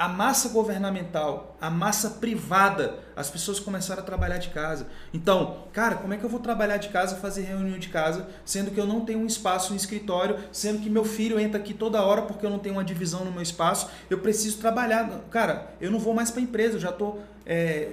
a 0.00 0.08
massa 0.08 0.48
governamental, 0.48 1.58
a 1.60 1.68
massa 1.68 2.08
privada, 2.08 3.00
as 3.14 3.28
pessoas 3.28 3.60
começaram 3.60 4.00
a 4.00 4.04
trabalhar 4.04 4.38
de 4.38 4.48
casa. 4.48 4.86
Então, 5.12 5.64
cara, 5.74 5.96
como 5.96 6.14
é 6.14 6.16
que 6.16 6.24
eu 6.24 6.28
vou 6.30 6.40
trabalhar 6.40 6.78
de 6.78 6.88
casa, 6.88 7.16
fazer 7.16 7.42
reunião 7.42 7.78
de 7.78 7.90
casa, 7.90 8.26
sendo 8.42 8.70
que 8.70 8.80
eu 8.80 8.86
não 8.86 9.02
tenho 9.02 9.18
um 9.18 9.26
espaço 9.26 9.72
no 9.72 9.76
escritório, 9.76 10.38
sendo 10.50 10.80
que 10.80 10.88
meu 10.88 11.04
filho 11.04 11.38
entra 11.38 11.60
aqui 11.60 11.74
toda 11.74 12.00
hora 12.00 12.22
porque 12.22 12.46
eu 12.46 12.48
não 12.48 12.58
tenho 12.58 12.76
uma 12.76 12.84
divisão 12.84 13.26
no 13.26 13.30
meu 13.30 13.42
espaço, 13.42 13.90
eu 14.08 14.20
preciso 14.20 14.56
trabalhar. 14.56 15.06
Cara, 15.30 15.74
eu 15.78 15.90
não 15.90 15.98
vou 15.98 16.14
mais 16.14 16.30
para 16.30 16.40
a 16.40 16.44
empresa, 16.44 16.76
eu 16.76 16.80
já 16.80 16.88
estou 16.88 17.22
é, 17.52 17.88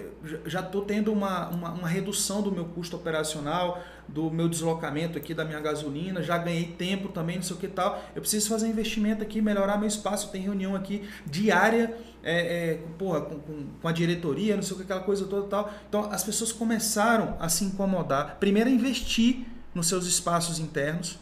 já 0.46 0.60
estou 0.60 0.84
tendo 0.84 1.12
uma, 1.12 1.50
uma, 1.50 1.72
uma, 1.72 1.88
redução 1.88 2.44
do 2.44 2.52
meu 2.52 2.66
custo 2.66 2.96
operacional, 2.96 3.82
do 4.08 4.30
meu 4.30 4.48
deslocamento 4.48 5.18
aqui 5.18 5.34
da 5.34 5.44
minha 5.44 5.60
gasolina, 5.60 6.22
já 6.22 6.38
ganhei 6.38 6.76
tempo 6.78 7.08
também, 7.08 7.38
não 7.38 7.44
sei 7.44 7.56
o 7.56 7.60
que 7.60 7.68
tal. 7.68 8.00
Eu 8.16 8.22
preciso 8.22 8.50
fazer 8.50 8.68
investimento 8.68 9.24
aqui, 9.24 9.42
melhorar 9.42 9.80
meu 9.80 9.88
espaço. 9.88 10.32
Tem 10.32 10.44
reunião 10.44 10.76
aqui 10.76 11.10
diária 11.26 11.98
é, 12.22 12.36
é, 12.70 12.74
porra, 13.00 13.22
com, 13.22 13.40
com, 13.40 13.66
com, 13.82 13.88
a 13.88 13.92
diretoria, 13.92 14.56
não 14.56 14.62
sei 14.62 14.76
o 14.76 14.78
que, 14.78 14.84
aquela 14.84 15.02
coisa 15.02 15.26
toda 15.26 15.48
tal. 15.48 15.74
Então 15.90 16.04
as 16.12 16.24
pessoas 16.24 16.52
começaram 16.52 17.36
a 17.40 17.50
se 17.50 17.66
incomodar. 17.66 18.38
Primeiro 18.40 18.70
a 18.70 18.72
investir 18.72 19.44
nos 19.74 19.88
seus 19.88 20.06
espaços 20.06 20.60
internos. 20.60 21.18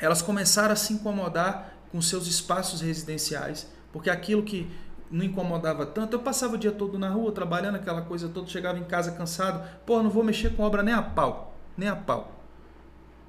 Elas 0.00 0.22
começaram 0.22 0.72
a 0.72 0.76
se 0.76 0.92
incomodar 0.92 1.74
com 1.90 2.00
seus 2.00 2.28
espaços 2.28 2.80
residenciais, 2.80 3.66
porque 3.92 4.08
aquilo 4.08 4.44
que 4.44 4.70
não 5.14 5.24
incomodava 5.24 5.86
tanto, 5.86 6.14
eu 6.14 6.18
passava 6.18 6.56
o 6.56 6.58
dia 6.58 6.72
todo 6.72 6.98
na 6.98 7.08
rua 7.08 7.30
trabalhando 7.30 7.76
aquela 7.76 8.02
coisa 8.02 8.28
toda, 8.28 8.48
chegava 8.48 8.80
em 8.80 8.84
casa 8.84 9.12
cansado, 9.12 9.64
pô, 9.86 10.02
não 10.02 10.10
vou 10.10 10.24
mexer 10.24 10.56
com 10.56 10.64
obra 10.64 10.82
nem 10.82 10.92
a 10.92 11.00
pau, 11.00 11.56
nem 11.76 11.88
a 11.88 11.94
pau. 11.94 12.32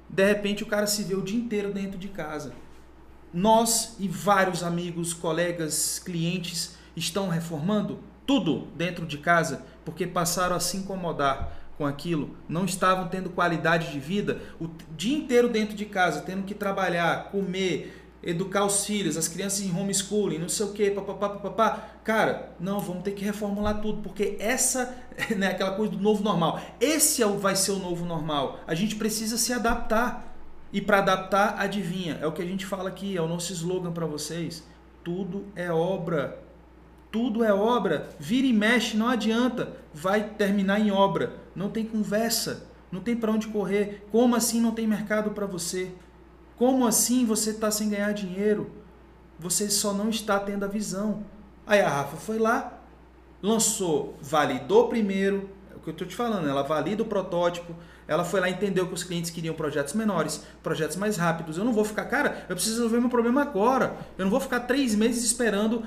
De 0.08 0.24
repente 0.24 0.64
o 0.64 0.66
cara 0.66 0.88
se 0.88 1.04
vê 1.04 1.14
o 1.14 1.22
dia 1.22 1.38
inteiro 1.38 1.72
dentro 1.72 1.96
de 1.96 2.08
casa. 2.08 2.52
Nós 3.32 3.94
e 4.00 4.08
vários 4.08 4.64
amigos, 4.64 5.14
colegas, 5.14 6.00
clientes 6.00 6.76
estão 6.96 7.28
reformando 7.28 8.00
tudo 8.26 8.66
dentro 8.74 9.06
de 9.06 9.18
casa 9.18 9.64
porque 9.84 10.08
passaram 10.08 10.56
a 10.56 10.60
se 10.60 10.78
incomodar 10.78 11.52
com 11.78 11.86
aquilo, 11.86 12.36
não 12.48 12.64
estavam 12.64 13.06
tendo 13.06 13.30
qualidade 13.30 13.92
de 13.92 14.00
vida, 14.00 14.40
o 14.60 14.68
dia 14.96 15.16
inteiro 15.16 15.48
dentro 15.48 15.76
de 15.76 15.84
casa, 15.84 16.22
tendo 16.22 16.42
que 16.42 16.54
trabalhar, 16.54 17.30
comer, 17.30 18.05
educar 18.26 18.66
os 18.66 18.84
filhos, 18.84 19.16
as 19.16 19.28
crianças 19.28 19.60
em 19.60 19.74
homeschooling, 19.74 20.38
não 20.38 20.48
sei 20.48 20.66
o 20.66 20.72
que, 20.72 20.90
papapá, 20.90 21.28
papapá. 21.28 21.90
Cara, 22.02 22.50
não, 22.58 22.80
vamos 22.80 23.04
ter 23.04 23.12
que 23.12 23.24
reformular 23.24 23.80
tudo, 23.80 24.02
porque 24.02 24.36
essa 24.40 24.94
né, 25.36 25.48
aquela 25.48 25.72
coisa 25.72 25.92
do 25.92 25.98
novo 25.98 26.22
normal. 26.22 26.60
Esse 26.80 27.22
é 27.22 27.26
o, 27.26 27.38
vai 27.38 27.56
ser 27.56 27.72
o 27.72 27.78
novo 27.78 28.04
normal. 28.04 28.60
A 28.66 28.74
gente 28.74 28.96
precisa 28.96 29.38
se 29.38 29.52
adaptar. 29.52 30.34
E 30.72 30.80
para 30.80 30.98
adaptar, 30.98 31.54
adivinha, 31.58 32.18
é 32.20 32.26
o 32.26 32.32
que 32.32 32.42
a 32.42 32.44
gente 32.44 32.66
fala 32.66 32.88
aqui, 32.88 33.16
é 33.16 33.22
o 33.22 33.28
nosso 33.28 33.52
slogan 33.52 33.92
para 33.92 34.04
vocês. 34.04 34.64
Tudo 35.02 35.46
é 35.54 35.70
obra. 35.70 36.42
Tudo 37.10 37.44
é 37.44 37.54
obra. 37.54 38.10
Vira 38.18 38.46
e 38.46 38.52
mexe, 38.52 38.96
não 38.96 39.08
adianta. 39.08 39.72
Vai 39.94 40.30
terminar 40.30 40.80
em 40.80 40.90
obra. 40.90 41.34
Não 41.54 41.70
tem 41.70 41.84
conversa. 41.84 42.66
Não 42.90 43.00
tem 43.00 43.16
para 43.16 43.32
onde 43.32 43.46
correr. 43.46 44.06
Como 44.10 44.34
assim 44.34 44.60
não 44.60 44.72
tem 44.72 44.86
mercado 44.86 45.30
para 45.30 45.46
você? 45.46 45.92
Como 46.56 46.86
assim 46.86 47.26
você 47.26 47.50
está 47.50 47.70
sem 47.70 47.90
ganhar 47.90 48.12
dinheiro? 48.12 48.70
Você 49.38 49.68
só 49.68 49.92
não 49.92 50.08
está 50.08 50.38
tendo 50.40 50.64
a 50.64 50.68
visão. 50.68 51.22
Aí 51.66 51.80
a 51.80 51.88
Rafa 51.88 52.16
foi 52.16 52.38
lá, 52.38 52.78
lançou, 53.42 54.16
validou 54.22 54.88
primeiro, 54.88 55.50
é 55.72 55.76
o 55.76 55.80
que 55.80 55.88
eu 55.88 55.92
estou 55.92 56.06
te 56.06 56.14
falando, 56.14 56.48
ela 56.48 56.62
valida 56.62 57.02
o 57.02 57.06
protótipo, 57.06 57.74
ela 58.08 58.24
foi 58.24 58.40
lá 58.40 58.48
e 58.48 58.52
entendeu 58.52 58.86
que 58.86 58.94
os 58.94 59.02
clientes 59.02 59.30
queriam 59.30 59.54
projetos 59.54 59.94
menores, 59.94 60.44
projetos 60.62 60.96
mais 60.96 61.16
rápidos. 61.16 61.58
Eu 61.58 61.64
não 61.64 61.72
vou 61.72 61.84
ficar, 61.84 62.04
cara, 62.04 62.44
eu 62.48 62.54
preciso 62.54 62.76
resolver 62.76 63.00
meu 63.00 63.10
problema 63.10 63.42
agora. 63.42 63.96
Eu 64.16 64.24
não 64.24 64.30
vou 64.30 64.40
ficar 64.40 64.60
três 64.60 64.94
meses 64.94 65.24
esperando 65.24 65.82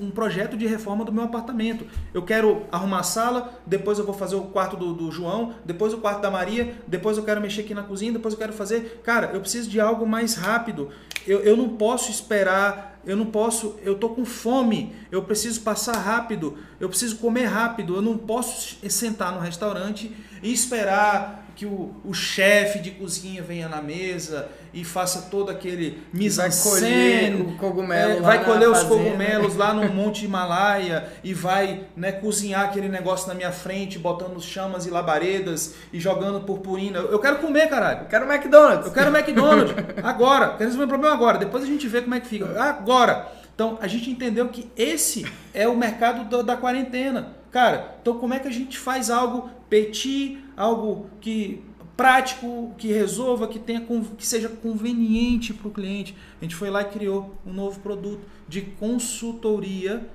um 0.00 0.10
projeto 0.10 0.56
de 0.56 0.66
reforma 0.66 1.04
do 1.04 1.12
meu 1.12 1.24
apartamento. 1.24 1.86
Eu 2.14 2.22
quero 2.22 2.64
arrumar 2.70 3.00
a 3.00 3.02
sala, 3.02 3.60
depois 3.66 3.98
eu 3.98 4.04
vou 4.04 4.14
fazer 4.14 4.36
o 4.36 4.42
quarto 4.42 4.76
do, 4.76 4.92
do 4.92 5.10
João, 5.10 5.54
depois 5.64 5.92
o 5.92 5.98
quarto 5.98 6.20
da 6.20 6.30
Maria, 6.30 6.76
depois 6.86 7.16
eu 7.16 7.24
quero 7.24 7.40
mexer 7.40 7.62
aqui 7.62 7.74
na 7.74 7.82
cozinha, 7.82 8.12
depois 8.12 8.34
eu 8.34 8.38
quero 8.38 8.52
fazer. 8.52 9.00
Cara, 9.02 9.30
eu 9.32 9.40
preciso 9.40 9.68
de 9.68 9.80
algo 9.80 10.06
mais 10.06 10.34
rápido. 10.34 10.90
Eu, 11.26 11.40
eu 11.40 11.56
não 11.56 11.70
posso 11.70 12.10
esperar 12.10 12.96
eu 13.06 13.16
não 13.16 13.26
posso, 13.26 13.76
eu 13.84 13.94
tô 13.94 14.08
com 14.08 14.24
fome, 14.24 14.92
eu 15.12 15.22
preciso 15.22 15.60
passar 15.60 15.96
rápido, 15.96 16.58
eu 16.80 16.88
preciso 16.88 17.18
comer 17.18 17.44
rápido, 17.44 17.94
eu 17.94 18.02
não 18.02 18.18
posso 18.18 18.78
sentar 18.90 19.32
no 19.32 19.38
restaurante 19.38 20.12
e 20.42 20.52
esperar 20.52 21.45
que 21.56 21.64
o, 21.64 21.94
o 22.04 22.12
chefe 22.12 22.78
de 22.78 22.90
cozinha 22.90 23.42
venha 23.42 23.66
na 23.66 23.80
mesa 23.80 24.46
e 24.74 24.84
faça 24.84 25.30
todo 25.30 25.50
aquele 25.50 26.02
mise 26.12 26.38
en 26.42 26.50
scène, 26.50 27.40
o 27.40 27.56
cogumelo 27.56 28.18
é, 28.18 28.20
vai 28.20 28.44
colher 28.44 28.68
os 28.68 28.82
fazenda. 28.82 29.04
cogumelos 29.04 29.56
lá 29.56 29.72
no 29.72 29.90
Monte 29.90 30.26
Himalaia 30.26 31.08
e 31.24 31.32
vai 31.32 31.84
né, 31.96 32.12
cozinhar 32.12 32.66
aquele 32.66 32.90
negócio 32.90 33.26
na 33.26 33.34
minha 33.34 33.50
frente, 33.50 33.98
botando 33.98 34.38
chamas 34.38 34.84
e 34.84 34.90
labaredas 34.90 35.74
e 35.90 35.98
jogando 35.98 36.40
purpurina. 36.40 36.98
Eu 36.98 37.18
quero 37.18 37.38
comer, 37.38 37.70
caralho. 37.70 38.00
Eu 38.00 38.06
quero 38.06 38.30
McDonald's. 38.30 38.86
Eu 38.86 38.92
quero 38.92 39.16
McDonald's. 39.16 39.74
agora. 40.04 40.48
Quero 40.50 40.64
resolver 40.64 40.84
o 40.84 40.88
problema 40.88 41.14
agora. 41.14 41.38
Depois 41.38 41.64
a 41.64 41.66
gente 41.66 41.88
vê 41.88 42.02
como 42.02 42.14
é 42.14 42.20
que 42.20 42.28
fica. 42.28 42.62
Agora. 42.62 43.35
Então 43.56 43.78
a 43.80 43.88
gente 43.88 44.10
entendeu 44.10 44.48
que 44.50 44.70
esse 44.76 45.26
é 45.52 45.66
o 45.66 45.74
mercado 45.74 46.28
da, 46.28 46.42
da 46.42 46.56
quarentena. 46.56 47.34
Cara, 47.50 47.96
então 48.00 48.18
como 48.18 48.34
é 48.34 48.38
que 48.38 48.46
a 48.46 48.52
gente 48.52 48.78
faz 48.78 49.08
algo 49.10 49.50
petit, 49.68 50.38
algo 50.54 51.08
que 51.22 51.64
prático, 51.96 52.74
que 52.76 52.92
resolva, 52.92 53.48
que 53.48 53.58
tenha 53.58 53.80
que 53.80 54.26
seja 54.26 54.50
conveniente 54.50 55.54
para 55.54 55.68
o 55.68 55.70
cliente. 55.70 56.14
A 56.38 56.44
gente 56.44 56.54
foi 56.54 56.68
lá 56.68 56.82
e 56.82 56.84
criou 56.84 57.34
um 57.46 57.52
novo 57.52 57.80
produto 57.80 58.20
de 58.46 58.60
consultoria. 58.60 60.06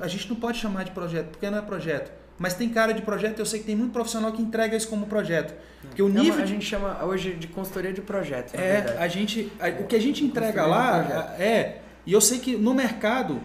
A 0.00 0.08
gente 0.08 0.28
não 0.28 0.36
pode 0.36 0.58
chamar 0.58 0.82
de 0.82 0.90
projeto, 0.90 1.28
porque 1.28 1.48
não 1.48 1.58
é 1.58 1.62
projeto. 1.62 2.10
Mas 2.36 2.54
tem 2.54 2.68
cara 2.68 2.92
de 2.92 3.02
projeto, 3.02 3.38
eu 3.38 3.46
sei 3.46 3.60
que 3.60 3.66
tem 3.66 3.76
muito 3.76 3.92
profissional 3.92 4.32
que 4.32 4.42
entrega 4.42 4.76
isso 4.76 4.88
como 4.88 5.06
projeto. 5.06 5.54
Porque 5.80 6.02
o 6.02 6.08
nível. 6.08 6.42
a 6.42 6.46
gente 6.46 6.64
chama 6.64 7.04
hoje 7.04 7.34
de 7.34 7.46
consultoria 7.46 7.92
de 7.92 8.00
projeto. 8.00 8.52
É, 8.56 8.96
a 8.98 9.06
gente. 9.06 9.52
A, 9.60 9.68
o 9.68 9.86
que 9.86 9.94
a 9.94 10.00
gente 10.00 10.24
entrega 10.24 10.66
lá 10.66 11.36
é. 11.38 11.83
E 12.06 12.12
eu 12.12 12.20
sei 12.20 12.38
que 12.38 12.56
no 12.56 12.74
mercado 12.74 13.40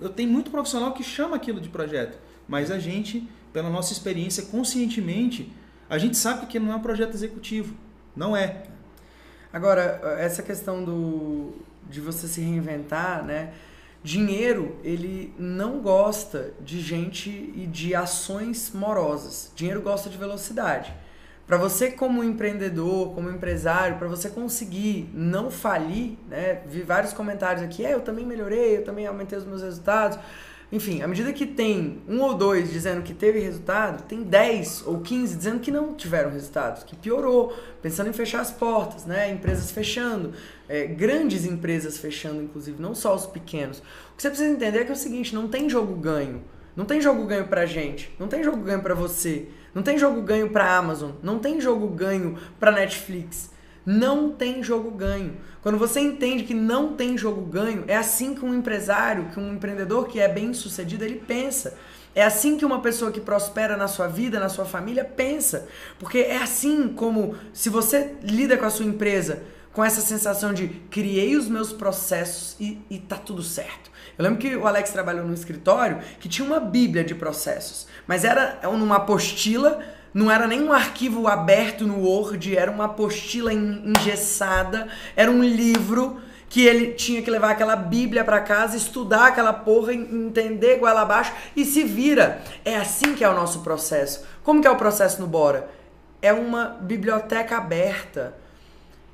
eu 0.00 0.08
tenho 0.08 0.30
muito 0.30 0.50
profissional 0.50 0.92
que 0.92 1.02
chama 1.02 1.36
aquilo 1.36 1.60
de 1.60 1.68
projeto. 1.68 2.18
Mas 2.48 2.70
a 2.70 2.78
gente, 2.78 3.28
pela 3.52 3.70
nossa 3.70 3.92
experiência, 3.92 4.44
conscientemente, 4.44 5.52
a 5.88 5.98
gente 5.98 6.16
sabe 6.16 6.46
que 6.46 6.58
não 6.58 6.72
é 6.72 6.76
um 6.76 6.80
projeto 6.80 7.14
executivo. 7.14 7.74
Não 8.16 8.36
é. 8.36 8.64
Agora, 9.52 10.00
essa 10.18 10.42
questão 10.42 10.84
do, 10.84 11.52
de 11.88 12.00
você 12.00 12.26
se 12.26 12.40
reinventar, 12.40 13.24
né? 13.24 13.52
Dinheiro, 14.02 14.76
ele 14.82 15.32
não 15.38 15.80
gosta 15.80 16.52
de 16.60 16.80
gente 16.80 17.30
e 17.30 17.68
de 17.70 17.94
ações 17.94 18.72
morosas. 18.74 19.52
Dinheiro 19.54 19.80
gosta 19.80 20.10
de 20.10 20.18
velocidade. 20.18 20.92
Para 21.46 21.56
você 21.56 21.90
como 21.90 22.22
empreendedor, 22.22 23.14
como 23.14 23.28
empresário, 23.28 23.98
para 23.98 24.08
você 24.08 24.30
conseguir 24.30 25.10
não 25.12 25.50
falir, 25.50 26.16
né? 26.28 26.62
Vi 26.66 26.82
vários 26.82 27.12
comentários 27.12 27.62
aqui, 27.62 27.84
é, 27.84 27.94
eu 27.94 28.00
também 28.00 28.24
melhorei, 28.24 28.78
eu 28.78 28.84
também 28.84 29.06
aumentei 29.06 29.38
os 29.38 29.44
meus 29.44 29.62
resultados. 29.62 30.18
Enfim, 30.72 31.02
à 31.02 31.06
medida 31.06 31.30
que 31.34 31.44
tem 31.44 32.00
um 32.08 32.22
ou 32.22 32.32
dois 32.32 32.72
dizendo 32.72 33.02
que 33.02 33.12
teve 33.12 33.38
resultado, 33.38 34.04
tem 34.04 34.22
10 34.22 34.84
ou 34.86 35.00
15 35.00 35.36
dizendo 35.36 35.60
que 35.60 35.70
não 35.70 35.92
tiveram 35.92 36.30
resultados, 36.30 36.82
que 36.82 36.96
piorou, 36.96 37.54
pensando 37.82 38.08
em 38.08 38.12
fechar 38.14 38.40
as 38.40 38.50
portas, 38.50 39.04
né? 39.04 39.30
Empresas 39.30 39.70
fechando, 39.70 40.32
é, 40.66 40.86
grandes 40.86 41.44
empresas 41.44 41.98
fechando, 41.98 42.40
inclusive, 42.40 42.80
não 42.80 42.94
só 42.94 43.14
os 43.14 43.26
pequenos. 43.26 43.80
O 43.80 44.16
que 44.16 44.22
você 44.22 44.30
precisa 44.30 44.48
entender 44.48 44.78
é 44.78 44.84
que 44.84 44.90
é 44.90 44.94
o 44.94 44.96
seguinte: 44.96 45.34
não 45.34 45.46
tem 45.46 45.68
jogo 45.68 45.94
ganho. 45.94 46.42
Não 46.74 46.86
tem 46.86 47.02
jogo 47.02 47.26
ganho 47.26 47.46
pra 47.48 47.66
gente, 47.66 48.10
não 48.18 48.28
tem 48.28 48.42
jogo 48.42 48.62
ganho 48.62 48.80
pra 48.80 48.94
você, 48.94 49.48
não 49.74 49.82
tem 49.82 49.98
jogo 49.98 50.20
ganho 50.22 50.50
pra 50.50 50.76
Amazon, 50.76 51.12
não 51.22 51.38
tem 51.38 51.60
jogo 51.60 51.88
ganho 51.88 52.38
pra 52.58 52.70
Netflix. 52.70 53.50
Não 53.84 54.30
tem 54.30 54.62
jogo 54.62 54.92
ganho. 54.92 55.36
Quando 55.60 55.76
você 55.76 55.98
entende 55.98 56.44
que 56.44 56.54
não 56.54 56.94
tem 56.94 57.18
jogo 57.18 57.40
ganho, 57.42 57.84
é 57.88 57.96
assim 57.96 58.32
que 58.34 58.44
um 58.44 58.54
empresário, 58.54 59.30
que 59.30 59.40
um 59.40 59.54
empreendedor 59.54 60.06
que 60.06 60.20
é 60.20 60.28
bem 60.28 60.54
sucedido, 60.54 61.04
ele 61.04 61.22
pensa. 61.26 61.76
É 62.14 62.22
assim 62.22 62.56
que 62.56 62.64
uma 62.64 62.80
pessoa 62.80 63.10
que 63.10 63.20
prospera 63.20 63.76
na 63.76 63.88
sua 63.88 64.06
vida, 64.06 64.38
na 64.38 64.48
sua 64.48 64.64
família, 64.64 65.04
pensa. 65.04 65.66
Porque 65.98 66.18
é 66.18 66.36
assim 66.36 66.88
como 66.88 67.34
se 67.52 67.68
você 67.68 68.14
lida 68.22 68.56
com 68.56 68.66
a 68.66 68.70
sua 68.70 68.86
empresa 68.86 69.42
com 69.72 69.82
essa 69.82 70.00
sensação 70.00 70.52
de 70.52 70.68
criei 70.90 71.34
os 71.34 71.48
meus 71.48 71.72
processos 71.72 72.56
e, 72.60 72.78
e 72.90 72.98
tá 72.98 73.16
tudo 73.16 73.42
certo. 73.42 73.90
Eu 74.18 74.24
lembro 74.24 74.38
que 74.38 74.54
o 74.56 74.66
Alex 74.66 74.90
trabalhou 74.90 75.26
num 75.26 75.34
escritório 75.34 75.98
que 76.20 76.28
tinha 76.28 76.46
uma 76.46 76.60
bíblia 76.60 77.02
de 77.02 77.14
processos, 77.14 77.86
mas 78.06 78.24
era 78.24 78.60
numa 78.64 78.96
apostila 78.96 79.80
não 80.14 80.30
era 80.30 80.46
nem 80.46 80.62
um 80.62 80.72
arquivo 80.72 81.26
aberto 81.26 81.86
no 81.86 82.06
Word, 82.06 82.54
era 82.54 82.70
uma 82.70 82.84
apostila 82.84 83.52
engessada, 83.52 84.88
era 85.16 85.30
um 85.30 85.42
livro 85.42 86.20
que 86.50 86.66
ele 86.66 86.92
tinha 86.92 87.22
que 87.22 87.30
levar 87.30 87.52
aquela 87.52 87.74
Bíblia 87.74 88.22
para 88.22 88.38
casa, 88.40 88.76
estudar 88.76 89.28
aquela 89.28 89.54
porra, 89.54 89.94
entender 89.94 90.76
igual 90.76 90.98
abaixo 90.98 91.32
e 91.56 91.64
se 91.64 91.82
vira. 91.82 92.42
É 92.62 92.76
assim 92.76 93.14
que 93.14 93.24
é 93.24 93.28
o 93.28 93.32
nosso 93.34 93.60
processo. 93.60 94.22
Como 94.42 94.60
que 94.60 94.68
é 94.68 94.70
o 94.70 94.76
processo 94.76 95.18
no 95.18 95.26
Bora? 95.26 95.70
É 96.20 96.30
uma 96.30 96.76
biblioteca 96.78 97.56
aberta 97.56 98.34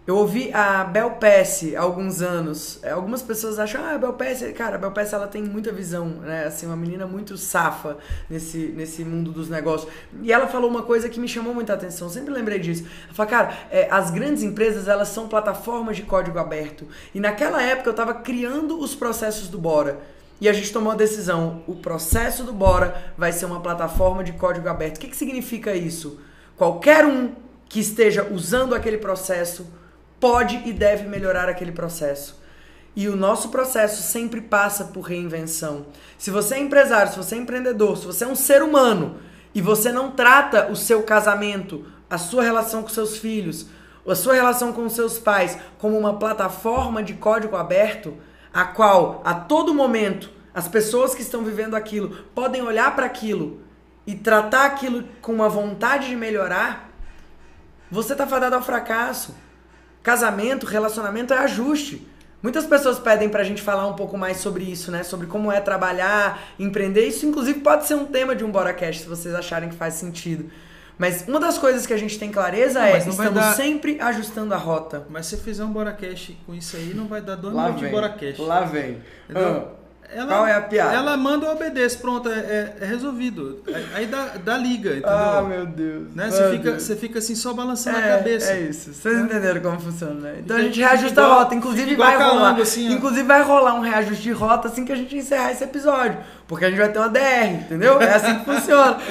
eu 0.09 0.17
ouvi 0.17 0.51
a 0.55 0.85
Bel 0.85 1.11
Pesce 1.17 1.77
há 1.77 1.83
alguns 1.83 2.23
anos. 2.23 2.79
É, 2.83 2.93
algumas 2.93 3.21
pessoas 3.21 3.59
acham, 3.59 3.85
ah, 3.85 3.91
a 3.91 3.99
Bel 3.99 4.15
Pesce, 4.15 4.51
cara, 4.55 4.77
a 4.77 4.79
Bel 4.79 4.91
Pesce 4.91 5.15
ela 5.15 5.27
tem 5.27 5.43
muita 5.43 5.71
visão, 5.71 6.07
né? 6.07 6.47
Assim, 6.47 6.65
uma 6.65 6.75
menina 6.75 7.07
muito 7.07 7.37
safa 7.37 7.99
nesse, 8.31 8.73
nesse 8.75 9.05
mundo 9.05 9.31
dos 9.31 9.51
negócios. 9.51 9.93
E 10.23 10.33
ela 10.33 10.47
falou 10.47 10.71
uma 10.71 10.83
coisa 10.83 11.11
que 11.11 11.21
me 11.21 11.29
chamou 11.29 11.53
muita 11.53 11.75
atenção, 11.75 12.09
sempre 12.09 12.33
lembrei 12.33 12.59
disso. 12.59 12.87
Ela 13.05 13.13
falou, 13.13 13.31
cara, 13.31 13.59
é, 13.71 13.87
as 13.91 14.11
grandes 14.11 14.43
empresas, 14.43 14.89
elas 14.89 15.09
são 15.09 15.29
plataformas 15.29 15.97
de 15.97 16.05
código 16.05 16.39
aberto. 16.39 16.87
E 17.15 17.21
naquela 17.21 17.63
época 17.63 17.91
eu 17.91 17.93
estava 17.93 18.15
criando 18.15 18.81
os 18.81 18.95
processos 18.95 19.49
do 19.49 19.59
Bora. 19.59 20.01
e 20.41 20.49
a 20.49 20.55
gente 20.55 20.73
tomou 20.73 20.91
a 20.91 20.97
decisão. 20.97 21.63
O 21.67 21.75
processo 21.75 22.45
do 22.45 22.53
Bora 22.55 23.13
vai 23.15 23.31
ser 23.31 23.45
uma 23.45 23.61
plataforma 23.61 24.25
de 24.25 24.33
código 24.33 24.71
aberto. 24.71 24.97
O 24.97 25.01
que, 25.01 25.09
que 25.09 25.17
significa 25.19 25.75
isso? 25.75 26.19
Qualquer 26.57 27.05
um 27.05 27.33
que 27.69 27.79
esteja 27.79 28.27
usando 28.33 28.75
aquele 28.75 28.97
processo 28.97 29.67
pode 30.21 30.62
e 30.64 30.73
deve 30.73 31.09
melhorar 31.09 31.49
aquele 31.49 31.73
processo. 31.73 32.39
E 32.95 33.09
o 33.09 33.16
nosso 33.16 33.51
processo 33.51 34.03
sempre 34.03 34.41
passa 34.41 34.87
por 34.87 35.03
reinvenção. 35.03 35.87
Se 36.16 36.31
você 36.31 36.57
é 36.57 36.59
empresário, 36.59 37.12
se 37.12 37.19
você 37.19 37.37
é 37.37 37.39
empreendedor, 37.39 37.97
se 37.97 38.07
você 38.07 38.25
é 38.25 38.27
um 38.27 38.35
ser 38.35 38.62
humano 38.62 39.19
e 39.55 39.61
você 39.61 39.93
não 39.93 40.11
trata 40.11 40.71
o 40.71 40.77
seu 40.77 41.03
casamento, 41.03 41.87
a 42.11 42.19
sua 42.19 42.43
relação 42.43 42.83
com 42.83 42.89
seus 42.89 43.16
filhos, 43.16 43.66
a 44.07 44.14
sua 44.14 44.35
relação 44.35 44.73
com 44.73 44.89
seus 44.89 45.19
pais 45.19 45.59
como 45.79 45.99
uma 45.99 46.19
plataforma 46.19 47.03
de 47.03 47.14
código 47.14 47.57
aberto, 47.57 48.16
a 48.53 48.64
qual 48.64 49.23
a 49.25 49.35
todo 49.35 49.75
momento 49.75 50.31
as 50.55 50.66
pessoas 50.66 51.14
que 51.14 51.23
estão 51.23 51.45
vivendo 51.45 51.77
aquilo 51.77 52.25
podem 52.35 52.62
olhar 52.62 52.97
para 52.97 53.07
aquilo 53.07 53.61
e 54.07 54.14
tratar 54.16 54.64
aquilo 54.64 55.05
com 55.21 55.33
uma 55.33 55.49
vontade 55.49 56.09
de 56.09 56.16
melhorar, 56.16 56.91
você 57.91 58.12
está 58.12 58.27
fadado 58.27 58.57
ao 58.57 58.62
fracasso. 58.62 59.35
Casamento, 60.03 60.66
relacionamento 60.66 61.34
é 61.34 61.38
ajuste. 61.38 62.07
Muitas 62.42 62.64
pessoas 62.64 62.99
pedem 62.99 63.28
pra 63.28 63.42
gente 63.42 63.61
falar 63.61 63.86
um 63.86 63.94
pouco 63.94 64.16
mais 64.16 64.36
sobre 64.36 64.64
isso, 64.64 64.92
né? 64.92 65.03
Sobre 65.03 65.26
como 65.26 65.51
é 65.51 65.61
trabalhar, 65.61 66.40
empreender. 66.59 67.07
Isso, 67.07 67.26
inclusive, 67.26 67.61
pode 67.61 67.86
ser 67.86 67.94
um 67.94 68.07
tema 68.07 68.34
de 68.36 68.44
um 68.44 68.51
BoraCast, 68.51 69.03
se 69.03 69.09
vocês 69.09 69.34
acharem 69.34 69.68
que 69.68 69.74
faz 69.74 69.94
sentido. 69.94 70.49
Mas 70.96 71.24
uma 71.28 71.38
das 71.38 71.59
coisas 71.59 71.86
que 71.86 71.92
a 71.92 71.96
gente 71.96 72.18
tem 72.18 72.30
clareza 72.30 72.80
é 72.84 73.01
que 73.01 73.09
estamos 73.09 73.34
dar... 73.34 73.55
sempre 73.55 74.01
ajustando 74.01 74.53
a 74.53 74.57
rota. 74.57 75.07
Mas 75.09 75.26
se 75.26 75.36
fizer 75.36 75.64
um 75.64 75.72
BoraCast 75.72 76.36
com 76.44 76.55
isso 76.55 76.76
aí, 76.76 76.92
não 76.92 77.07
vai 77.07 77.20
dar 77.20 77.36
dois 77.36 77.55
minutos 77.55 77.80
de 77.80 77.88
BoraCast. 77.88 78.42
Lá 78.42 78.61
vem. 78.62 79.01
Entendeu? 79.28 79.68
Ah. 79.74 79.78
Ela, 80.11 80.27
Qual 80.27 80.47
é 80.47 80.55
a 80.55 80.61
piada? 80.63 80.95
Ela 80.95 81.17
manda 81.19 81.47
o 81.47 81.53
obedece, 81.53 81.99
pronto, 81.99 82.31
é, 82.31 82.39
é, 82.39 82.77
é 82.81 82.85
resolvido. 82.87 83.63
Aí 83.95 84.07
dá, 84.07 84.37
dá 84.43 84.57
liga, 84.57 84.91
entendeu? 84.91 85.11
Ah, 85.11 85.45
meu 85.47 85.67
Deus. 85.67 86.15
Né? 86.15 86.31
Você, 86.31 86.51
fica, 86.51 86.81
você 86.81 86.97
fica 86.97 87.19
assim 87.19 87.35
só 87.35 87.53
balançando 87.53 87.99
é, 87.99 88.15
a 88.15 88.17
cabeça. 88.17 88.53
É 88.53 88.61
isso. 88.61 88.95
Vocês 88.95 89.17
né? 89.17 89.23
entenderam 89.25 89.61
como 89.61 89.79
funciona, 89.79 90.15
né? 90.15 90.37
Então 90.39 90.57
a 90.57 90.63
gente 90.63 90.81
reajusta 90.81 91.21
igual, 91.21 91.31
a 91.31 91.43
rota. 91.43 91.55
Inclusive 91.55 91.95
vai 91.95 92.17
rolar. 92.17 92.59
Assim, 92.59 92.91
inclusive 92.91 93.23
vai 93.23 93.43
rolar 93.43 93.75
um 93.75 93.81
reajuste 93.81 94.23
de 94.23 94.33
rota 94.33 94.69
assim 94.69 94.87
que 94.87 94.93
a 94.93 94.97
gente 94.97 95.15
encerrar 95.15 95.53
esse 95.53 95.63
episódio. 95.63 96.19
Porque 96.47 96.65
a 96.65 96.71
gente 96.71 96.79
vai 96.79 96.91
ter 96.91 96.99
uma 96.99 97.11
DR, 97.11 97.61
entendeu? 97.61 98.01
É 98.01 98.15
assim 98.15 98.39
que 98.39 98.45
funciona. 98.47 98.99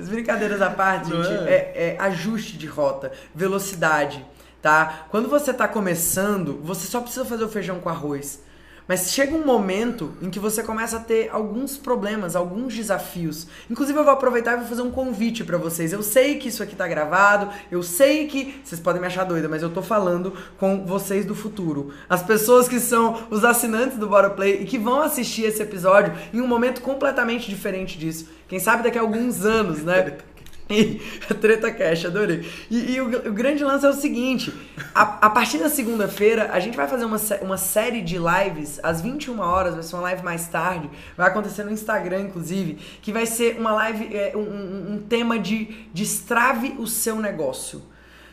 As 0.00 0.08
brincadeiras 0.08 0.62
à 0.62 0.70
parte, 0.70 1.10
gente, 1.10 1.48
é? 1.48 1.72
é, 1.74 1.96
é 1.98 2.02
ajuste 2.02 2.56
de 2.56 2.66
rota, 2.66 3.12
velocidade 3.34 4.24
tá? 4.62 5.06
Quando 5.10 5.28
você 5.28 5.50
está 5.50 5.68
começando, 5.68 6.60
você 6.62 6.86
só 6.86 7.00
precisa 7.00 7.24
fazer 7.24 7.44
o 7.44 7.48
feijão 7.48 7.80
com 7.80 7.88
arroz. 7.88 8.40
Mas 8.88 9.12
chega 9.12 9.36
um 9.36 9.44
momento 9.44 10.14
em 10.22 10.30
que 10.30 10.38
você 10.38 10.62
começa 10.62 10.96
a 10.96 11.00
ter 11.00 11.28
alguns 11.30 11.76
problemas, 11.76 12.34
alguns 12.34 12.74
desafios. 12.74 13.46
Inclusive 13.70 13.98
eu 13.98 14.02
vou 14.02 14.14
aproveitar 14.14 14.54
e 14.54 14.60
vou 14.60 14.66
fazer 14.66 14.80
um 14.80 14.90
convite 14.90 15.44
para 15.44 15.58
vocês. 15.58 15.92
Eu 15.92 16.02
sei 16.02 16.38
que 16.38 16.48
isso 16.48 16.62
aqui 16.62 16.74
tá 16.74 16.88
gravado, 16.88 17.50
eu 17.70 17.82
sei 17.82 18.26
que 18.26 18.58
vocês 18.64 18.80
podem 18.80 18.98
me 18.98 19.06
achar 19.06 19.24
doida, 19.24 19.46
mas 19.46 19.62
eu 19.62 19.68
tô 19.68 19.82
falando 19.82 20.32
com 20.56 20.86
vocês 20.86 21.26
do 21.26 21.34
futuro. 21.34 21.92
As 22.08 22.22
pessoas 22.22 22.66
que 22.66 22.80
são 22.80 23.26
os 23.28 23.44
assinantes 23.44 23.98
do 23.98 24.08
Bora 24.08 24.30
Play 24.30 24.62
e 24.62 24.64
que 24.64 24.78
vão 24.78 25.02
assistir 25.02 25.42
esse 25.42 25.62
episódio 25.62 26.14
em 26.32 26.40
um 26.40 26.46
momento 26.46 26.80
completamente 26.80 27.50
diferente 27.50 27.98
disso. 27.98 28.26
Quem 28.48 28.58
sabe 28.58 28.82
daqui 28.82 28.96
a 28.96 29.02
alguns 29.02 29.44
anos, 29.44 29.82
né? 29.82 30.16
Treta 31.40 31.72
Cash, 31.72 32.04
adorei. 32.04 32.46
E, 32.70 32.92
e 32.92 33.00
o, 33.00 33.28
o, 33.28 33.32
grande 33.32 33.64
lance 33.64 33.86
é 33.86 33.88
o 33.88 33.94
seguinte: 33.94 34.52
a, 34.94 35.26
a 35.26 35.30
partir 35.30 35.58
da 35.58 35.68
segunda-feira, 35.68 36.50
a 36.52 36.60
gente 36.60 36.76
vai 36.76 36.86
fazer 36.86 37.04
uma, 37.04 37.18
uma 37.40 37.56
série 37.56 38.02
de 38.02 38.18
lives 38.18 38.78
às 38.82 39.00
21 39.00 39.40
horas, 39.40 39.74
vai 39.74 39.82
ser 39.82 39.96
uma 39.96 40.02
live 40.02 40.22
mais 40.22 40.46
tarde, 40.48 40.90
vai 41.16 41.28
acontecer 41.28 41.64
no 41.64 41.70
Instagram, 41.70 42.22
inclusive, 42.22 42.78
que 43.00 43.12
vai 43.12 43.24
ser 43.24 43.58
uma 43.58 43.72
live, 43.72 44.14
é, 44.14 44.32
um, 44.36 44.94
um, 44.94 45.04
tema 45.08 45.38
de 45.38 45.86
destrave 45.92 46.76
o 46.78 46.86
seu 46.86 47.16
negócio. 47.16 47.82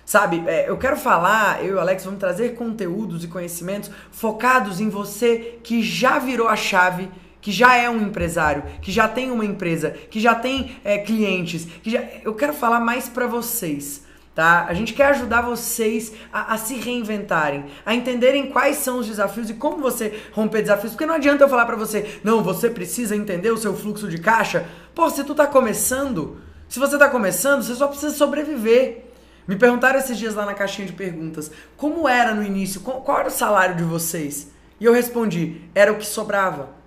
Sabe, 0.05 0.43
é, 0.45 0.69
eu 0.69 0.77
quero 0.77 0.97
falar, 0.97 1.63
eu 1.63 1.69
e 1.69 1.73
o 1.73 1.79
Alex 1.79 2.05
vamos 2.05 2.19
trazer 2.19 2.53
conteúdos 2.53 3.23
e 3.23 3.27
conhecimentos 3.27 3.89
focados 4.11 4.79
em 4.79 4.87
você 4.87 5.57
que 5.63 5.81
já 5.81 6.19
virou 6.19 6.47
a 6.47 6.55
chave 6.55 7.09
que 7.45 7.51
já 7.51 7.75
é 7.75 7.87
um 7.87 8.01
empresário, 8.01 8.63
que 8.81 8.91
já 8.91 9.07
tem 9.07 9.29
uma 9.29 9.45
empresa, 9.45 9.91
que 9.91 10.19
já 10.19 10.33
tem 10.33 10.77
é, 10.83 10.97
clientes, 10.97 11.67
que 11.83 11.91
já... 11.91 12.03
eu 12.23 12.33
quero 12.33 12.53
falar 12.53 12.79
mais 12.79 13.07
para 13.07 13.27
vocês. 13.27 14.03
Tá? 14.33 14.65
A 14.67 14.73
gente 14.73 14.95
quer 14.95 15.09
ajudar 15.09 15.43
vocês 15.43 16.11
a, 16.33 16.55
a, 16.55 16.57
se 16.57 16.73
reinventarem, 16.73 17.65
a 17.85 17.93
entenderem 17.93 18.47
quais 18.47 18.77
são 18.77 18.97
os 18.97 19.05
desafios 19.05 19.47
e 19.51 19.53
como 19.53 19.77
você 19.77 20.23
romper 20.31 20.63
desafios. 20.63 20.93
Porque 20.93 21.05
não 21.05 21.13
adianta 21.13 21.43
eu 21.43 21.47
falar 21.47 21.67
para 21.67 21.75
você, 21.75 22.19
não, 22.23 22.41
você 22.41 22.67
precisa 22.67 23.15
entender 23.15 23.51
o 23.51 23.57
seu 23.59 23.75
fluxo 23.75 24.07
de 24.07 24.17
caixa. 24.17 24.65
Pô, 24.95 25.07
se 25.11 25.23
tu 25.23 25.35
tá 25.35 25.45
começando, 25.45 26.41
se 26.67 26.79
você 26.79 26.97
tá 26.97 27.07
começando, 27.09 27.61
você 27.61 27.75
só 27.75 27.85
precisa 27.85 28.15
sobreviver. 28.15 29.05
Me 29.47 29.55
perguntaram 29.55 29.99
esses 29.99 30.17
dias 30.17 30.33
lá 30.33 30.47
na 30.47 30.55
caixinha 30.55 30.87
de 30.87 30.93
perguntas, 30.93 31.51
como 31.77 32.09
era 32.09 32.33
no 32.33 32.41
início, 32.41 32.81
qual, 32.81 33.01
qual 33.01 33.19
era 33.19 33.27
o 33.27 33.31
salário 33.31 33.75
de 33.75 33.83
vocês? 33.83 34.51
E 34.79 34.85
eu 34.85 34.91
respondi, 34.91 35.61
era 35.75 35.93
o 35.93 35.97
que 35.99 36.07
sobrava. 36.07 36.83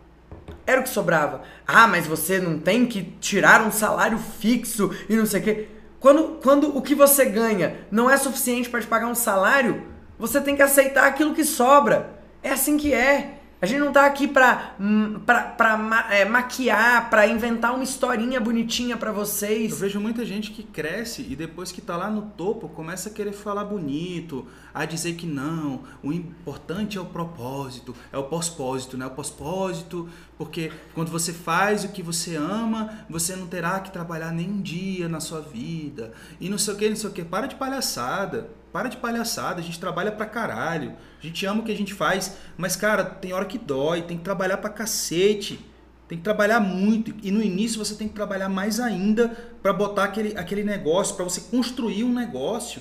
Era 0.69 0.83
o 0.83 0.85
que 0.85 0.91
sobrava. 0.91 1.41
Ah, 1.67 1.87
mas 1.87 2.07
você 2.07 2.39
não 2.39 2.59
tem 2.59 2.85
que 2.85 3.03
tirar 3.03 3.67
um 3.67 3.73
salário 3.73 4.19
fixo 4.19 4.95
e 5.09 5.17
não 5.17 5.25
sei 5.25 5.41
o 5.41 5.43
quê. 5.43 5.69
Quando, 5.99 6.41
quando 6.43 6.77
o 6.77 6.83
que 6.83 6.95
você 6.95 7.25
ganha 7.25 7.79
não 7.91 8.11
é 8.11 8.19
suficiente 8.19 8.69
para 8.69 8.83
te 8.83 8.87
pagar 8.87 9.07
um 9.07 9.15
salário, 9.15 9.85
você 10.19 10.43
tem 10.43 10.55
que 10.55 10.61
aceitar 10.61 11.07
aquilo 11.07 11.35
que 11.35 11.43
sobra. 11.43 12.11
É 12.43 12.51
assim 12.51 12.77
que 12.77 12.93
é. 12.93 13.38
A 13.61 13.67
gente 13.67 13.81
não 13.81 13.93
tá 13.93 14.07
aqui 14.07 14.29
pra, 14.29 14.77
hum, 14.79 15.19
pra, 15.27 15.43
pra 15.43 16.07
é, 16.11 16.25
maquiar, 16.25 17.11
pra 17.11 17.27
inventar 17.27 17.75
uma 17.75 17.83
historinha 17.83 18.41
bonitinha 18.41 18.97
para 18.97 19.11
vocês. 19.11 19.73
Eu 19.73 19.79
vejo 19.79 20.01
muita 20.01 20.25
gente 20.25 20.53
que 20.53 20.63
cresce 20.63 21.27
e 21.29 21.35
depois 21.35 21.73
que 21.73 21.81
tá 21.81 21.97
lá 21.97 22.09
no 22.09 22.23
topo 22.23 22.69
começa 22.69 23.09
a 23.09 23.13
querer 23.13 23.33
falar 23.33 23.65
bonito, 23.65 24.47
a 24.73 24.85
dizer 24.85 25.15
que 25.15 25.27
não, 25.27 25.83
o 26.05 26.13
importante 26.13 26.99
é 26.99 27.01
o 27.01 27.07
propósito, 27.07 27.97
é 28.13 28.17
o 28.17 28.23
pós-pósito, 28.23 28.97
né? 28.97 29.07
O 29.07 29.11
pós-pósito, 29.11 30.09
porque 30.37 30.71
quando 30.95 31.11
você 31.11 31.33
faz 31.33 31.83
o 31.83 31.89
que 31.89 32.01
você 32.01 32.37
ama, 32.37 33.05
você 33.11 33.35
não 33.35 33.49
terá 33.49 33.81
que 33.81 33.91
trabalhar 33.91 34.31
nem 34.31 34.49
um 34.49 34.63
dia 34.63 35.09
na 35.09 35.19
sua 35.19 35.41
vida. 35.41 36.13
E 36.41 36.49
não 36.49 36.59
sei 36.59 36.75
o 36.75 36.77
que, 36.77 36.89
não 36.89 36.97
sei 36.97 37.11
o 37.11 37.13
que. 37.13 37.25
Para 37.25 37.49
de 37.49 37.57
palhaçada. 37.57 38.49
Para 38.73 38.89
de 38.89 38.97
palhaçada, 38.97 39.61
a 39.61 39.63
gente 39.63 39.81
trabalha 39.81 40.13
pra 40.13 40.27
caralho. 40.27 40.95
A 41.23 41.27
gente 41.27 41.45
ama 41.47 41.61
o 41.61 41.65
que 41.65 41.73
a 41.73 41.77
gente 41.77 41.95
faz, 41.95 42.37
mas 42.57 42.77
cara, 42.77 43.05
tem 43.05 43.33
hora 43.33 43.45
que 43.45 43.59
dói, 43.59 44.03
tem 44.03 44.19
que 44.19 44.25
trabalhar 44.25 44.59
pra 44.59 44.71
cacete. 44.71 45.65
Tem 46.09 46.17
que 46.17 46.25
trabalhar 46.25 46.59
muito 46.59 47.15
e 47.23 47.31
no 47.31 47.43
início 47.43 47.79
você 47.79 47.95
tem 47.95 48.09
que 48.09 48.15
trabalhar 48.15 48.49
mais 48.49 48.81
ainda 48.81 49.29
para 49.63 49.75
botar 49.75 50.05
aquele, 50.05 50.37
aquele 50.39 50.65
negócio, 50.65 51.15
para 51.15 51.25
você 51.25 51.43
construir 51.43 52.03
um 52.03 52.13
negócio. 52.13 52.81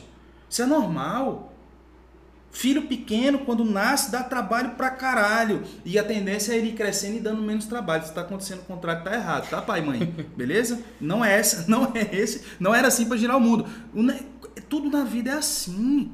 Isso 0.49 0.61
é 0.61 0.65
normal. 0.65 1.51
Filho 2.49 2.83
pequeno, 2.83 3.39
quando 3.39 3.65
nasce, 3.65 4.09
dá 4.09 4.23
trabalho 4.23 4.71
pra 4.71 4.89
caralho. 4.89 5.61
E 5.83 5.99
a 5.99 6.03
tendência 6.03 6.53
é 6.53 6.57
ele 6.57 6.71
crescendo 6.71 7.17
e 7.17 7.19
dando 7.19 7.41
menos 7.41 7.65
trabalho. 7.65 8.05
Se 8.05 8.13
tá 8.13 8.21
acontecendo 8.21 8.61
o 8.61 8.63
contrário, 8.63 9.03
tá 9.03 9.13
errado, 9.13 9.49
tá, 9.49 9.61
pai 9.61 9.81
mãe? 9.81 10.05
Beleza? 10.35 10.81
Não 10.99 11.23
é 11.23 11.37
essa, 11.37 11.65
não 11.69 11.91
é 11.93 12.15
esse, 12.15 12.43
não 12.59 12.73
era 12.73 12.87
assim 12.87 13.05
para 13.05 13.17
girar 13.17 13.35
o 13.35 13.41
mundo. 13.41 13.67
O 13.93 14.01
tudo 14.61 14.89
na 14.89 15.03
vida 15.03 15.31
é 15.31 15.33
assim. 15.33 16.11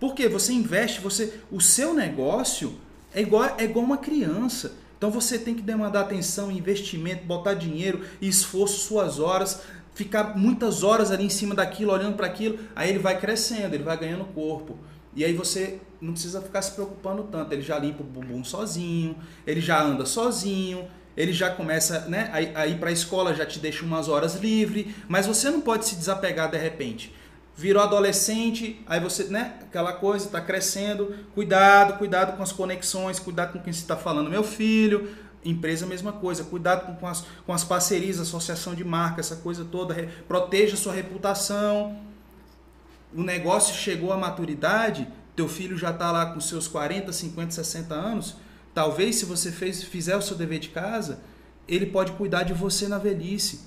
Porque 0.00 0.28
você 0.28 0.52
investe, 0.52 1.00
você, 1.00 1.40
o 1.50 1.60
seu 1.60 1.94
negócio 1.94 2.74
é 3.14 3.22
igual, 3.22 3.54
é 3.56 3.64
igual 3.64 3.84
uma 3.84 3.96
criança. 3.96 4.74
Então 4.98 5.10
você 5.10 5.38
tem 5.38 5.54
que 5.54 5.62
demandar 5.62 6.02
atenção, 6.02 6.50
investimento, 6.50 7.24
botar 7.24 7.54
dinheiro, 7.54 8.02
esforço, 8.20 8.80
suas 8.80 9.18
horas, 9.18 9.62
ficar 9.94 10.36
muitas 10.36 10.82
horas 10.82 11.10
ali 11.10 11.24
em 11.24 11.30
cima 11.30 11.54
daquilo, 11.54 11.92
olhando 11.92 12.16
para 12.16 12.26
aquilo, 12.26 12.58
aí 12.74 12.90
ele 12.90 12.98
vai 12.98 13.18
crescendo, 13.18 13.74
ele 13.74 13.84
vai 13.84 13.96
ganhando 13.98 14.24
corpo. 14.26 14.76
E 15.14 15.24
aí 15.24 15.32
você 15.32 15.78
não 16.00 16.12
precisa 16.12 16.40
ficar 16.42 16.62
se 16.62 16.72
preocupando 16.72 17.22
tanto. 17.24 17.52
Ele 17.52 17.62
já 17.62 17.78
limpa 17.78 18.02
o 18.02 18.06
bumbum 18.06 18.42
sozinho, 18.42 19.16
ele 19.46 19.60
já 19.60 19.80
anda 19.82 20.04
sozinho, 20.04 20.88
ele 21.16 21.32
já 21.32 21.50
começa 21.50 22.00
né, 22.08 22.30
a 22.54 22.66
ir 22.66 22.78
para 22.78 22.88
a 22.88 22.92
escola, 22.92 23.34
já 23.34 23.46
te 23.46 23.60
deixa 23.60 23.84
umas 23.84 24.08
horas 24.08 24.34
livre, 24.36 24.94
mas 25.06 25.26
você 25.26 25.50
não 25.50 25.60
pode 25.60 25.86
se 25.86 25.94
desapegar 25.94 26.50
de 26.50 26.58
repente 26.58 27.12
virou 27.56 27.82
adolescente, 27.82 28.82
aí 28.86 28.98
você, 28.98 29.24
né, 29.24 29.54
aquela 29.62 29.92
coisa, 29.92 30.26
está 30.26 30.40
crescendo, 30.40 31.14
cuidado, 31.34 31.98
cuidado 31.98 32.36
com 32.36 32.42
as 32.42 32.50
conexões, 32.50 33.18
cuidado 33.18 33.52
com 33.52 33.60
quem 33.60 33.72
você 33.72 33.80
está 33.80 33.96
falando, 33.96 34.28
meu 34.28 34.42
filho, 34.42 35.08
empresa 35.44 35.86
mesma 35.86 36.12
coisa, 36.12 36.42
cuidado 36.42 36.86
com, 36.86 36.96
com, 36.96 37.06
as, 37.06 37.24
com 37.46 37.52
as 37.52 37.62
parcerias, 37.62 38.18
associação 38.18 38.74
de 38.74 38.82
marca, 38.82 39.20
essa 39.20 39.36
coisa 39.36 39.64
toda, 39.64 39.94
proteja 40.26 40.76
sua 40.76 40.92
reputação, 40.92 41.96
o 43.14 43.22
negócio 43.22 43.74
chegou 43.76 44.12
à 44.12 44.16
maturidade, 44.16 45.06
teu 45.36 45.48
filho 45.48 45.76
já 45.76 45.90
está 45.90 46.10
lá 46.10 46.26
com 46.26 46.40
seus 46.40 46.66
40, 46.66 47.12
50, 47.12 47.52
60 47.52 47.94
anos, 47.94 48.36
talvez 48.74 49.16
se 49.16 49.24
você 49.24 49.52
fez, 49.52 49.84
fizer 49.84 50.16
o 50.16 50.22
seu 50.22 50.36
dever 50.36 50.58
de 50.58 50.70
casa, 50.70 51.20
ele 51.68 51.86
pode 51.86 52.12
cuidar 52.12 52.42
de 52.42 52.52
você 52.52 52.88
na 52.88 52.98
velhice, 52.98 53.60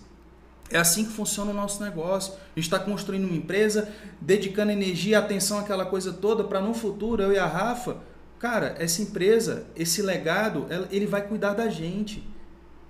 é 0.69 0.77
assim 0.77 1.05
que 1.05 1.11
funciona 1.11 1.51
o 1.51 1.53
nosso 1.53 1.81
negócio. 1.83 2.33
A 2.33 2.59
gente 2.59 2.65
está 2.65 2.79
construindo 2.79 3.25
uma 3.25 3.35
empresa, 3.35 3.89
dedicando 4.19 4.71
energia 4.71 5.19
atenção 5.19 5.59
àquela 5.59 5.85
coisa 5.85 6.11
toda 6.11 6.43
para 6.43 6.59
no 6.59 6.73
futuro 6.73 7.21
eu 7.23 7.31
e 7.31 7.37
a 7.37 7.45
Rafa 7.45 7.97
cara, 8.39 8.75
essa 8.79 9.01
empresa, 9.01 9.65
esse 9.75 10.01
legado, 10.01 10.67
ele 10.91 11.05
vai 11.05 11.27
cuidar 11.27 11.53
da 11.53 11.69
gente. 11.69 12.27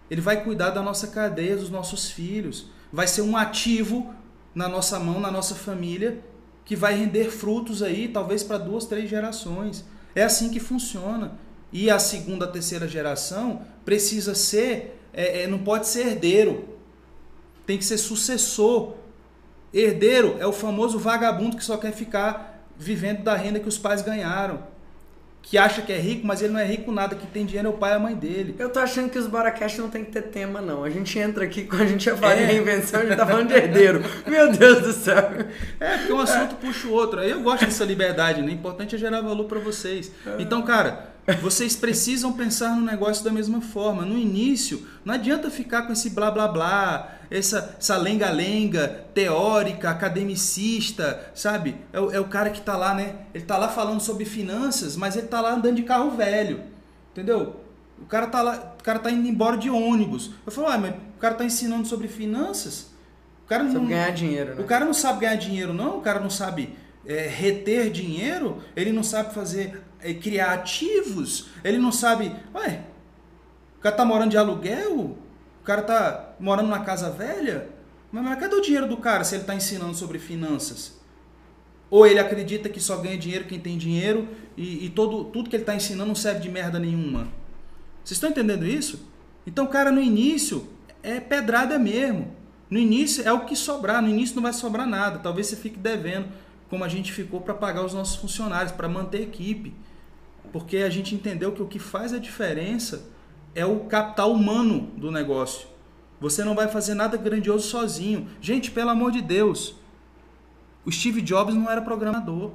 Ele 0.10 0.22
vai 0.22 0.44
cuidar 0.44 0.70
da 0.72 0.82
nossa 0.82 1.08
cadeia, 1.08 1.56
dos 1.56 1.70
nossos 1.70 2.10
filhos. 2.12 2.68
Vai 2.92 3.08
ser 3.08 3.22
um 3.22 3.36
ativo 3.36 4.14
na 4.54 4.68
nossa 4.68 5.00
mão, 5.00 5.20
na 5.20 5.32
nossa 5.32 5.56
família, 5.56 6.20
que 6.66 6.76
vai 6.76 6.96
render 6.96 7.30
frutos 7.30 7.82
aí, 7.82 8.08
talvez 8.08 8.44
para 8.44 8.58
duas, 8.58 8.86
três 8.86 9.10
gerações. 9.10 9.86
É 10.16 10.24
assim 10.24 10.50
que 10.50 10.60
funciona. 10.60 11.34
E 11.72 11.90
a 11.90 12.00
segunda, 12.00 12.48
terceira 12.48 12.88
geração 12.88 13.62
precisa 13.84 14.34
ser, 14.34 15.00
é, 15.14 15.44
é, 15.44 15.48
não 15.48 15.60
pode 15.60 15.88
ser 15.88 16.08
herdeiro, 16.08 16.77
tem 17.68 17.78
que 17.78 17.86
ser 17.86 18.00
sucessor. 18.00 18.96
Herdeiro 19.72 20.38
é 20.40 20.48
o 20.48 20.52
famoso 20.52 20.98
vagabundo 20.98 21.56
que 21.56 21.64
só 21.64 21.78
quer 21.78 21.92
ficar 21.92 22.66
vivendo 22.76 23.22
da 23.22 23.36
renda 23.36 23.60
que 23.60 23.68
os 23.68 23.78
pais 23.78 24.02
ganharam 24.02 24.64
que 25.50 25.58
acha 25.58 25.82
que 25.82 25.94
é 25.94 25.98
rico, 25.98 26.28
mas 26.28 26.42
ele 26.42 26.52
não 26.52 26.60
é 26.60 26.66
rico 26.66 26.92
nada, 26.92 27.16
que 27.16 27.26
tem 27.26 27.46
dinheiro 27.46 27.70
é 27.70 27.72
o 27.72 27.76
pai 27.76 27.94
e 27.94 27.96
a 27.96 28.00
mãe 28.00 28.14
dele. 28.14 28.54
Eu 28.60 28.70
tô 28.70 28.80
achando 28.80 29.10
que 29.10 29.18
os 29.18 29.28
Boracast 29.28 29.80
não 29.80 29.90
tem 29.90 30.04
que 30.04 30.12
ter 30.12 30.24
tema, 30.24 30.60
não. 30.60 30.84
A 30.84 30.90
gente 30.90 31.18
entra 31.18 31.46
aqui, 31.46 31.64
quando 31.64 31.84
a 31.84 31.86
gente 31.86 32.06
ia 32.06 32.18
falar 32.18 32.34
é. 32.34 32.46
de 32.46 32.52
reinvenção, 32.52 33.00
a 33.00 33.06
gente 33.06 33.16
tá 33.16 33.26
falando 33.26 33.48
de 33.48 33.54
herdeiro. 33.54 34.04
Meu 34.28 34.52
Deus 34.52 34.82
do 34.82 34.92
céu. 34.92 35.32
É, 35.80 35.98
porque 36.00 36.12
um 36.12 36.20
assunto 36.20 36.56
é. 36.56 36.66
puxa 36.66 36.88
o 36.88 36.92
outro. 36.92 37.22
Eu 37.22 37.42
gosto 37.42 37.64
dessa 37.64 37.86
liberdade, 37.86 38.42
né? 38.42 38.50
O 38.50 38.52
importante 38.52 38.96
é 38.96 38.98
gerar 38.98 39.22
valor 39.22 39.46
para 39.46 39.60
vocês. 39.60 40.12
Então, 40.38 40.62
cara, 40.64 41.14
vocês 41.42 41.78
precisam 41.78 42.34
pensar 42.34 42.76
no 42.76 42.82
negócio 42.82 43.24
da 43.24 43.32
mesma 43.32 43.62
forma. 43.62 44.04
No 44.04 44.18
início, 44.18 44.86
não 45.06 45.14
adianta 45.14 45.50
ficar 45.50 45.84
com 45.84 45.94
esse 45.94 46.10
blá 46.10 46.30
blá 46.30 46.50
blá, 46.50 47.17
essa, 47.30 47.76
essa 47.80 47.98
lenga-lenga 47.98 49.06
teórica, 49.14 49.90
academicista, 49.90 51.32
sabe? 51.34 51.76
É 51.92 52.00
o, 52.00 52.12
é 52.12 52.20
o 52.20 52.26
cara 52.26 52.50
que 52.50 52.60
está 52.60 52.76
lá, 52.76 52.94
né? 52.94 53.16
Ele 53.34 53.44
está 53.44 53.58
lá 53.58 53.68
falando 53.68 54.00
sobre 54.00 54.26
finanças, 54.26 54.96
mas 54.96 55.16
ele 55.16 55.26
está 55.26 55.42
lá 55.42 55.54
andando 55.54 55.76
de 55.76 55.84
carro 55.84 56.12
velho. 56.12 56.62
Entendeu? 57.12 57.62
O 58.00 58.06
cara 58.06 58.28
tá 58.28 58.42
lá, 58.42 58.76
o 58.80 58.84
cara 58.84 59.00
tá 59.00 59.10
indo 59.10 59.28
embora 59.28 59.58
de 59.58 59.70
ônibus. 59.70 60.32
Eu 60.46 60.52
falo, 60.52 60.68
ah, 60.68 60.78
mas 60.78 60.94
o 60.94 61.20
cara 61.20 61.36
tá 61.36 61.44
ensinando 61.44 61.88
sobre 61.88 62.08
finanças? 62.08 62.92
O 63.46 63.48
cara 63.48 63.64
não 63.64 63.72
sabe 63.72 63.88
ganhar 63.88 64.12
dinheiro, 64.12 64.56
né? 64.56 64.62
O 64.62 64.66
cara 64.66 64.86
não 64.86 64.94
sabe 64.94 65.20
ganhar 65.22 65.36
dinheiro, 65.36 65.74
não. 65.74 65.98
O 65.98 66.02
cara 66.02 66.20
não 66.20 66.30
sabe 66.30 66.78
é, 67.06 67.28
reter 67.28 67.90
dinheiro. 67.90 68.62
Ele 68.76 68.92
não 68.92 69.04
sabe 69.04 69.34
fazer 69.34 69.82
é, 70.00 70.14
criar 70.14 70.54
ativos, 70.54 71.50
ele 71.64 71.78
não 71.78 71.92
sabe. 71.92 72.36
Ué, 72.54 72.82
o 73.78 73.82
cara 73.82 73.96
tá 73.96 74.06
morando 74.06 74.32
de 74.32 74.38
aluguel, 74.38 75.18
cara 75.68 75.82
tá 75.82 76.36
morando 76.40 76.68
numa 76.68 76.84
casa 76.84 77.10
velha, 77.10 77.70
mas, 78.12 78.24
mas 78.24 78.40
cadê 78.40 78.56
o 78.56 78.62
dinheiro 78.62 78.88
do 78.88 78.98
cara 78.98 79.24
se 79.24 79.36
ele 79.36 79.44
está 79.44 79.54
ensinando 79.54 79.94
sobre 79.94 80.18
finanças? 80.18 80.98
Ou 81.90 82.08
ele 82.08 82.20
acredita 82.20 82.70
que 82.70 82.80
só 82.80 82.98
ganha 82.98 83.18
dinheiro 83.18 83.46
quem 83.46 83.60
tem 83.60 83.78
dinheiro 83.78 84.28
e, 84.56 84.86
e 84.86 84.90
todo, 84.90 85.26
tudo 85.26 85.50
que 85.50 85.56
ele 85.56 85.64
está 85.64 85.76
ensinando 85.76 86.08
não 86.08 86.16
serve 86.16 86.40
de 86.40 86.50
merda 86.50 86.80
nenhuma. 86.80 87.28
Vocês 88.04 88.18
estão 88.18 88.30
entendendo 88.30 88.66
isso? 88.66 89.08
Então, 89.46 89.68
cara, 89.68 89.92
no 89.92 90.02
início 90.02 90.68
é 91.04 91.20
pedrada 91.20 91.78
mesmo. 91.78 92.36
No 92.70 92.78
início 92.78 93.26
é 93.26 93.32
o 93.32 93.46
que 93.46 93.56
sobrar, 93.56 94.02
no 94.02 94.10
início 94.10 94.36
não 94.36 94.44
vai 94.44 94.54
sobrar 94.54 94.88
nada. 94.88 95.20
Talvez 95.20 95.48
você 95.48 95.56
fique 95.56 95.78
devendo, 95.78 96.28
como 96.70 96.84
a 96.84 96.90
gente 96.90 97.14
ficou 97.14 97.40
para 97.40 97.54
pagar 97.54 97.86
os 97.86 97.94
nossos 97.94 98.18
funcionários, 98.18 98.72
para 98.72 98.90
manter 98.90 99.20
a 99.20 99.22
equipe 99.22 99.74
porque 100.52 100.78
a 100.78 100.90
gente 100.90 101.14
entendeu 101.14 101.52
que 101.52 101.62
o 101.62 101.68
que 101.68 101.80
faz 101.80 102.14
a 102.14 102.20
diferença 102.20 103.06
é 103.58 103.66
o 103.66 103.80
capital 103.86 104.32
humano 104.32 104.92
do 104.96 105.12
negócio. 105.12 105.68
Você 106.22 106.44
não 106.44 106.54
vai 106.54 106.68
fazer 106.68 106.94
nada 106.94 107.18
grandioso 107.18 107.68
sozinho. 107.68 108.28
Gente, 108.40 108.70
pelo 108.70 108.92
amor 108.92 109.12
de 109.12 109.20
Deus, 109.20 109.76
o 110.86 110.92
Steve 110.92 111.22
Jobs 111.22 111.56
não 111.56 111.68
era 111.70 111.82
programador. 111.82 112.52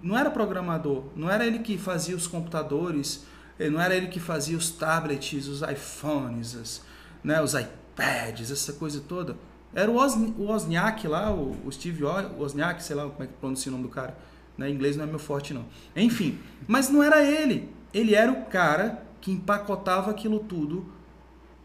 Não 0.00 0.16
era 0.16 0.30
programador. 0.30 1.02
Não 1.16 1.28
era 1.28 1.44
ele 1.44 1.58
que 1.58 1.76
fazia 1.76 2.14
os 2.14 2.28
computadores, 2.28 3.26
eh, 3.58 3.68
não 3.68 3.80
era 3.80 3.92
ele 3.96 4.06
que 4.06 4.20
fazia 4.20 4.56
os 4.56 4.70
tablets, 4.70 5.48
os 5.48 5.62
iPhones, 5.62 6.54
as, 6.54 6.82
né, 7.24 7.42
os 7.42 7.54
iPads, 7.54 8.52
essa 8.52 8.72
coisa 8.74 9.00
toda. 9.00 9.36
Era 9.74 9.90
o, 9.90 9.96
Wozniak 9.96 11.08
lá, 11.08 11.34
o, 11.34 11.70
Steve 11.72 12.04
Wozniak, 12.04 12.84
sei 12.84 12.94
lá 12.94 13.02
como 13.02 13.24
é 13.24 13.26
que 13.26 13.32
pronuncia 13.34 13.70
o 13.70 13.72
nome 13.72 13.88
do 13.88 13.92
cara 13.92 14.16
né? 14.58 14.68
Inglês 14.68 14.96
não 14.96 15.04
é 15.04 15.06
meu 15.06 15.20
forte, 15.20 15.54
não. 15.54 15.64
Enfim, 15.94 16.38
mas 16.66 16.90
não 16.90 17.00
era 17.00 17.22
ele. 17.22 17.70
Ele 17.94 18.14
era 18.14 18.30
o 18.30 18.44
cara 18.46 19.06
que 19.20 19.30
empacotava 19.30 20.10
aquilo 20.10 20.40
tudo 20.40 20.86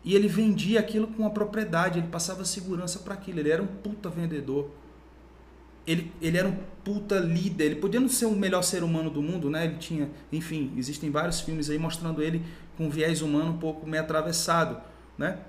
e 0.03 0.15
ele 0.15 0.27
vendia 0.27 0.79
aquilo 0.79 1.07
com 1.07 1.25
a 1.25 1.29
propriedade, 1.29 1.99
ele 1.99 2.07
passava 2.07 2.43
segurança 2.43 2.99
para 2.99 3.13
aquilo. 3.13 3.39
Ele 3.39 3.49
era 3.49 3.61
um 3.61 3.67
puta 3.67 4.09
vendedor. 4.09 4.69
Ele, 5.85 6.11
ele 6.21 6.37
era 6.37 6.47
um 6.47 6.57
puta 6.83 7.19
líder. 7.19 7.65
Ele 7.65 7.75
podia 7.75 7.99
não 7.99 8.09
ser 8.09 8.25
o 8.25 8.35
melhor 8.35 8.63
ser 8.63 8.83
humano 8.83 9.09
do 9.09 9.21
mundo, 9.21 9.49
né? 9.49 9.65
Ele 9.65 9.77
tinha, 9.77 10.09
enfim, 10.31 10.73
existem 10.77 11.09
vários 11.09 11.41
filmes 11.41 11.69
aí 11.69 11.77
mostrando 11.77 12.21
ele 12.21 12.43
com 12.77 12.87
um 12.87 12.89
viés 12.89 13.21
humano 13.21 13.51
um 13.51 13.57
pouco 13.57 13.87
meio 13.87 14.03
atravessado, 14.03 14.81
né? 15.17 15.39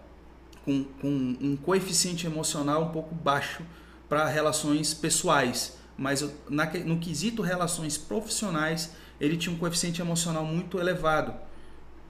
Com, 0.64 0.84
com 1.00 1.36
um 1.40 1.56
coeficiente 1.56 2.26
emocional 2.26 2.84
um 2.84 2.88
pouco 2.90 3.14
baixo 3.14 3.62
para 4.08 4.26
relações 4.26 4.94
pessoais 4.94 5.76
mas 5.96 6.28
na, 6.48 6.66
no 6.84 6.98
quesito 6.98 7.42
relações 7.42 7.96
profissionais, 7.96 8.92
ele 9.20 9.36
tinha 9.36 9.54
um 9.54 9.58
coeficiente 9.58 10.00
emocional 10.00 10.44
muito 10.44 10.78
elevado. 10.78 11.34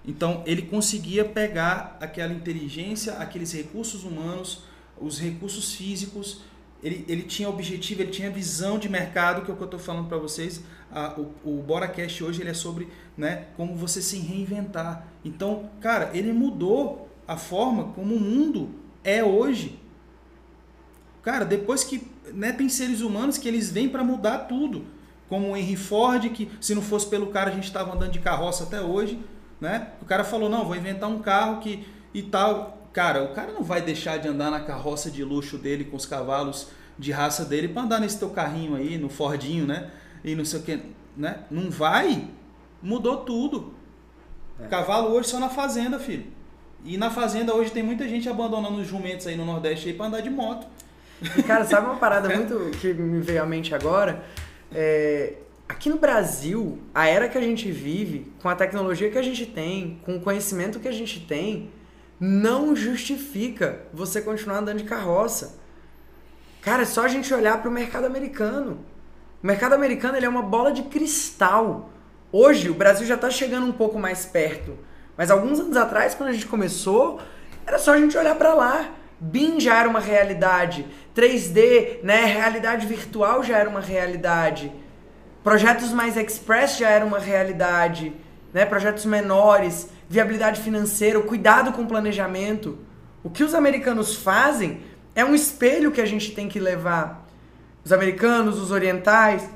Então, 0.07 0.43
ele 0.47 0.63
conseguia 0.63 1.25
pegar 1.25 1.97
aquela 2.01 2.33
inteligência, 2.33 3.15
aqueles 3.15 3.53
recursos 3.53 4.05
humanos, 4.05 4.63
os 5.01 5.19
recursos 5.19 5.75
físicos, 5.75 6.43
ele, 6.83 7.03
ele 7.09 7.23
tinha 7.23 7.49
objetivo, 7.49 8.03
ele 8.03 8.11
tinha 8.11 8.31
visão 8.31 8.79
de 8.79 8.91
mercado, 8.91 9.43
que 9.43 9.51
é 9.51 9.55
o 9.55 9.57
que 9.57 9.63
eu 9.63 9.67
estou 9.67 9.81
falando 9.81 10.07
para 10.07 10.19
vocês. 10.19 10.63
O, 11.17 11.57
o 11.57 11.63
BoraCast 11.63 12.23
hoje 12.23 12.43
ele 12.43 12.51
é 12.51 12.55
sobre 12.55 12.89
né, 13.17 13.47
como 13.57 13.75
você 13.75 14.03
se 14.03 14.19
reinventar. 14.19 15.09
Então, 15.25 15.71
cara, 15.81 16.11
ele 16.13 16.31
mudou 16.33 17.09
a 17.27 17.39
forma 17.39 17.85
como 17.95 18.15
o 18.15 18.21
mundo 18.21 18.71
é 19.03 19.25
hoje. 19.25 19.81
Cara, 21.23 21.47
depois 21.47 21.83
que 21.83 22.07
né, 22.35 22.53
tem 22.53 22.69
seres 22.69 23.01
humanos 23.01 23.39
que 23.39 23.49
eles 23.49 23.71
vêm 23.71 23.89
para 23.89 24.05
mudar 24.05 24.41
tudo. 24.41 24.85
Como 25.27 25.53
o 25.53 25.57
Henry 25.57 25.77
Ford, 25.77 26.29
que 26.31 26.51
se 26.61 26.75
não 26.75 26.83
fosse 26.83 27.07
pelo 27.09 27.29
cara 27.29 27.51
a 27.51 27.55
gente 27.55 27.65
estava 27.65 27.95
andando 27.95 28.13
de 28.13 28.19
carroça 28.19 28.65
até 28.65 28.83
hoje. 28.83 29.19
Né? 29.65 29.89
O 30.03 30.05
cara 30.05 30.25
falou, 30.25 30.51
não, 30.51 30.67
vou 30.67 30.77
inventar 30.77 31.09
um 31.09 31.21
carro 31.21 31.59
que 31.59 31.87
e 32.13 32.23
tal. 32.23 32.87
Cara, 32.93 33.25
o 33.25 33.29
cara 33.29 33.51
não 33.51 33.63
vai 33.63 33.81
deixar 33.81 34.19
de 34.19 34.29
andar 34.29 34.51
na 34.51 34.61
carroça 34.61 35.11
de 35.11 35.25
luxo 35.25 35.57
dele 35.57 35.85
com 35.85 35.97
os 35.97 36.05
cavalos 36.05 36.69
de 36.99 37.11
raça 37.11 37.47
dele 37.47 37.69
para 37.69 37.81
andar 37.81 37.99
nesse 37.99 38.19
teu 38.19 38.29
carrinho 38.29 38.77
aí, 38.77 38.99
no 38.99 39.09
Fordinho, 39.09 39.67
né? 39.67 39.91
E 40.23 40.35
não 40.35 40.45
sei 40.45 40.61
o 40.61 40.63
que, 40.63 40.81
né? 41.17 41.45
Não 41.51 41.71
vai. 41.71 42.29
Mudou 42.83 43.25
tudo. 43.25 43.73
É. 44.61 44.67
Cavalo 44.67 45.15
hoje 45.15 45.31
só 45.31 45.41
na 45.41 45.49
fazenda, 45.49 45.99
filho. 45.99 46.27
E 46.85 46.99
na 46.99 47.11
fazenda 47.11 47.55
hoje 47.55 47.71
tem 47.71 47.83
muita 47.83 48.07
gente 48.07 48.29
abandonando 48.29 48.77
os 48.77 48.87
jumentos 48.87 49.27
aí 49.27 49.35
no 49.35 49.47
Nordeste 49.47 49.89
aí 49.89 49.95
para 49.95 50.07
andar 50.07 50.21
de 50.21 50.29
moto. 50.29 50.67
E, 51.39 51.43
cara, 51.43 51.65
sabe 51.65 51.87
uma 51.87 51.97
parada 51.97 52.29
muito 52.37 52.71
que 52.79 52.93
me 52.93 53.23
veio 53.23 53.43
à 53.43 53.47
mente 53.47 53.75
agora? 53.75 54.23
É, 54.71 55.33
aqui 55.69 55.89
no 55.89 55.99
Brasil, 55.99 56.79
a 56.95 57.07
era 57.07 57.29
que 57.29 57.39
a 57.39 57.41
gente 57.41 57.71
vive, 57.71 58.33
com 58.43 58.49
a 58.49 58.55
tecnologia 58.55 59.11
que 59.11 59.19
a 59.19 59.23
gente 59.23 59.47
tem, 59.47 60.01
com 60.05 60.17
o 60.17 60.21
conhecimento 60.21 60.81
que 60.81 60.89
a 60.89 60.93
gente 60.93 61.21
tem, 61.21 61.71
não 62.21 62.77
justifica 62.77 63.81
você 63.93 64.21
continuar 64.21 64.59
andando 64.59 64.79
de 64.79 64.85
carroça. 64.85 65.59
Cara, 66.63 66.83
é 66.83 66.87
só 66.87 67.05
a 67.05 67.09
gente 67.09 67.33
olhar 67.35 67.61
para 67.61 67.69
o 67.69 67.73
mercado 67.73 68.07
americano. 68.07 68.79
O 69.43 69.47
mercado 69.47 69.75
americano 69.75 70.17
ele 70.17 70.27
é 70.27 70.29
uma 70.29 70.43
bola 70.43 70.73
de 70.73 70.85
cristal. 70.85 71.91
Hoje, 72.33 72.71
o 72.71 72.75
Brasil 72.75 73.07
já 73.07 73.17
está 73.17 73.31
chegando 73.31 73.67
um 73.67 73.73
pouco 73.73 73.99
mais 73.99 74.25
perto. 74.25 74.79
Mas 75.17 75.31
alguns 75.31 75.61
anos 75.61 75.77
atrás, 75.77 76.15
quando 76.15 76.31
a 76.31 76.33
gente 76.33 76.47
começou, 76.47 77.21
era 77.67 77.79
só 77.79 77.93
a 77.93 77.99
gente 77.99 78.17
olhar 78.17 78.35
para 78.37 78.55
lá. 78.55 78.91
BIM 79.21 79.61
já 79.61 79.79
era 79.79 79.89
uma 79.89 80.01
realidade, 80.01 80.87
3D, 81.15 82.03
né, 82.03 82.25
realidade 82.25 82.87
virtual 82.87 83.43
já 83.43 83.57
era 83.57 83.71
uma 83.71 83.81
realidade, 83.81 84.73
projetos 85.45 85.93
mais 85.93 86.17
express 86.17 86.79
já 86.79 86.89
era 86.89 87.05
uma 87.05 87.19
realidade, 87.19 88.13
né, 88.53 88.65
projetos 88.65 89.05
menores, 89.05 89.89
viabilidade 90.09 90.61
financeira, 90.61 91.21
cuidado 91.21 91.73
com 91.73 91.83
o 91.83 91.87
planejamento. 91.87 92.79
O 93.23 93.31
que 93.31 93.45
os 93.45 93.55
americanos 93.55 94.17
fazem 94.17 94.81
é 95.15 95.25
um 95.25 95.35
espelho 95.35 95.93
que 95.93 96.01
a 96.01 96.07
gente 96.07 96.33
tem 96.33 96.49
que 96.49 96.59
levar. 96.59 97.29
Os 97.85 97.93
americanos, 97.93 98.59
os 98.59 98.71
orientais, 98.71 99.49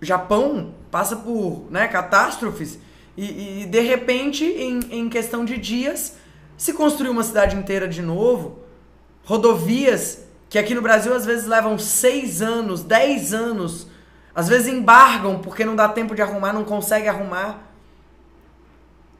o 0.00 0.04
Japão 0.04 0.74
passa 0.90 1.14
por 1.14 1.68
né, 1.70 1.86
catástrofes 1.86 2.78
e, 3.16 3.62
e 3.62 3.66
de 3.66 3.80
repente, 3.80 4.44
em, 4.44 4.80
em 4.90 5.08
questão 5.08 5.44
de 5.44 5.56
dias, 5.56 6.16
se 6.56 6.72
construiu 6.72 7.12
uma 7.12 7.22
cidade 7.22 7.56
inteira 7.56 7.86
de 7.86 8.02
novo 8.02 8.60
rodovias 9.24 10.24
que 10.48 10.58
aqui 10.58 10.74
no 10.74 10.82
Brasil 10.82 11.14
às 11.14 11.24
vezes 11.24 11.46
levam 11.46 11.78
seis 11.78 12.42
anos, 12.42 12.82
dez 12.82 13.32
anos, 13.32 13.86
às 14.34 14.48
vezes 14.48 14.72
embargam 14.72 15.38
porque 15.38 15.64
não 15.64 15.76
dá 15.76 15.88
tempo 15.88 16.14
de 16.14 16.22
arrumar, 16.22 16.52
não 16.52 16.64
consegue 16.64 17.08
arrumar. 17.08 17.70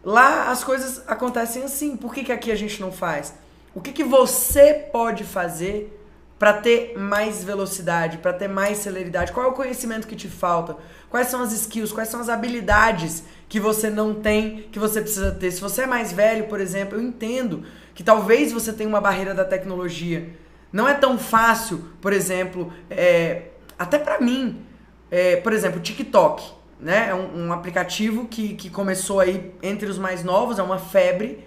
Lá 0.05 0.51
as 0.51 0.65
coisas 0.65 1.03
acontecem 1.07 1.63
assim. 1.63 1.97
Por 1.97 2.15
que, 2.15 2.25
que 2.25 2.33
aqui 2.33 2.51
a 2.51 2.57
gente 2.57 2.81
não 2.81 2.91
faz? 2.91 3.35
O 3.75 3.81
que, 3.81 3.93
que 3.93 4.05
você 4.05 4.75
pode 4.93 5.25
fazer 5.25 5.99
para 6.39 6.55
ter 6.55 6.99
mais 6.99 7.45
velocidade, 7.45 8.19
para 8.19 8.33
ter 8.33 8.49
mais 8.49 8.79
celeridade? 8.79 9.33
Qual 9.33 9.47
é 9.47 9.49
o 9.49 9.53
conhecimento 9.53 10.09
que 10.09 10.17
te 10.17 10.29
falta? 10.29 10.77
Quais 11.09 11.29
são 11.29 11.41
as 11.41 11.53
skills? 11.53 11.93
Quais 11.93 12.09
são 12.09 12.21
as 12.21 12.29
habilidades 12.29 13.23
que 13.49 13.61
você 13.61 13.89
não 13.89 14.15
tem, 14.15 14.69
que 14.73 14.79
você 14.79 15.01
precisa 15.01 15.31
ter? 15.31 15.51
Se 15.53 15.61
você 15.61 15.83
é 15.83 15.87
mais 15.87 16.11
velho, 16.11 16.49
por 16.49 16.61
exemplo, 16.61 16.99
eu 16.99 17.03
entendo 17.03 17.65
que 17.95 18.03
talvez 18.03 18.51
você 18.51 18.73
tenha 18.73 18.89
uma 18.89 19.01
barreira 19.01 19.35
da 19.35 19.45
tecnologia. 19.45 20.31
Não 20.73 20.89
é 20.89 20.95
tão 20.95 21.19
fácil, 21.19 21.85
por 22.01 22.13
exemplo, 22.13 22.73
é, 22.91 23.51
até 23.79 23.99
para 23.99 24.21
mim, 24.21 24.65
é, 25.13 25.37
por 25.37 25.53
exemplo, 25.53 25.79
TikTok, 25.79 26.43
né? 26.81 27.11
É 27.11 27.15
um, 27.15 27.49
um, 27.49 27.53
aplicativo 27.53 28.27
que, 28.27 28.55
que 28.55 28.71
começou 28.71 29.21
aí 29.21 29.53
entre 29.63 29.87
os 29.87 29.99
mais 29.99 30.25
novos, 30.25 30.59
é 30.59 30.63
uma 30.63 30.79
febre. 30.79 31.47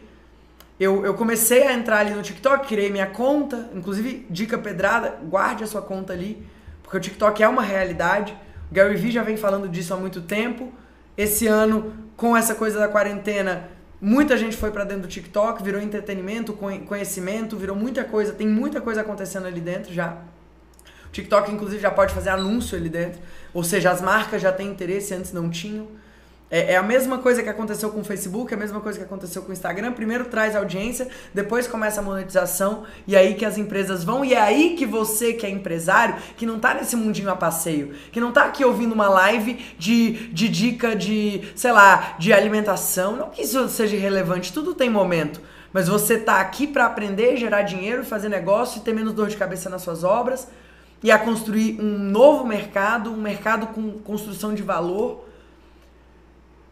Eu, 0.79 1.03
eu 1.03 1.15
comecei 1.15 1.63
a 1.63 1.73
entrar 1.73 1.97
ali 1.97 2.11
no 2.11 2.21
TikTok, 2.21 2.67
criei 2.67 2.91
minha 2.91 3.07
conta, 3.07 3.71
inclusive, 3.73 4.27
dica 4.29 4.55
pedrada, 4.55 5.17
guarde 5.23 5.63
a 5.63 5.67
sua 5.67 5.81
conta 5.81 6.13
ali, 6.13 6.45
porque 6.83 6.95
o 6.95 6.99
TikTok 6.99 7.41
é 7.41 7.47
uma 7.47 7.63
realidade. 7.63 8.37
O 8.69 8.73
Gary 8.75 8.95
Vee 8.97 9.09
já 9.09 9.23
vem 9.23 9.35
falando 9.35 9.67
disso 9.67 9.95
há 9.95 9.97
muito 9.97 10.21
tempo. 10.21 10.71
Esse 11.17 11.47
ano, 11.47 11.91
com 12.15 12.37
essa 12.37 12.53
coisa 12.53 12.77
da 12.77 12.87
quarentena, 12.87 13.67
muita 13.99 14.37
gente 14.37 14.55
foi 14.55 14.69
para 14.69 14.83
dentro 14.83 15.03
do 15.03 15.07
TikTok, 15.07 15.63
virou 15.63 15.81
entretenimento, 15.81 16.53
conhecimento, 16.53 17.57
virou 17.57 17.75
muita 17.75 18.03
coisa, 18.03 18.31
tem 18.31 18.47
muita 18.47 18.79
coisa 18.79 19.01
acontecendo 19.01 19.47
ali 19.47 19.59
dentro 19.59 19.91
já. 19.91 20.19
TikTok, 21.15 21.49
inclusive, 21.49 21.81
já 21.81 21.91
pode 21.91 22.13
fazer 22.13 22.29
anúncio 22.29 22.77
ali 22.77 22.89
dentro. 22.89 23.21
Ou 23.53 23.63
seja, 23.63 23.89
as 23.89 24.01
marcas 24.01 24.41
já 24.41 24.51
têm 24.51 24.67
interesse, 24.67 25.13
antes 25.13 25.31
não 25.31 25.49
tinham. 25.49 25.87
É, 26.51 26.73
é, 26.73 26.75
a 26.75 26.83
mesma 26.83 27.19
coisa 27.19 27.41
que 27.41 27.47
aconteceu 27.47 27.89
com 27.89 28.01
o 28.01 28.03
Facebook, 28.03 28.53
é 28.53 28.57
a 28.57 28.59
mesma 28.59 28.81
coisa 28.81 28.99
que 28.99 29.05
aconteceu 29.05 29.41
com 29.41 29.49
o 29.49 29.53
Instagram. 29.53 29.93
Primeiro 29.93 30.25
traz 30.25 30.57
audiência, 30.57 31.07
depois 31.33 31.67
começa 31.67 32.01
a 32.01 32.03
monetização, 32.03 32.83
e 33.07 33.15
aí 33.15 33.33
que 33.33 33.45
as 33.45 33.57
empresas 33.57 34.03
vão, 34.03 34.25
e 34.25 34.33
é 34.33 34.41
aí 34.41 34.75
que 34.75 34.85
você, 34.85 35.31
que 35.31 35.45
é 35.45 35.49
empresário, 35.49 36.17
que 36.35 36.45
não 36.45 36.59
tá 36.59 36.73
nesse 36.73 36.97
mundinho 36.97 37.29
a 37.29 37.35
passeio, 37.35 37.95
que 38.11 38.19
não 38.19 38.33
tá 38.33 38.43
aqui 38.43 38.65
ouvindo 38.65 38.91
uma 38.91 39.07
live 39.07 39.73
de, 39.79 40.27
de 40.33 40.49
dica 40.49 40.95
de, 40.95 41.49
sei 41.55 41.71
lá, 41.71 42.15
de 42.19 42.33
alimentação. 42.33 43.15
Não 43.15 43.29
que 43.29 43.41
isso 43.41 43.69
seja 43.69 43.95
relevante, 43.95 44.51
tudo 44.51 44.75
tem 44.75 44.89
momento. 44.89 45.41
Mas 45.71 45.87
você 45.87 46.17
tá 46.17 46.41
aqui 46.41 46.67
para 46.67 46.85
aprender, 46.85 47.37
gerar 47.37 47.61
dinheiro, 47.61 48.03
fazer 48.03 48.27
negócio 48.27 48.79
e 48.79 48.81
ter 48.81 48.93
menos 48.93 49.13
dor 49.13 49.29
de 49.29 49.37
cabeça 49.37 49.69
nas 49.69 49.81
suas 49.81 50.03
obras 50.03 50.47
e 51.05 51.11
a 51.11 51.17
construir 51.17 51.79
um 51.79 51.97
novo 51.97 52.45
mercado, 52.45 53.13
um 53.13 53.21
mercado 53.21 53.67
com 53.67 53.91
construção 53.99 54.53
de 54.53 54.61
valor 54.61 55.25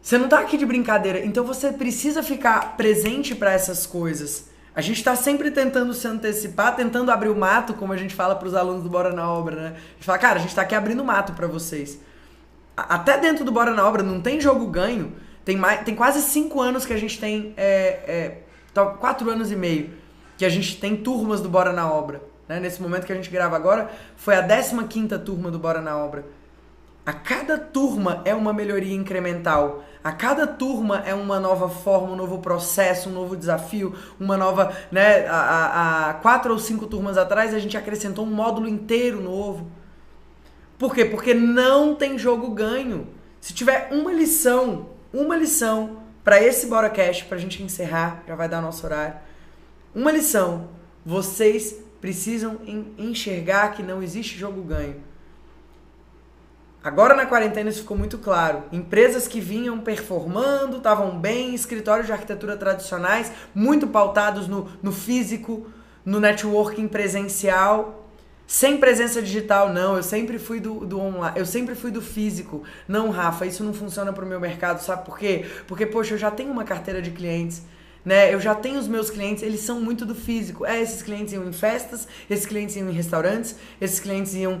você 0.04 0.18
não 0.18 0.28
tá 0.28 0.40
aqui 0.40 0.58
de 0.58 0.66
brincadeira, 0.66 1.24
então 1.24 1.44
você 1.44 1.72
precisa 1.72 2.22
ficar 2.22 2.76
presente 2.76 3.34
para 3.34 3.52
essas 3.52 3.86
coisas. 3.86 4.50
A 4.74 4.82
gente 4.82 4.98
está 4.98 5.16
sempre 5.16 5.50
tentando 5.50 5.94
se 5.94 6.06
antecipar, 6.06 6.76
tentando 6.76 7.10
abrir 7.10 7.30
o 7.30 7.34
mato, 7.34 7.72
como 7.72 7.90
a 7.90 7.96
gente 7.96 8.14
fala 8.14 8.34
para 8.34 8.46
os 8.46 8.54
alunos 8.54 8.82
do 8.82 8.90
Bora 8.90 9.14
na 9.14 9.32
Obra, 9.32 9.56
né? 9.56 9.68
A 9.68 9.94
gente 9.94 10.04
fala, 10.04 10.18
cara, 10.18 10.34
a 10.34 10.38
gente 10.40 10.50
está 10.50 10.60
aqui 10.60 10.74
abrindo 10.74 11.02
mato 11.02 11.32
para 11.32 11.46
vocês. 11.46 11.98
Até 12.76 13.16
dentro 13.16 13.46
do 13.46 13.50
Bora 13.50 13.70
na 13.70 13.88
Obra 13.88 14.02
não 14.02 14.20
tem 14.20 14.38
jogo 14.38 14.66
ganho. 14.66 15.14
Tem, 15.42 15.56
mais, 15.56 15.82
tem 15.84 15.94
quase 15.94 16.20
cinco 16.20 16.60
anos 16.60 16.84
que 16.84 16.92
a 16.92 16.98
gente 16.98 17.18
tem. 17.18 17.54
É, 17.56 18.42
é, 18.76 18.82
quatro 19.00 19.30
anos 19.30 19.50
e 19.50 19.56
meio 19.56 19.90
que 20.36 20.44
a 20.44 20.50
gente 20.50 20.78
tem 20.78 20.96
turmas 20.96 21.40
do 21.40 21.48
Bora 21.48 21.72
na 21.72 21.90
Obra. 21.90 22.20
Né? 22.48 22.60
Nesse 22.60 22.80
momento 22.80 23.06
que 23.06 23.12
a 23.12 23.16
gente 23.16 23.30
grava 23.30 23.56
agora, 23.56 23.90
foi 24.16 24.34
a 24.34 24.42
15 24.46 24.84
quinta 24.84 25.18
turma 25.18 25.50
do 25.50 25.58
Bora 25.58 25.80
na 25.80 25.96
Obra. 25.96 26.24
A 27.06 27.12
cada 27.12 27.58
turma 27.58 28.22
é 28.24 28.34
uma 28.34 28.52
melhoria 28.52 28.94
incremental. 28.94 29.84
A 30.02 30.10
cada 30.10 30.46
turma 30.46 31.02
é 31.04 31.14
uma 31.14 31.38
nova 31.38 31.68
forma, 31.68 32.12
um 32.12 32.16
novo 32.16 32.38
processo, 32.38 33.10
um 33.10 33.12
novo 33.12 33.36
desafio, 33.36 33.94
uma 34.18 34.38
nova. 34.38 34.74
Né, 34.90 35.26
há, 35.28 36.18
quatro 36.22 36.52
ou 36.52 36.58
cinco 36.58 36.86
turmas 36.86 37.18
atrás 37.18 37.52
a 37.52 37.58
gente 37.58 37.76
acrescentou 37.76 38.24
um 38.24 38.30
módulo 38.30 38.66
inteiro 38.66 39.20
novo. 39.20 39.70
Por 40.78 40.94
quê? 40.94 41.04
Porque 41.04 41.34
não 41.34 41.94
tem 41.94 42.18
jogo 42.18 42.50
ganho. 42.50 43.08
Se 43.38 43.52
tiver 43.52 43.88
uma 43.92 44.10
lição, 44.10 44.88
uma 45.12 45.36
lição 45.36 45.98
para 46.24 46.42
esse 46.42 46.66
Bora 46.66 46.88
Cash, 46.88 47.22
pra 47.22 47.36
gente 47.36 47.62
encerrar, 47.62 48.22
já 48.26 48.34
vai 48.34 48.48
dar 48.48 48.62
nosso 48.62 48.86
horário. 48.86 49.16
Uma 49.94 50.10
lição. 50.10 50.68
Vocês 51.04 51.83
precisam 52.04 52.58
enxergar 52.98 53.70
que 53.70 53.82
não 53.82 54.02
existe 54.02 54.38
jogo 54.38 54.60
ganho. 54.60 54.96
Agora 56.82 57.14
na 57.14 57.24
quarentena 57.24 57.70
isso 57.70 57.80
ficou 57.80 57.96
muito 57.96 58.18
claro. 58.18 58.64
Empresas 58.70 59.26
que 59.26 59.40
vinham 59.40 59.80
performando, 59.80 60.76
estavam 60.76 61.18
bem, 61.18 61.54
escritórios 61.54 62.04
de 62.04 62.12
arquitetura 62.12 62.58
tradicionais, 62.58 63.32
muito 63.54 63.86
pautados 63.86 64.46
no, 64.46 64.68
no 64.82 64.92
físico, 64.92 65.66
no 66.04 66.20
networking 66.20 66.88
presencial, 66.88 68.06
sem 68.46 68.76
presença 68.76 69.22
digital, 69.22 69.72
não. 69.72 69.96
Eu 69.96 70.02
sempre 70.02 70.38
fui 70.38 70.60
do, 70.60 70.84
do 70.84 71.00
online, 71.00 71.38
eu 71.38 71.46
sempre 71.46 71.74
fui 71.74 71.90
do 71.90 72.02
físico. 72.02 72.64
Não, 72.86 73.08
Rafa, 73.08 73.46
isso 73.46 73.64
não 73.64 73.72
funciona 73.72 74.12
para 74.12 74.26
o 74.26 74.28
meu 74.28 74.38
mercado, 74.38 74.82
sabe 74.82 75.06
por 75.06 75.18
quê? 75.18 75.46
Porque, 75.66 75.86
poxa, 75.86 76.12
eu 76.12 76.18
já 76.18 76.30
tenho 76.30 76.52
uma 76.52 76.64
carteira 76.64 77.00
de 77.00 77.12
clientes. 77.12 77.62
Né? 78.04 78.34
Eu 78.34 78.40
já 78.40 78.54
tenho 78.54 78.78
os 78.78 78.86
meus 78.86 79.08
clientes, 79.08 79.42
eles 79.42 79.60
são 79.60 79.80
muito 79.80 80.04
do 80.04 80.14
físico. 80.14 80.66
É, 80.66 80.80
esses 80.80 81.02
clientes 81.02 81.32
iam 81.32 81.48
em 81.48 81.52
festas, 81.52 82.06
esses 82.28 82.44
clientes 82.44 82.76
iam 82.76 82.90
em 82.90 82.92
restaurantes, 82.92 83.56
esses 83.80 83.98
clientes 83.98 84.34
iam 84.34 84.60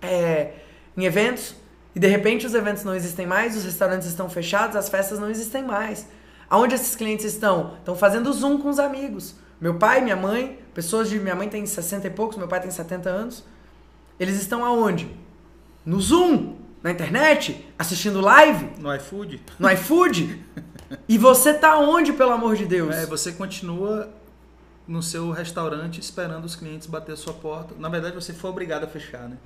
é, 0.00 0.52
em 0.96 1.04
eventos 1.04 1.54
e 1.94 2.00
de 2.00 2.06
repente 2.06 2.46
os 2.46 2.54
eventos 2.54 2.84
não 2.84 2.94
existem 2.94 3.26
mais, 3.26 3.56
os 3.56 3.64
restaurantes 3.64 4.08
estão 4.08 4.28
fechados, 4.28 4.76
as 4.76 4.88
festas 4.88 5.18
não 5.18 5.30
existem 5.30 5.62
mais. 5.62 6.08
Aonde 6.48 6.74
esses 6.74 6.96
clientes 6.96 7.24
estão? 7.24 7.74
Estão 7.78 7.94
fazendo 7.94 8.32
Zoom 8.32 8.58
com 8.58 8.68
os 8.68 8.78
amigos. 8.78 9.34
Meu 9.60 9.74
pai, 9.74 10.00
minha 10.00 10.16
mãe, 10.16 10.58
pessoas 10.74 11.08
de. 11.08 11.18
Minha 11.18 11.34
mãe 11.34 11.48
tem 11.48 11.64
60 11.64 12.06
e 12.06 12.10
poucos, 12.10 12.36
meu 12.36 12.48
pai 12.48 12.60
tem 12.60 12.70
70 12.70 13.08
anos. 13.08 13.44
Eles 14.18 14.40
estão 14.40 14.64
aonde? 14.64 15.08
No 15.84 16.00
Zoom, 16.00 16.56
na 16.82 16.90
internet, 16.90 17.66
assistindo 17.78 18.20
live. 18.20 18.70
No 18.78 18.94
iFood. 18.94 19.40
No 19.58 19.70
iFood. 19.70 20.44
e 21.08 21.18
você 21.18 21.54
tá 21.54 21.78
onde, 21.78 22.12
pelo 22.12 22.32
amor 22.32 22.56
de 22.56 22.64
Deus? 22.64 22.94
É, 22.94 23.06
você 23.06 23.32
continua 23.32 24.08
no 24.86 25.02
seu 25.02 25.30
restaurante 25.30 26.00
esperando 26.00 26.44
os 26.44 26.56
clientes 26.56 26.86
bater 26.86 27.12
a 27.12 27.16
sua 27.16 27.32
porta. 27.32 27.74
Na 27.78 27.88
verdade, 27.88 28.14
você 28.14 28.32
foi 28.32 28.50
obrigado 28.50 28.84
a 28.84 28.86
fechar, 28.86 29.28
né? 29.28 29.36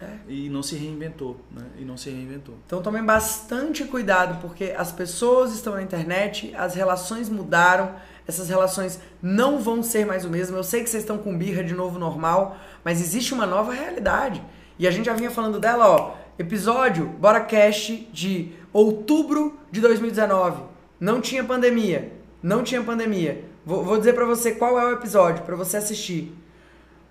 É. 0.00 0.16
E 0.28 0.48
não 0.48 0.62
se 0.62 0.76
reinventou, 0.76 1.40
né? 1.50 1.64
E 1.76 1.84
não 1.84 1.96
se 1.96 2.08
reinventou. 2.08 2.54
Então 2.66 2.80
tomem 2.80 3.04
bastante 3.04 3.84
cuidado, 3.84 4.40
porque 4.40 4.74
as 4.76 4.92
pessoas 4.92 5.52
estão 5.52 5.74
na 5.74 5.82
internet, 5.82 6.54
as 6.56 6.74
relações 6.74 7.28
mudaram, 7.28 7.94
essas 8.26 8.48
relações 8.48 9.00
não 9.20 9.58
vão 9.58 9.82
ser 9.82 10.06
mais 10.06 10.24
o 10.24 10.30
mesmo. 10.30 10.56
Eu 10.56 10.62
sei 10.62 10.84
que 10.84 10.90
vocês 10.90 11.02
estão 11.02 11.18
com 11.18 11.36
birra 11.36 11.64
de 11.64 11.74
novo 11.74 11.98
normal, 11.98 12.56
mas 12.84 13.00
existe 13.00 13.34
uma 13.34 13.46
nova 13.46 13.72
realidade. 13.72 14.42
E 14.78 14.86
a 14.86 14.90
gente 14.90 15.06
já 15.06 15.14
vinha 15.14 15.30
falando 15.30 15.58
dela, 15.58 15.88
ó. 15.88 16.14
Episódio 16.38 17.06
Bora 17.06 17.40
Cast 17.40 18.08
de 18.12 18.52
outubro 18.78 19.58
de 19.70 19.80
2019. 19.80 20.62
Não 21.00 21.20
tinha 21.20 21.42
pandemia. 21.42 22.12
Não 22.42 22.62
tinha 22.62 22.82
pandemia. 22.82 23.44
Vou, 23.64 23.84
vou 23.84 23.98
dizer 23.98 24.14
para 24.14 24.24
você 24.24 24.52
qual 24.52 24.78
é 24.78 24.84
o 24.84 24.92
episódio, 24.92 25.44
para 25.44 25.56
você 25.56 25.76
assistir. 25.76 26.32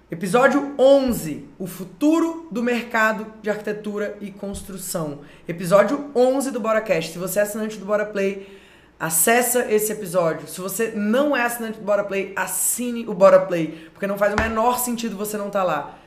Episódio 0.10 0.74
11, 0.80 1.46
o 1.60 1.68
futuro 1.68 2.48
do 2.50 2.64
mercado 2.64 3.28
de 3.42 3.50
arquitetura 3.50 4.18
e 4.22 4.32
construção. 4.32 5.20
Episódio 5.46 6.10
11 6.16 6.52
do 6.52 6.62
BoraCast. 6.62 7.12
Se 7.12 7.20
você 7.20 7.40
é 7.40 7.42
assinante 7.42 7.78
do 7.78 7.86
Bora 7.86 8.06
Play, 8.06 8.48
acessa 8.98 9.70
esse 9.70 9.92
episódio. 9.92 10.48
Se 10.48 10.62
você 10.62 10.94
não 10.96 11.36
é 11.36 11.44
assinante 11.44 11.80
do 11.80 11.84
Bora 11.84 12.06
Play, 12.06 12.32
assine 12.38 13.06
o 13.06 13.14
Bora 13.14 13.42
Play, 13.42 13.90
porque 13.92 14.08
não 14.08 14.18
faz 14.18 14.34
o 14.34 14.42
menor 14.42 14.80
sentido 14.80 15.18
você 15.18 15.38
não 15.38 15.48
estar 15.48 15.60
tá 15.60 15.66
lá. 15.66 16.00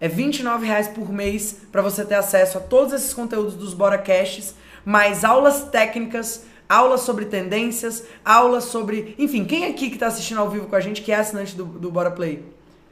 É 0.00 0.08
R$29,00 0.08 0.92
por 0.92 1.12
mês 1.12 1.60
para 1.70 1.80
você 1.80 2.04
ter 2.04 2.16
acesso 2.16 2.58
a 2.58 2.60
todos 2.60 2.92
esses 2.92 3.14
conteúdos 3.14 3.54
dos 3.54 3.72
BoraCasts, 3.72 4.56
mais 4.84 5.24
aulas 5.24 5.64
técnicas, 5.70 6.44
aulas 6.68 7.00
sobre 7.00 7.26
tendências, 7.26 8.04
aulas 8.24 8.64
sobre... 8.64 9.14
Enfim, 9.18 9.44
quem 9.44 9.66
aqui 9.66 9.88
que 9.88 9.96
está 9.96 10.06
assistindo 10.06 10.38
ao 10.38 10.50
vivo 10.50 10.66
com 10.66 10.76
a 10.76 10.80
gente 10.80 11.02
que 11.02 11.12
é 11.12 11.16
assinante 11.16 11.56
do, 11.56 11.64
do 11.64 11.90
Bora 11.90 12.10
Play? 12.10 12.44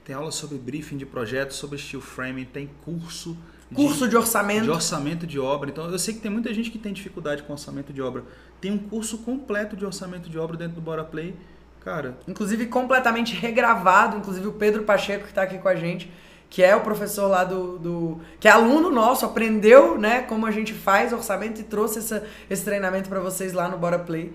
Tem 0.05 0.15
aula 0.15 0.33
sobre 0.33 0.59
briefing 0.59 0.97
de 0.97 1.07
projetos, 1.07 1.57
sobre 1.57 1.79
steel 1.79 2.03
framing, 2.03 2.45
tem 2.45 2.69
curso 2.85 3.37
curso 3.75 4.05
de, 4.05 4.11
de, 4.11 4.17
orçamento 4.17 4.65
de 4.65 4.71
orçamento 4.71 5.27
de 5.27 5.39
obra. 5.39 5.71
Então 5.71 5.91
eu 5.91 5.99
sei 5.99 6.15
que 6.15 6.21
tem 6.21 6.31
muita 6.31 6.53
gente 6.53 6.71
que 6.71 6.79
tem 6.79 6.93
dificuldade 6.93 7.43
com 7.43 7.53
orçamento 7.53 7.93
de 7.93 8.03
obra. 8.03 8.25
Tem 8.61 8.71
um 8.71 8.79
curso 8.79 9.19
completo 9.19 9.77
de 9.77 9.85
orçamento 9.85 10.29
de 10.29 10.39
obra 10.39 10.57
dentro 10.57 10.75
do 10.75 10.81
Bora 10.81 11.05
Play, 11.05 11.35
cara. 11.81 12.19
Inclusive 12.29 12.67
completamente 12.67 13.35
regravado, 13.35 14.17
inclusive 14.17 14.47
o 14.47 14.53
Pedro 14.53 14.83
Pacheco 14.85 15.25
que 15.25 15.31
está 15.31 15.43
aqui 15.43 15.59
com 15.59 15.69
a 15.69 15.75
gente, 15.75 16.11
que 16.53 16.63
é 16.63 16.77
o 16.77 16.83
professor 16.83 17.29
lá 17.29 17.45
do, 17.45 17.79
do 17.79 18.21
que 18.39 18.47
é 18.47 18.51
aluno 18.51 18.91
nosso, 18.91 19.25
aprendeu, 19.25 19.97
né, 19.97 20.21
como 20.21 20.45
a 20.45 20.51
gente 20.51 20.75
faz 20.75 21.11
orçamento 21.11 21.63
e 21.63 21.65
trouxe 21.65 22.01
essa, 22.01 22.27
esse 22.51 22.63
treinamento 22.63 23.09
para 23.09 23.21
vocês 23.21 23.55
lá 23.55 23.71
no 23.71 23.79
Bora 23.79 23.99
Play. 23.99 24.35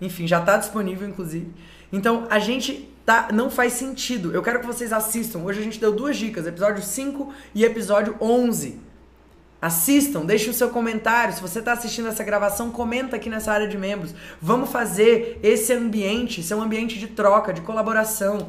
Enfim, 0.00 0.26
já 0.26 0.40
está 0.40 0.56
disponível 0.56 1.06
inclusive. 1.06 1.52
Então 1.92 2.26
a 2.30 2.38
gente 2.38 2.88
tá, 3.04 3.28
não 3.34 3.50
faz 3.50 3.74
sentido. 3.74 4.32
Eu 4.32 4.42
quero 4.42 4.60
que 4.60 4.66
vocês 4.66 4.94
assistam. 4.94 5.40
Hoje 5.40 5.60
a 5.60 5.62
gente 5.62 5.78
deu 5.78 5.92
duas 5.92 6.16
dicas, 6.16 6.46
episódio 6.46 6.82
5 6.82 7.34
e 7.54 7.62
episódio 7.66 8.16
11. 8.18 8.80
Assistam, 9.60 10.24
deixe 10.24 10.48
o 10.48 10.54
seu 10.54 10.70
comentário. 10.70 11.34
Se 11.34 11.42
você 11.42 11.58
está 11.58 11.72
assistindo 11.72 12.08
essa 12.08 12.24
gravação, 12.24 12.70
comenta 12.70 13.16
aqui 13.16 13.28
nessa 13.28 13.52
área 13.52 13.68
de 13.68 13.76
membros. 13.76 14.14
Vamos 14.40 14.70
fazer 14.70 15.38
esse 15.42 15.74
ambiente 15.74 16.42
ser 16.42 16.54
um 16.54 16.62
ambiente 16.62 16.98
de 16.98 17.08
troca, 17.08 17.52
de 17.52 17.60
colaboração, 17.60 18.48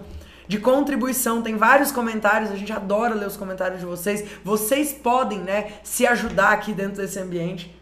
de 0.49 0.57
contribuição. 0.57 1.43
Tem 1.43 1.55
vários 1.55 1.91
comentários, 1.91 2.51
a 2.51 2.55
gente 2.55 2.73
adora 2.73 3.13
ler 3.13 3.27
os 3.27 3.37
comentários 3.37 3.79
de 3.79 3.85
vocês. 3.85 4.27
Vocês 4.43 4.91
podem, 4.91 5.39
né, 5.39 5.73
se 5.83 6.07
ajudar 6.07 6.49
aqui 6.49 6.73
dentro 6.73 6.97
desse 6.97 7.19
ambiente. 7.19 7.73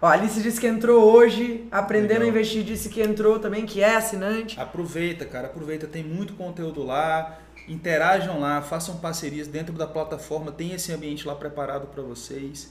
Ó, 0.00 0.06
a 0.06 0.12
Alice 0.12 0.42
disse 0.42 0.60
que 0.60 0.66
entrou 0.66 1.02
hoje, 1.10 1.66
aprendendo 1.72 2.20
Legal. 2.20 2.26
a 2.26 2.28
investir, 2.28 2.62
disse 2.62 2.90
que 2.90 3.00
entrou 3.00 3.38
também, 3.38 3.64
que 3.64 3.82
é 3.82 3.96
assinante. 3.96 4.60
Aproveita, 4.60 5.24
cara, 5.24 5.46
aproveita, 5.46 5.86
tem 5.86 6.04
muito 6.04 6.34
conteúdo 6.34 6.82
lá. 6.84 7.38
Interajam 7.66 8.38
lá, 8.38 8.60
façam 8.60 8.98
parcerias 8.98 9.48
dentro 9.48 9.72
da 9.72 9.86
plataforma, 9.86 10.52
tem 10.52 10.74
esse 10.74 10.92
ambiente 10.92 11.26
lá 11.26 11.34
preparado 11.34 11.86
para 11.86 12.02
vocês. 12.02 12.70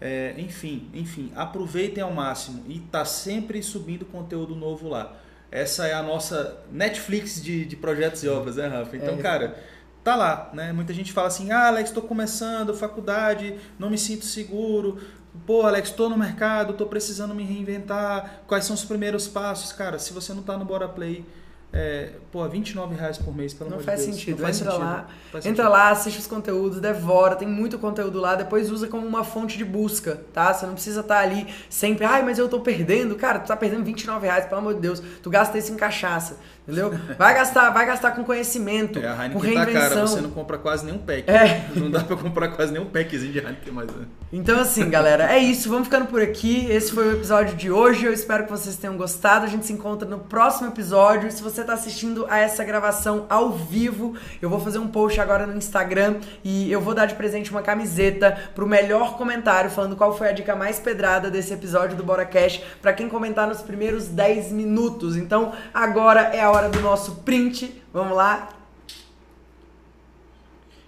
É, 0.00 0.34
enfim, 0.38 0.88
enfim, 0.94 1.30
aproveitem 1.36 2.02
ao 2.02 2.10
máximo 2.10 2.64
e 2.66 2.80
tá 2.80 3.04
sempre 3.04 3.62
subindo 3.62 4.06
conteúdo 4.06 4.56
novo 4.56 4.88
lá. 4.88 5.14
Essa 5.52 5.86
é 5.86 5.92
a 5.92 6.02
nossa 6.02 6.56
Netflix 6.72 7.42
de, 7.42 7.66
de 7.66 7.76
projetos 7.76 8.24
e 8.24 8.28
obras, 8.28 8.56
né, 8.56 8.66
Rafa? 8.68 8.96
Então, 8.96 9.14
é. 9.14 9.18
cara, 9.18 9.62
tá 10.02 10.16
lá, 10.16 10.50
né? 10.54 10.72
Muita 10.72 10.94
gente 10.94 11.12
fala 11.12 11.28
assim: 11.28 11.52
"Ah, 11.52 11.66
Alex, 11.66 11.90
estou 11.90 12.02
começando 12.02 12.74
faculdade, 12.74 13.58
não 13.78 13.90
me 13.90 13.98
sinto 13.98 14.24
seguro. 14.24 14.98
Pô, 15.46 15.62
Alex, 15.62 15.90
estou 15.90 16.08
no 16.08 16.16
mercado, 16.16 16.72
estou 16.72 16.86
precisando 16.86 17.34
me 17.34 17.44
reinventar. 17.44 18.42
Quais 18.46 18.64
são 18.64 18.74
os 18.74 18.84
primeiros 18.84 19.28
passos, 19.28 19.72
cara? 19.72 19.98
Se 19.98 20.14
você 20.14 20.32
não 20.32 20.40
está 20.40 20.56
no 20.56 20.64
Bora 20.64 20.88
Play, 20.88 21.24
é, 21.72 22.10
pô, 22.30 22.46
29 22.46 22.94
reais 22.94 23.16
por 23.16 23.34
mês, 23.34 23.54
pelo 23.54 23.70
não 23.70 23.76
amor 23.78 23.86
faz 23.86 24.00
de 24.00 24.06
Deus. 24.06 24.16
Sentido. 24.16 24.36
Não 24.36 24.44
faz 24.44 24.60
entra 24.60 24.72
sentido. 24.72 24.84
Lá, 24.84 25.06
faz 25.32 25.46
entra 25.46 25.64
sentido. 25.64 25.72
lá, 25.72 25.90
assiste 25.90 26.18
os 26.18 26.26
conteúdos, 26.26 26.80
devora, 26.80 27.34
tem 27.34 27.48
muito 27.48 27.78
conteúdo 27.78 28.20
lá, 28.20 28.34
depois 28.34 28.70
usa 28.70 28.88
como 28.88 29.06
uma 29.06 29.24
fonte 29.24 29.56
de 29.56 29.64
busca, 29.64 30.20
tá? 30.34 30.52
Você 30.52 30.66
não 30.66 30.74
precisa 30.74 31.00
estar 31.00 31.16
tá 31.16 31.20
ali 31.22 31.46
sempre, 31.70 32.04
ai, 32.04 32.22
mas 32.22 32.38
eu 32.38 32.46
tô 32.46 32.60
perdendo. 32.60 33.16
Cara, 33.16 33.38
tu 33.38 33.48
tá 33.48 33.56
perdendo 33.56 33.84
29 33.84 34.26
reais, 34.26 34.44
pelo 34.44 34.60
amor 34.60 34.74
de 34.74 34.80
Deus. 34.80 35.00
Tu 35.00 35.30
gasta 35.30 35.56
isso 35.56 35.72
em 35.72 35.76
cachaça. 35.76 36.36
Entendeu? 36.66 36.94
Vai 37.18 37.34
gastar, 37.34 37.70
vai 37.70 37.84
gastar 37.84 38.12
com 38.12 38.22
conhecimento, 38.22 39.00
é, 39.00 39.08
a 39.08 39.12
Heineken 39.12 39.32
com 39.32 39.38
reinvenção. 39.38 39.72
Tá 39.72 39.88
cara, 39.88 40.06
você 40.06 40.20
não 40.20 40.30
compra 40.30 40.58
quase 40.58 40.86
nenhum 40.86 40.98
pack. 40.98 41.28
É. 41.28 41.66
Não 41.74 41.90
dá 41.90 42.00
pra 42.00 42.16
comprar 42.16 42.48
quase 42.48 42.72
nenhum 42.72 42.86
packzinho 42.86 43.32
de 43.32 43.38
Heineken 43.38 43.72
mais. 43.72 43.88
Né? 43.88 44.04
Então 44.32 44.60
assim, 44.60 44.88
galera, 44.88 45.32
é 45.32 45.38
isso. 45.38 45.68
Vamos 45.68 45.88
ficando 45.88 46.06
por 46.06 46.22
aqui. 46.22 46.70
Esse 46.70 46.92
foi 46.92 47.08
o 47.08 47.12
episódio 47.12 47.56
de 47.56 47.70
hoje. 47.70 48.06
Eu 48.06 48.12
espero 48.12 48.44
que 48.44 48.50
vocês 48.50 48.76
tenham 48.76 48.96
gostado. 48.96 49.44
A 49.44 49.48
gente 49.48 49.66
se 49.66 49.72
encontra 49.72 50.08
no 50.08 50.20
próximo 50.20 50.68
episódio. 50.68 51.32
Se 51.32 51.42
você 51.42 51.64
tá 51.64 51.72
assistindo 51.72 52.26
a 52.30 52.38
essa 52.38 52.62
gravação 52.62 53.26
ao 53.28 53.50
vivo, 53.50 54.14
eu 54.40 54.48
vou 54.48 54.60
fazer 54.60 54.78
um 54.78 54.86
post 54.86 55.20
agora 55.20 55.46
no 55.46 55.56
Instagram 55.56 56.16
e 56.44 56.70
eu 56.70 56.80
vou 56.80 56.94
dar 56.94 57.06
de 57.06 57.16
presente 57.16 57.50
uma 57.50 57.62
camiseta 57.62 58.38
pro 58.54 58.68
melhor 58.68 59.16
comentário 59.16 59.68
falando 59.68 59.96
qual 59.96 60.16
foi 60.16 60.28
a 60.28 60.32
dica 60.32 60.54
mais 60.54 60.78
pedrada 60.78 61.28
desse 61.28 61.52
episódio 61.52 61.96
do 61.96 62.04
Bora 62.04 62.24
Cash 62.24 62.62
para 62.80 62.92
quem 62.92 63.08
comentar 63.08 63.48
nos 63.48 63.62
primeiros 63.62 64.06
10 64.06 64.52
minutos. 64.52 65.16
Então, 65.16 65.52
agora 65.74 66.30
é 66.32 66.40
a 66.40 66.51
hora 66.52 66.68
do 66.68 66.80
nosso 66.80 67.16
print. 67.16 67.82
Vamos 67.92 68.16
lá. 68.16 68.48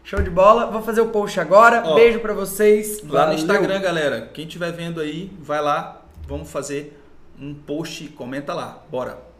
Show 0.02 0.20
de 0.20 0.30
bola. 0.30 0.70
Vou 0.70 0.82
fazer 0.82 1.00
o 1.00 1.08
post 1.08 1.40
agora. 1.40 1.82
Ó, 1.84 1.94
Beijo 1.94 2.20
para 2.20 2.34
vocês. 2.34 3.02
Lá 3.02 3.20
Valeu. 3.20 3.34
no 3.34 3.40
Instagram, 3.40 3.80
galera. 3.80 4.30
Quem 4.32 4.46
estiver 4.46 4.70
vendo 4.72 5.00
aí, 5.00 5.32
vai 5.40 5.62
lá. 5.62 6.02
Vamos 6.26 6.50
fazer 6.50 7.00
um 7.40 7.54
post. 7.54 8.08
Comenta 8.08 8.52
lá. 8.52 8.82
Bora. 8.90 9.33